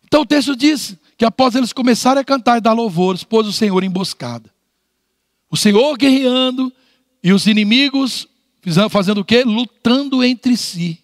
Então 0.04 0.22
o 0.22 0.26
texto 0.26 0.54
diz 0.54 0.96
que 1.16 1.24
após 1.24 1.54
eles 1.54 1.72
começarem 1.72 2.20
a 2.20 2.24
cantar 2.24 2.58
e 2.58 2.60
dar 2.60 2.72
louvores, 2.72 3.24
pôs 3.24 3.46
o 3.46 3.52
Senhor 3.52 3.82
emboscada. 3.82 4.52
O 5.50 5.56
Senhor 5.56 5.96
guerreando 5.96 6.72
e 7.22 7.32
os 7.32 7.46
inimigos 7.46 8.28
fazendo 8.90 9.22
o 9.22 9.24
quê? 9.24 9.44
Lutando 9.44 10.22
entre 10.22 10.56
si. 10.56 11.02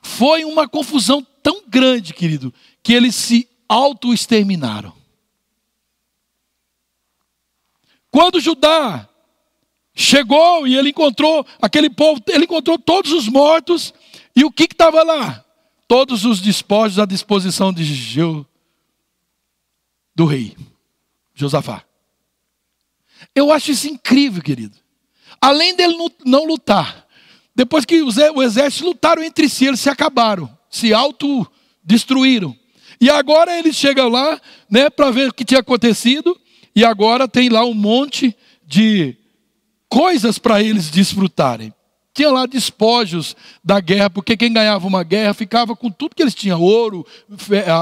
Foi 0.00 0.44
uma 0.44 0.68
confusão 0.68 1.26
tão 1.42 1.62
grande, 1.68 2.14
querido, 2.14 2.54
que 2.82 2.92
eles 2.92 3.14
se 3.14 3.48
auto-exterminaram. 3.68 4.92
Quando 8.10 8.40
Judá 8.40 9.08
Chegou 9.98 10.66
e 10.66 10.76
ele 10.76 10.90
encontrou 10.90 11.46
aquele 11.60 11.88
povo, 11.88 12.22
ele 12.28 12.44
encontrou 12.44 12.78
todos 12.78 13.12
os 13.12 13.26
mortos, 13.28 13.94
e 14.36 14.44
o 14.44 14.52
que 14.52 14.64
estava 14.64 15.02
lá? 15.02 15.42
Todos 15.88 16.26
os 16.26 16.38
despojos 16.38 16.98
à 16.98 17.06
disposição 17.06 17.72
de 17.72 17.82
Geu, 17.82 18.44
do 20.14 20.26
rei, 20.26 20.54
Josafá. 21.34 21.82
Eu 23.34 23.50
acho 23.50 23.70
isso 23.70 23.88
incrível, 23.88 24.42
querido. 24.42 24.76
Além 25.40 25.74
dele 25.74 25.96
não 26.26 26.44
lutar, 26.44 27.06
depois 27.54 27.86
que 27.86 28.02
o 28.02 28.42
exército 28.42 28.84
lutaram 28.84 29.22
entre 29.22 29.48
si, 29.48 29.64
eles 29.64 29.80
se 29.80 29.88
acabaram, 29.88 30.50
se 30.68 30.92
autodestruíram. 30.92 32.54
E 33.00 33.08
agora 33.08 33.58
eles 33.58 33.76
chegam 33.76 34.10
lá, 34.10 34.38
né, 34.68 34.90
para 34.90 35.10
ver 35.10 35.30
o 35.30 35.32
que 35.32 35.44
tinha 35.44 35.60
acontecido, 35.60 36.38
e 36.74 36.84
agora 36.84 37.26
tem 37.26 37.48
lá 37.48 37.64
um 37.64 37.72
monte 37.72 38.36
de 38.66 39.16
coisas 39.88 40.38
para 40.38 40.62
eles 40.62 40.90
desfrutarem. 40.90 41.72
tinha 42.14 42.30
lá 42.30 42.46
despojos 42.46 43.36
da 43.62 43.78
guerra, 43.78 44.08
porque 44.08 44.36
quem 44.36 44.52
ganhava 44.52 44.86
uma 44.86 45.02
guerra 45.02 45.34
ficava 45.34 45.76
com 45.76 45.90
tudo 45.90 46.14
que 46.14 46.22
eles 46.22 46.34
tinham: 46.34 46.60
ouro, 46.60 47.06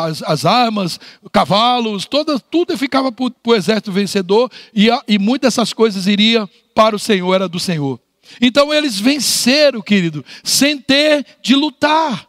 as, 0.09 0.23
as 0.23 0.45
armas, 0.45 0.99
cavalos, 1.33 2.05
todas, 2.05 2.41
tudo 2.51 2.77
ficava 2.77 3.13
para 3.13 3.31
o 3.47 3.55
exército 3.55 3.93
vencedor, 3.93 4.51
e, 4.75 4.89
e 5.07 5.19
muitas 5.19 5.55
dessas 5.55 5.73
coisas 5.73 6.07
iria 6.07 6.49
para 6.75 6.97
o 6.97 6.99
Senhor, 6.99 7.33
era 7.35 7.49
do 7.49 7.61
Senhor. 7.61 8.01
Então 8.41 8.73
eles 8.73 8.99
venceram, 8.99 9.81
querido, 9.81 10.25
sem 10.43 10.79
ter 10.79 11.25
de 11.43 11.55
lutar. 11.55 12.29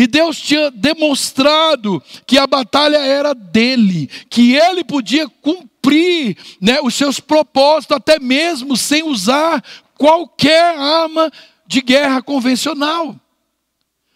E 0.00 0.06
Deus 0.06 0.40
tinha 0.40 0.70
demonstrado 0.70 2.02
que 2.26 2.38
a 2.38 2.46
batalha 2.46 2.96
era 2.96 3.34
dele, 3.34 4.08
que 4.30 4.56
ele 4.56 4.82
podia 4.82 5.28
cumprir 5.28 6.38
né, 6.58 6.80
os 6.82 6.94
seus 6.94 7.20
propósitos, 7.20 7.98
até 7.98 8.18
mesmo 8.18 8.78
sem 8.78 9.02
usar 9.02 9.62
qualquer 9.98 10.74
arma 10.74 11.30
de 11.66 11.82
guerra 11.82 12.22
convencional. 12.22 13.14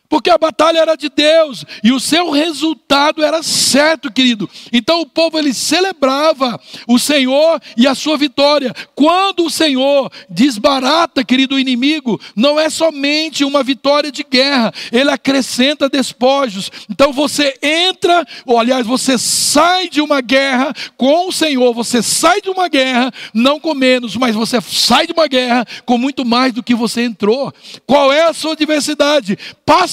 Porque 0.09 0.31
a 0.31 0.39
batalha 0.39 0.79
era 0.79 0.97
de 0.97 1.09
Deus 1.09 1.65
e 1.83 1.91
o 1.91 1.99
seu 1.99 2.31
resultado 2.31 3.25
era 3.25 3.43
certo, 3.43 4.13
querido. 4.13 4.49
Então 4.73 5.01
o 5.01 5.07
povo 5.07 5.39
ele 5.39 5.55
celebrava 5.55 6.61
o 6.87 6.99
Senhor 6.99 7.61
e 7.77 7.87
a 7.87 7.95
sua 7.95 8.17
vitória. 8.17 8.75
Quando 8.95 9.45
o 9.47 9.51
Senhor 9.51 10.13
desbarata, 10.29 11.25
querido, 11.25 11.55
o 11.55 11.59
inimigo, 11.59 12.21
não 12.37 12.61
é 12.61 12.69
somente 12.69 13.45
uma 13.45 13.63
vitória 13.63 14.13
de 14.13 14.23
guerra, 14.23 14.73
ele 14.93 15.11
acrescenta 15.11 15.89
despojos. 15.89 16.71
Então 16.91 17.13
você 17.13 17.59
entra, 17.63 18.27
ou 18.45 18.59
aliás, 18.59 18.87
você 18.87 19.17
sai 19.17 19.89
de 19.89 20.01
uma 20.01 20.21
guerra 20.21 20.73
com 20.97 21.29
o 21.29 21.33
Senhor, 21.33 21.73
você 21.73 22.03
sai 22.03 22.41
de 22.41 22.51
uma 22.51 22.69
guerra 22.69 23.13
não 23.33 23.59
com 23.59 23.75
menos, 23.75 24.17
mas 24.17 24.35
você 24.35 24.61
sai 24.61 25.07
de 25.07 25.13
uma 25.13 25.27
guerra 25.27 25.67
com 25.87 25.97
muito 25.97 26.25
mais 26.25 26.53
do 26.53 26.63
que 26.63 26.75
você 26.75 27.03
entrou. 27.03 27.53
Qual 27.87 28.13
é 28.13 28.25
a 28.25 28.35
sua 28.35 28.55
diversidade? 28.55 29.39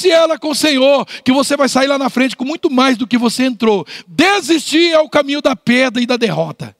Passe 0.02 0.10
ela 0.10 0.40
com 0.40 0.50
o 0.50 0.56
Senhor, 0.56 1.06
que 1.24 1.32
você 1.32 1.56
vai 1.56 1.70
sair 1.70 1.86
lá 1.86 1.98
na 1.98 2.10
frente 2.10 2.36
com 2.36 2.44
muito 2.44 2.72
mais 2.72 2.98
do 2.98 3.06
que 3.06 3.20
você 3.20 3.44
entrou. 3.44 3.86
Desistir 4.08 4.92
é 4.92 5.00
o 5.00 5.10
caminho 5.10 5.42
da 5.42 5.56
perda 5.56 6.02
e 6.02 6.08
da 6.08 6.18
derrota. 6.18 6.76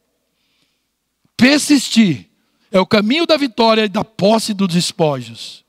Persistir 1.38 2.28
é 2.72 2.80
o 2.80 2.86
caminho 2.86 3.28
da 3.28 3.38
vitória 3.38 3.86
e 3.86 3.90
da 3.90 4.04
posse 4.04 4.56
dos 4.56 4.70
despojos. 4.70 5.64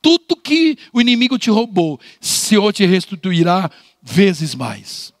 Tudo 0.00 0.36
que 0.36 0.78
o 0.92 1.00
inimigo 1.00 1.38
te 1.38 1.50
roubou, 1.50 2.00
o 2.20 2.26
Senhor 2.26 2.72
te 2.72 2.86
restituirá 2.86 3.70
vezes 4.02 4.54
mais. 4.54 5.13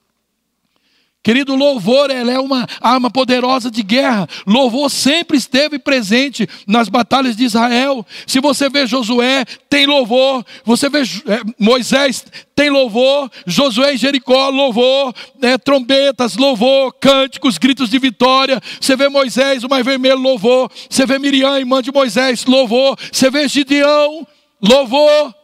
Querido, 1.24 1.56
louvor 1.56 2.10
ela 2.10 2.30
é 2.30 2.38
uma 2.38 2.68
arma 2.82 3.10
poderosa 3.10 3.70
de 3.70 3.82
guerra. 3.82 4.28
Louvor 4.46 4.90
sempre 4.90 5.38
esteve 5.38 5.78
presente 5.78 6.46
nas 6.66 6.90
batalhas 6.90 7.34
de 7.34 7.44
Israel. 7.44 8.04
Se 8.26 8.40
você 8.40 8.68
vê 8.68 8.86
Josué, 8.86 9.46
tem 9.70 9.86
louvor. 9.86 10.44
Você 10.66 10.90
vê 10.90 11.00
é, 11.00 11.40
Moisés, 11.58 12.26
tem 12.54 12.68
louvor. 12.68 13.30
Josué 13.46 13.94
em 13.94 13.96
Jericó, 13.96 14.50
louvor. 14.50 15.14
É, 15.40 15.56
trombetas, 15.56 16.36
louvor. 16.36 16.92
Cânticos, 17.00 17.56
gritos 17.56 17.88
de 17.88 17.98
vitória. 17.98 18.60
Você 18.78 18.94
vê 18.94 19.08
Moisés, 19.08 19.64
o 19.64 19.68
mais 19.68 19.82
vermelho, 19.82 20.18
louvor. 20.18 20.70
Você 20.90 21.06
vê 21.06 21.18
Miriam, 21.18 21.58
irmã 21.58 21.80
de 21.80 21.90
Moisés, 21.90 22.44
louvor. 22.44 22.98
Você 23.10 23.30
vê 23.30 23.48
Gideão, 23.48 24.26
louvor. 24.60 25.34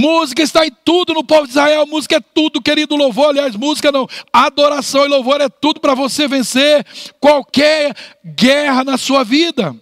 Música 0.00 0.42
está 0.42 0.66
em 0.66 0.72
tudo 0.82 1.12
no 1.12 1.22
povo 1.22 1.44
de 1.44 1.50
Israel. 1.50 1.86
Música 1.86 2.16
é 2.16 2.20
tudo, 2.20 2.62
querido 2.62 2.96
louvor. 2.96 3.28
Aliás, 3.28 3.54
música 3.54 3.92
não. 3.92 4.08
Adoração 4.32 5.04
e 5.04 5.08
louvor 5.08 5.42
é 5.42 5.48
tudo 5.50 5.78
para 5.78 5.94
você 5.94 6.26
vencer 6.26 6.86
qualquer 7.20 7.94
guerra 8.24 8.82
na 8.82 8.96
sua 8.96 9.22
vida. 9.22 9.76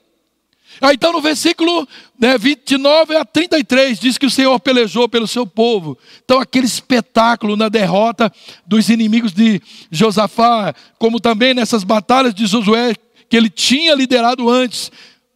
Aí, 0.81 0.95
então, 0.95 1.13
no 1.13 1.21
versículo 1.21 1.87
né, 2.19 2.37
29 2.37 3.17
a 3.17 3.25
33, 3.25 4.01
diz 4.01 4.19
que 4.19 4.27
o 4.27 4.31
Senhor 4.31 4.59
pelejou 4.59 5.09
pelo 5.09 5.29
seu 5.29 5.47
povo. 5.47 5.97
Então, 6.25 6.41
aquele 6.41 6.67
espetáculo 6.67 7.57
na 7.57 7.69
derrota 7.69 8.33
dos 8.67 8.89
inimigos 8.89 9.33
de 9.33 9.63
Josafá, 9.89 10.75
como 10.99 11.21
também 11.21 11.55
nessas 11.55 11.85
batalhas 11.85 12.35
de 12.35 12.45
Josué, 12.45 12.95
que 13.29 13.37
ele 13.37 13.49
tinha 13.49 13.95
liderado 13.95 14.51
antes, 14.51 14.91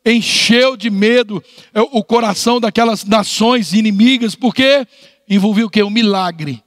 encheu 0.05 0.76
de 0.76 0.90
medo 0.90 1.42
é, 1.72 1.80
o 1.80 2.03
coração 2.03 2.61
daquelas 2.61 3.05
nações 3.05 3.72
inimigas, 3.72 4.34
porque 4.34 4.86
envolvia 5.28 5.66
o 5.66 5.70
que? 5.70 5.82
Um 5.82 5.90
milagre. 5.90 6.62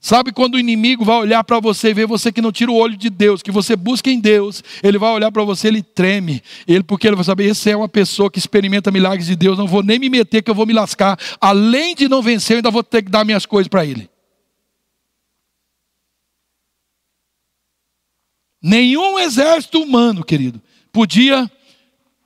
Sabe 0.00 0.30
quando 0.30 0.54
o 0.54 0.58
inimigo 0.60 1.04
vai 1.04 1.16
olhar 1.16 1.42
para 1.42 1.58
você 1.58 1.88
e 1.88 1.94
ver 1.94 2.06
você 2.06 2.30
que 2.30 2.40
não 2.40 2.52
tira 2.52 2.70
o 2.70 2.76
olho 2.76 2.96
de 2.96 3.10
Deus, 3.10 3.42
que 3.42 3.50
você 3.50 3.74
busca 3.74 4.08
em 4.08 4.20
Deus, 4.20 4.62
ele 4.80 4.96
vai 4.96 5.10
olhar 5.10 5.32
para 5.32 5.42
você, 5.42 5.66
ele 5.66 5.82
treme, 5.82 6.40
ele 6.68 6.84
porque 6.84 7.08
ele 7.08 7.16
vai 7.16 7.24
saber, 7.24 7.46
esse 7.46 7.68
é 7.68 7.76
uma 7.76 7.88
pessoa 7.88 8.30
que 8.30 8.38
experimenta 8.38 8.92
milagres 8.92 9.26
de 9.26 9.34
Deus, 9.34 9.58
não 9.58 9.66
vou 9.66 9.82
nem 9.82 9.98
me 9.98 10.08
meter 10.08 10.40
que 10.40 10.50
eu 10.50 10.54
vou 10.54 10.66
me 10.66 10.72
lascar, 10.72 11.18
além 11.40 11.96
de 11.96 12.08
não 12.08 12.22
vencer, 12.22 12.54
eu 12.54 12.58
ainda 12.58 12.70
vou 12.70 12.84
ter 12.84 13.02
que 13.02 13.10
dar 13.10 13.24
minhas 13.24 13.44
coisas 13.44 13.66
para 13.66 13.84
ele. 13.84 14.08
Nenhum 18.62 19.18
exército 19.18 19.82
humano, 19.82 20.24
querido, 20.24 20.62
podia 20.92 21.50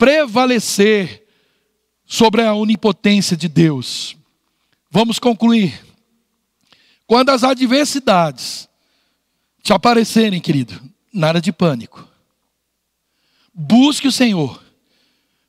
prevalecer 0.02 1.24
sobre 2.04 2.42
a 2.42 2.52
onipotência 2.54 3.36
de 3.36 3.46
Deus. 3.46 4.16
Vamos 4.90 5.20
concluir. 5.20 5.80
Quando 7.06 7.30
as 7.30 7.44
adversidades 7.44 8.68
te 9.62 9.72
aparecerem, 9.72 10.40
querido, 10.40 10.82
nada 11.14 11.40
de 11.40 11.52
pânico. 11.52 12.04
Busque 13.54 14.08
o 14.08 14.12
Senhor. 14.12 14.60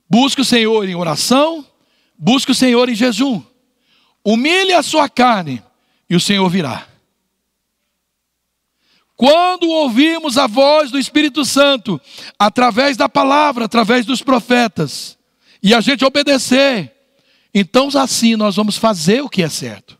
Busque 0.07 0.41
o 0.41 0.45
Senhor 0.45 0.87
em 0.87 0.93
oração, 0.93 1.65
busque 2.15 2.51
o 2.51 2.55
Senhor 2.55 2.87
em 2.89 2.93
jejum. 2.93 3.41
Humilhe 4.23 4.73
a 4.73 4.83
sua 4.83 5.09
carne 5.09 5.63
e 6.07 6.15
o 6.15 6.19
Senhor 6.19 6.47
virá. 6.47 6.87
Quando 9.15 9.69
ouvimos 9.69 10.37
a 10.37 10.47
voz 10.47 10.91
do 10.91 10.97
Espírito 10.97 11.45
Santo, 11.45 12.01
através 12.37 12.97
da 12.97 13.07
palavra, 13.07 13.65
através 13.65 14.05
dos 14.05 14.21
profetas, 14.21 15.17
e 15.61 15.73
a 15.73 15.81
gente 15.81 16.03
obedecer, 16.03 16.91
então 17.53 17.89
assim 17.95 18.35
nós 18.35 18.55
vamos 18.55 18.77
fazer 18.77 19.21
o 19.21 19.29
que 19.29 19.43
é 19.43 19.49
certo. 19.49 19.97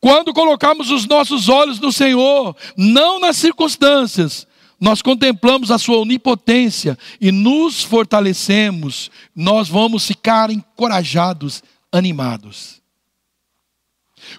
Quando 0.00 0.34
colocamos 0.34 0.90
os 0.90 1.06
nossos 1.06 1.48
olhos 1.48 1.78
no 1.80 1.90
Senhor, 1.92 2.56
não 2.76 3.18
nas 3.18 3.36
circunstâncias, 3.36 4.46
nós 4.78 5.00
contemplamos 5.00 5.70
a 5.70 5.78
Sua 5.78 5.98
onipotência 5.98 6.98
e 7.20 7.32
nos 7.32 7.82
fortalecemos, 7.82 9.10
nós 9.34 9.68
vamos 9.68 10.06
ficar 10.06 10.50
encorajados, 10.50 11.62
animados. 11.90 12.83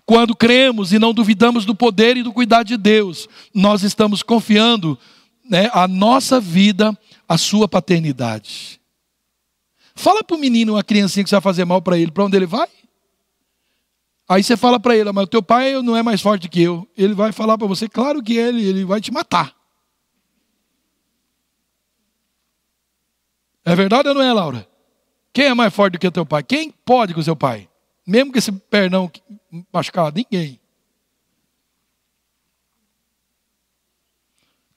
Quando 0.05 0.35
cremos 0.35 0.93
e 0.93 0.99
não 0.99 1.13
duvidamos 1.13 1.65
do 1.65 1.75
poder 1.75 2.17
e 2.17 2.23
do 2.23 2.33
cuidado 2.33 2.67
de 2.67 2.77
Deus, 2.77 3.27
nós 3.53 3.83
estamos 3.83 4.23
confiando 4.23 4.97
né, 5.49 5.69
a 5.73 5.87
nossa 5.87 6.39
vida, 6.39 6.97
a 7.27 7.37
sua 7.37 7.67
paternidade. 7.67 8.79
Fala 9.95 10.23
para 10.23 10.35
o 10.35 10.39
menino, 10.39 10.73
uma 10.73 10.83
criancinha 10.83 11.23
que 11.23 11.29
você 11.29 11.35
vai 11.35 11.41
fazer 11.41 11.65
mal 11.65 11.81
para 11.81 11.97
ele, 11.97 12.11
para 12.11 12.25
onde 12.25 12.35
ele 12.35 12.45
vai? 12.45 12.67
Aí 14.27 14.43
você 14.43 14.57
fala 14.57 14.79
para 14.79 14.97
ele, 14.97 15.11
mas 15.11 15.23
o 15.25 15.27
teu 15.27 15.41
pai 15.41 15.79
não 15.81 15.95
é 15.95 16.01
mais 16.01 16.19
forte 16.19 16.49
que 16.49 16.61
eu. 16.61 16.87
Ele 16.97 17.13
vai 17.13 17.31
falar 17.31 17.57
para 17.57 17.67
você, 17.67 17.87
claro 17.87 18.21
que 18.23 18.35
ele, 18.35 18.65
ele 18.65 18.83
vai 18.83 18.99
te 18.99 19.11
matar. 19.11 19.55
É 23.63 23.75
verdade 23.75 24.09
ou 24.09 24.15
não 24.15 24.21
é, 24.21 24.33
Laura? 24.33 24.67
Quem 25.31 25.45
é 25.45 25.53
mais 25.53 25.73
forte 25.73 25.93
do 25.93 25.99
que 25.99 26.09
teu 26.11 26.25
pai? 26.25 26.43
Quem 26.43 26.71
pode 26.71 27.13
com 27.13 27.21
seu 27.21 27.35
pai? 27.35 27.67
Mesmo 28.05 28.31
que 28.31 28.39
esse 28.39 28.51
pernão 28.51 29.11
machucado, 29.73 30.17
ninguém. 30.17 30.59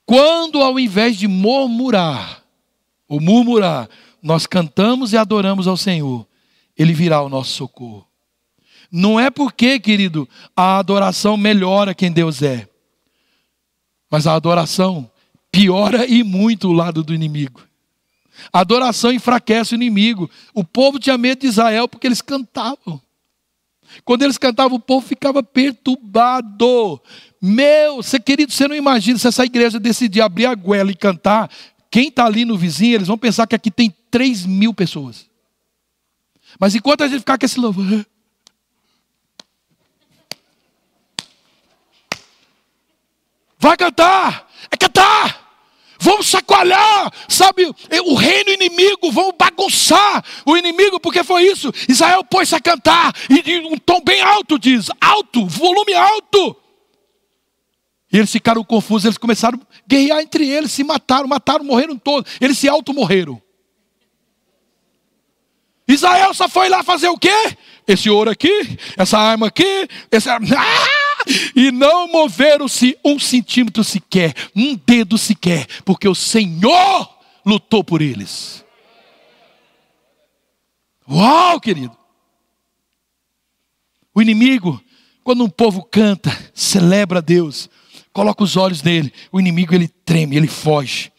Quando 0.05 0.61
ao 0.63 0.79
invés 0.79 1.17
de 1.17 1.27
murmurar, 1.27 2.43
ou 3.07 3.21
murmurar, 3.21 3.87
nós 4.21 4.47
cantamos 4.47 5.13
e 5.13 5.17
adoramos 5.17 5.67
ao 5.67 5.77
Senhor, 5.77 6.27
Ele 6.75 6.93
virá 6.93 7.21
o 7.21 7.29
nosso 7.29 7.51
socorro. 7.51 8.07
Não 8.91 9.19
é 9.19 9.29
porque, 9.29 9.79
querido, 9.79 10.27
a 10.55 10.79
adoração 10.79 11.37
melhora 11.37 11.93
quem 11.93 12.11
Deus 12.11 12.41
é, 12.41 12.67
mas 14.09 14.25
a 14.25 14.33
adoração 14.33 15.09
piora 15.51 16.07
e 16.07 16.23
muito 16.23 16.69
o 16.69 16.73
lado 16.73 17.03
do 17.03 17.13
inimigo. 17.13 17.61
A 18.51 18.61
adoração 18.61 19.11
enfraquece 19.11 19.73
o 19.73 19.75
inimigo. 19.75 20.29
O 20.53 20.63
povo 20.63 20.97
tinha 20.97 21.17
medo 21.17 21.41
de 21.41 21.47
Israel 21.47 21.87
porque 21.87 22.07
eles 22.07 22.21
cantavam. 22.21 23.01
Quando 24.05 24.23
eles 24.23 24.37
cantavam, 24.37 24.77
o 24.77 24.79
povo 24.79 25.05
ficava 25.05 25.41
perturbado. 25.41 27.01
Meu, 27.41 27.97
você 27.97 28.19
querido, 28.19 28.51
você 28.51 28.67
não 28.67 28.75
imagina 28.75 29.17
se 29.17 29.27
essa 29.27 29.45
igreja 29.45 29.79
decidir 29.79 30.21
abrir 30.21 30.45
a 30.45 30.55
goela 30.55 30.91
e 30.91 30.95
cantar, 30.95 31.49
quem 31.89 32.09
está 32.09 32.25
ali 32.25 32.45
no 32.45 32.57
vizinho, 32.57 32.95
eles 32.95 33.07
vão 33.07 33.17
pensar 33.17 33.47
que 33.47 33.55
aqui 33.55 33.71
tem 33.71 33.93
3 34.11 34.45
mil 34.45 34.73
pessoas. 34.73 35.29
Mas 36.59 36.75
enquanto 36.75 37.03
a 37.03 37.07
gente 37.07 37.19
ficar 37.19 37.37
com 37.37 37.45
esse 37.45 37.59
louvor. 37.59 37.85
Vai 43.59 43.75
cantar! 43.75 44.48
Vão 46.01 46.23
chacoalhar, 46.23 47.11
sabe, 47.27 47.65
o 48.05 48.15
reino 48.15 48.51
inimigo, 48.51 49.11
vão 49.11 49.33
bagunçar 49.37 50.23
o 50.45 50.55
inimigo, 50.55 50.97
porque 50.99 51.23
foi 51.25 51.43
isso. 51.43 51.71
Israel 51.89 52.23
pôs-se 52.23 52.55
a 52.55 52.61
cantar, 52.61 53.13
e 53.29 53.41
de 53.41 53.57
um 53.59 53.77
tom 53.77 53.99
bem 54.01 54.21
alto 54.21 54.57
diz, 54.57 54.89
alto, 55.01 55.45
volume 55.45 55.93
alto. 55.93 56.55
E 58.11 58.17
eles 58.17 58.31
ficaram 58.31 58.63
confusos, 58.63 59.05
eles 59.05 59.17
começaram 59.17 59.59
a 59.59 59.81
guerrear 59.87 60.21
entre 60.21 60.47
eles, 60.47 60.71
se 60.71 60.83
mataram, 60.83 61.27
mataram, 61.27 61.63
morreram 61.63 61.97
todos. 61.97 62.31
Eles 62.41 62.57
se 62.57 62.67
auto-morreram. 62.67 63.39
Israel 65.87 66.33
só 66.33 66.47
foi 66.47 66.69
lá 66.69 66.81
fazer 66.81 67.09
o 67.09 67.17
quê? 67.17 67.33
Esse 67.87 68.09
ouro 68.09 68.29
aqui, 68.29 68.77
essa 68.97 69.17
arma 69.17 69.47
aqui, 69.47 69.87
esse... 70.11 70.29
Ah! 70.29 70.98
E 71.55 71.71
não 71.71 72.11
moveram-se 72.11 72.97
um 73.03 73.19
centímetro 73.19 73.83
sequer, 73.83 74.33
um 74.55 74.75
dedo 74.75 75.17
sequer, 75.17 75.67
porque 75.85 76.07
o 76.07 76.15
Senhor 76.15 77.09
lutou 77.45 77.83
por 77.83 78.01
eles. 78.01 78.63
Uau, 81.09 81.59
querido! 81.59 81.97
O 84.13 84.21
inimigo, 84.21 84.81
quando 85.23 85.43
um 85.43 85.49
povo 85.49 85.83
canta, 85.83 86.29
celebra 86.53 87.19
a 87.19 87.21
Deus, 87.21 87.69
coloca 88.11 88.43
os 88.43 88.57
olhos 88.57 88.83
nele, 88.83 89.13
o 89.31 89.39
inimigo 89.39 89.73
ele 89.73 89.87
treme, 89.87 90.35
ele 90.35 90.47
foge. 90.47 91.11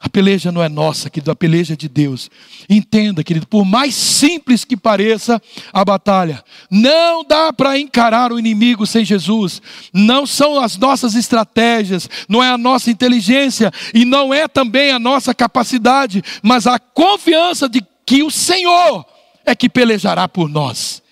A 0.00 0.08
peleja 0.08 0.52
não 0.52 0.62
é 0.62 0.68
nossa, 0.68 1.10
querido, 1.10 1.32
a 1.32 1.34
peleja 1.34 1.72
é 1.72 1.76
de 1.76 1.88
Deus. 1.88 2.30
Entenda, 2.70 3.24
querido, 3.24 3.48
por 3.48 3.64
mais 3.64 3.96
simples 3.96 4.64
que 4.64 4.76
pareça 4.76 5.42
a 5.72 5.84
batalha, 5.84 6.44
não 6.70 7.24
dá 7.24 7.52
para 7.52 7.76
encarar 7.76 8.32
o 8.32 8.38
inimigo 8.38 8.86
sem 8.86 9.04
Jesus. 9.04 9.60
Não 9.92 10.24
são 10.24 10.60
as 10.60 10.76
nossas 10.76 11.16
estratégias, 11.16 12.08
não 12.28 12.42
é 12.42 12.48
a 12.48 12.58
nossa 12.58 12.92
inteligência 12.92 13.72
e 13.92 14.04
não 14.04 14.32
é 14.32 14.46
também 14.46 14.92
a 14.92 15.00
nossa 15.00 15.34
capacidade, 15.34 16.22
mas 16.42 16.68
a 16.68 16.78
confiança 16.78 17.68
de 17.68 17.84
que 18.06 18.22
o 18.22 18.30
Senhor 18.30 19.04
é 19.44 19.52
que 19.54 19.68
pelejará 19.68 20.28
por 20.28 20.48
nós. 20.48 21.02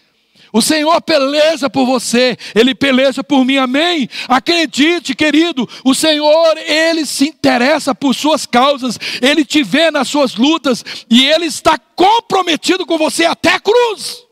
O 0.57 0.62
Senhor 0.62 0.98
peleja 1.02 1.68
por 1.68 1.84
você, 1.84 2.34
Ele 2.54 2.74
peleja 2.74 3.22
por 3.22 3.44
mim, 3.44 3.59
amém? 3.59 4.09
Acredite, 4.26 5.14
querido, 5.14 5.68
o 5.84 5.94
Senhor, 5.94 6.57
Ele 6.57 7.04
se 7.04 7.28
interessa 7.28 7.94
por 7.94 8.14
suas 8.14 8.46
causas, 8.46 8.98
Ele 9.20 9.44
te 9.44 9.62
vê 9.62 9.90
nas 9.90 10.09
suas 10.09 10.34
lutas 10.34 10.82
e 11.11 11.26
Ele 11.26 11.44
está 11.44 11.76
comprometido 11.76 12.86
com 12.86 12.96
você 12.96 13.26
até 13.26 13.52
a 13.52 13.61
cruz. 13.61 14.24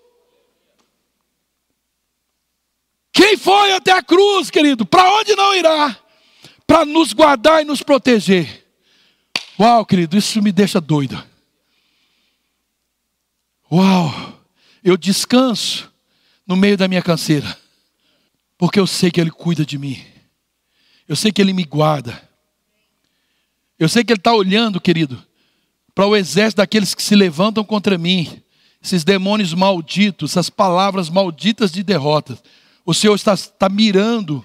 Quem 3.12 3.36
foi 3.36 3.72
até 3.72 3.92
a 3.92 4.02
cruz, 4.02 4.50
querido? 4.50 4.86
Para 4.86 5.06
onde 5.16 5.36
não 5.36 5.54
irá? 5.54 5.94
Para 6.66 6.86
nos 6.86 7.12
guardar 7.12 7.60
e 7.60 7.66
nos 7.66 7.82
proteger. 7.82 8.66
Uau, 9.60 9.84
querido, 9.84 10.16
isso 10.16 10.40
me 10.40 10.52
deixa 10.52 10.80
doido. 10.80 11.22
Uau, 13.70 14.40
eu 14.82 14.96
descanso 14.96 15.92
no 16.46 16.56
meio 16.56 16.76
da 16.76 16.88
minha 16.88 17.02
canseira, 17.02 17.56
porque 18.58 18.78
eu 18.78 18.86
sei 18.86 19.10
que 19.10 19.20
Ele 19.20 19.30
cuida 19.30 19.64
de 19.64 19.78
mim, 19.78 20.02
eu 21.08 21.16
sei 21.16 21.32
que 21.32 21.40
Ele 21.40 21.52
me 21.52 21.64
guarda, 21.64 22.28
eu 23.78 23.88
sei 23.88 24.04
que 24.04 24.12
Ele 24.12 24.20
está 24.20 24.32
olhando, 24.32 24.80
querido, 24.80 25.22
para 25.94 26.06
o 26.06 26.16
exército 26.16 26.58
daqueles 26.58 26.94
que 26.94 27.02
se 27.02 27.14
levantam 27.14 27.64
contra 27.64 27.96
mim, 27.96 28.42
esses 28.82 29.04
demônios 29.04 29.54
malditos, 29.54 30.32
essas 30.32 30.50
palavras 30.50 31.08
malditas 31.08 31.72
de 31.72 31.82
derrota. 31.82 32.38
O 32.84 32.92
Senhor 32.92 33.14
está, 33.14 33.32
está 33.32 33.68
mirando 33.68 34.44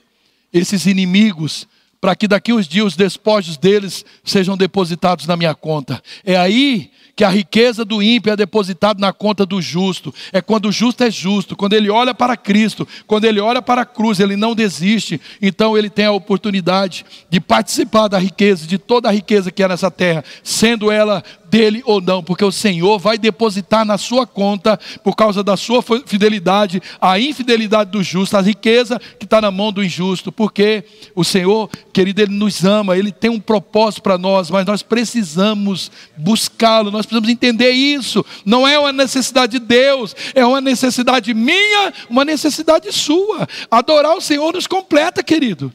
esses 0.53 0.85
inimigos 0.85 1.67
para 2.01 2.15
que 2.15 2.27
daqui 2.27 2.53
uns 2.53 2.67
dias 2.67 2.85
os 2.85 2.95
despojos 2.95 3.57
deles 3.57 4.05
sejam 4.23 4.55
depositados 4.55 5.27
na 5.27 5.35
minha 5.35 5.53
conta. 5.53 6.01
É 6.23 6.37
aí 6.37 6.91
que 7.19 7.23
a 7.25 7.29
riqueza 7.29 7.83
do 7.83 8.01
ímpio 8.01 8.31
é 8.31 8.35
depositada 8.37 9.01
na 9.01 9.11
conta 9.11 9.45
do 9.45 9.61
justo. 9.61 10.13
É 10.31 10.41
quando 10.41 10.69
o 10.69 10.71
justo 10.71 11.03
é 11.03 11.11
justo, 11.11 11.53
quando 11.53 11.73
ele 11.73 11.89
olha 11.89 12.13
para 12.15 12.37
Cristo, 12.37 12.87
quando 13.05 13.25
ele 13.25 13.41
olha 13.41 13.61
para 13.61 13.81
a 13.81 13.85
cruz, 13.85 14.21
ele 14.21 14.37
não 14.37 14.55
desiste. 14.55 15.19
Então 15.41 15.77
ele 15.77 15.89
tem 15.89 16.05
a 16.05 16.13
oportunidade 16.13 17.05
de 17.29 17.41
participar 17.41 18.07
da 18.07 18.17
riqueza, 18.17 18.65
de 18.65 18.77
toda 18.77 19.09
a 19.09 19.11
riqueza 19.11 19.51
que 19.51 19.61
é 19.61 19.67
nessa 19.67 19.91
terra, 19.91 20.23
sendo 20.41 20.89
ela 20.89 21.21
dele 21.49 21.81
ou 21.85 21.99
não, 21.99 22.23
porque 22.23 22.45
o 22.45 22.51
Senhor 22.51 22.99
vai 22.99 23.17
depositar 23.17 23.83
na 23.83 23.97
sua 23.97 24.25
conta, 24.25 24.79
por 25.03 25.15
causa 25.15 25.43
da 25.43 25.57
sua 25.57 25.83
fidelidade, 26.05 26.81
a 27.01 27.19
infidelidade 27.19 27.91
do 27.91 28.03
justo, 28.03 28.37
a 28.37 28.41
riqueza 28.41 28.99
que 29.17 29.25
está 29.25 29.41
na 29.41 29.51
mão 29.51 29.73
do 29.73 29.83
injusto, 29.83 30.31
porque 30.31 30.83
o 31.15 31.23
Senhor, 31.23 31.69
querido, 31.91 32.21
Ele 32.21 32.33
nos 32.33 32.63
ama, 32.63 32.97
Ele 32.97 33.11
tem 33.11 33.29
um 33.29 33.39
propósito 33.39 34.01
para 34.01 34.17
nós, 34.17 34.49
mas 34.49 34.65
nós 34.65 34.81
precisamos 34.81 35.91
buscá-lo, 36.17 36.91
nós 36.91 37.05
precisamos 37.05 37.29
entender 37.29 37.71
isso. 37.71 38.25
Não 38.45 38.67
é 38.67 38.77
uma 38.77 38.91
necessidade 38.91 39.59
de 39.59 39.65
Deus, 39.65 40.15
é 40.33 40.45
uma 40.45 40.61
necessidade 40.61 41.33
minha, 41.33 41.93
uma 42.09 42.23
necessidade 42.25 42.91
sua. 42.91 43.47
Adorar 43.69 44.15
o 44.15 44.21
Senhor 44.21 44.53
nos 44.53 44.67
completa, 44.67 45.23
querido. 45.23 45.73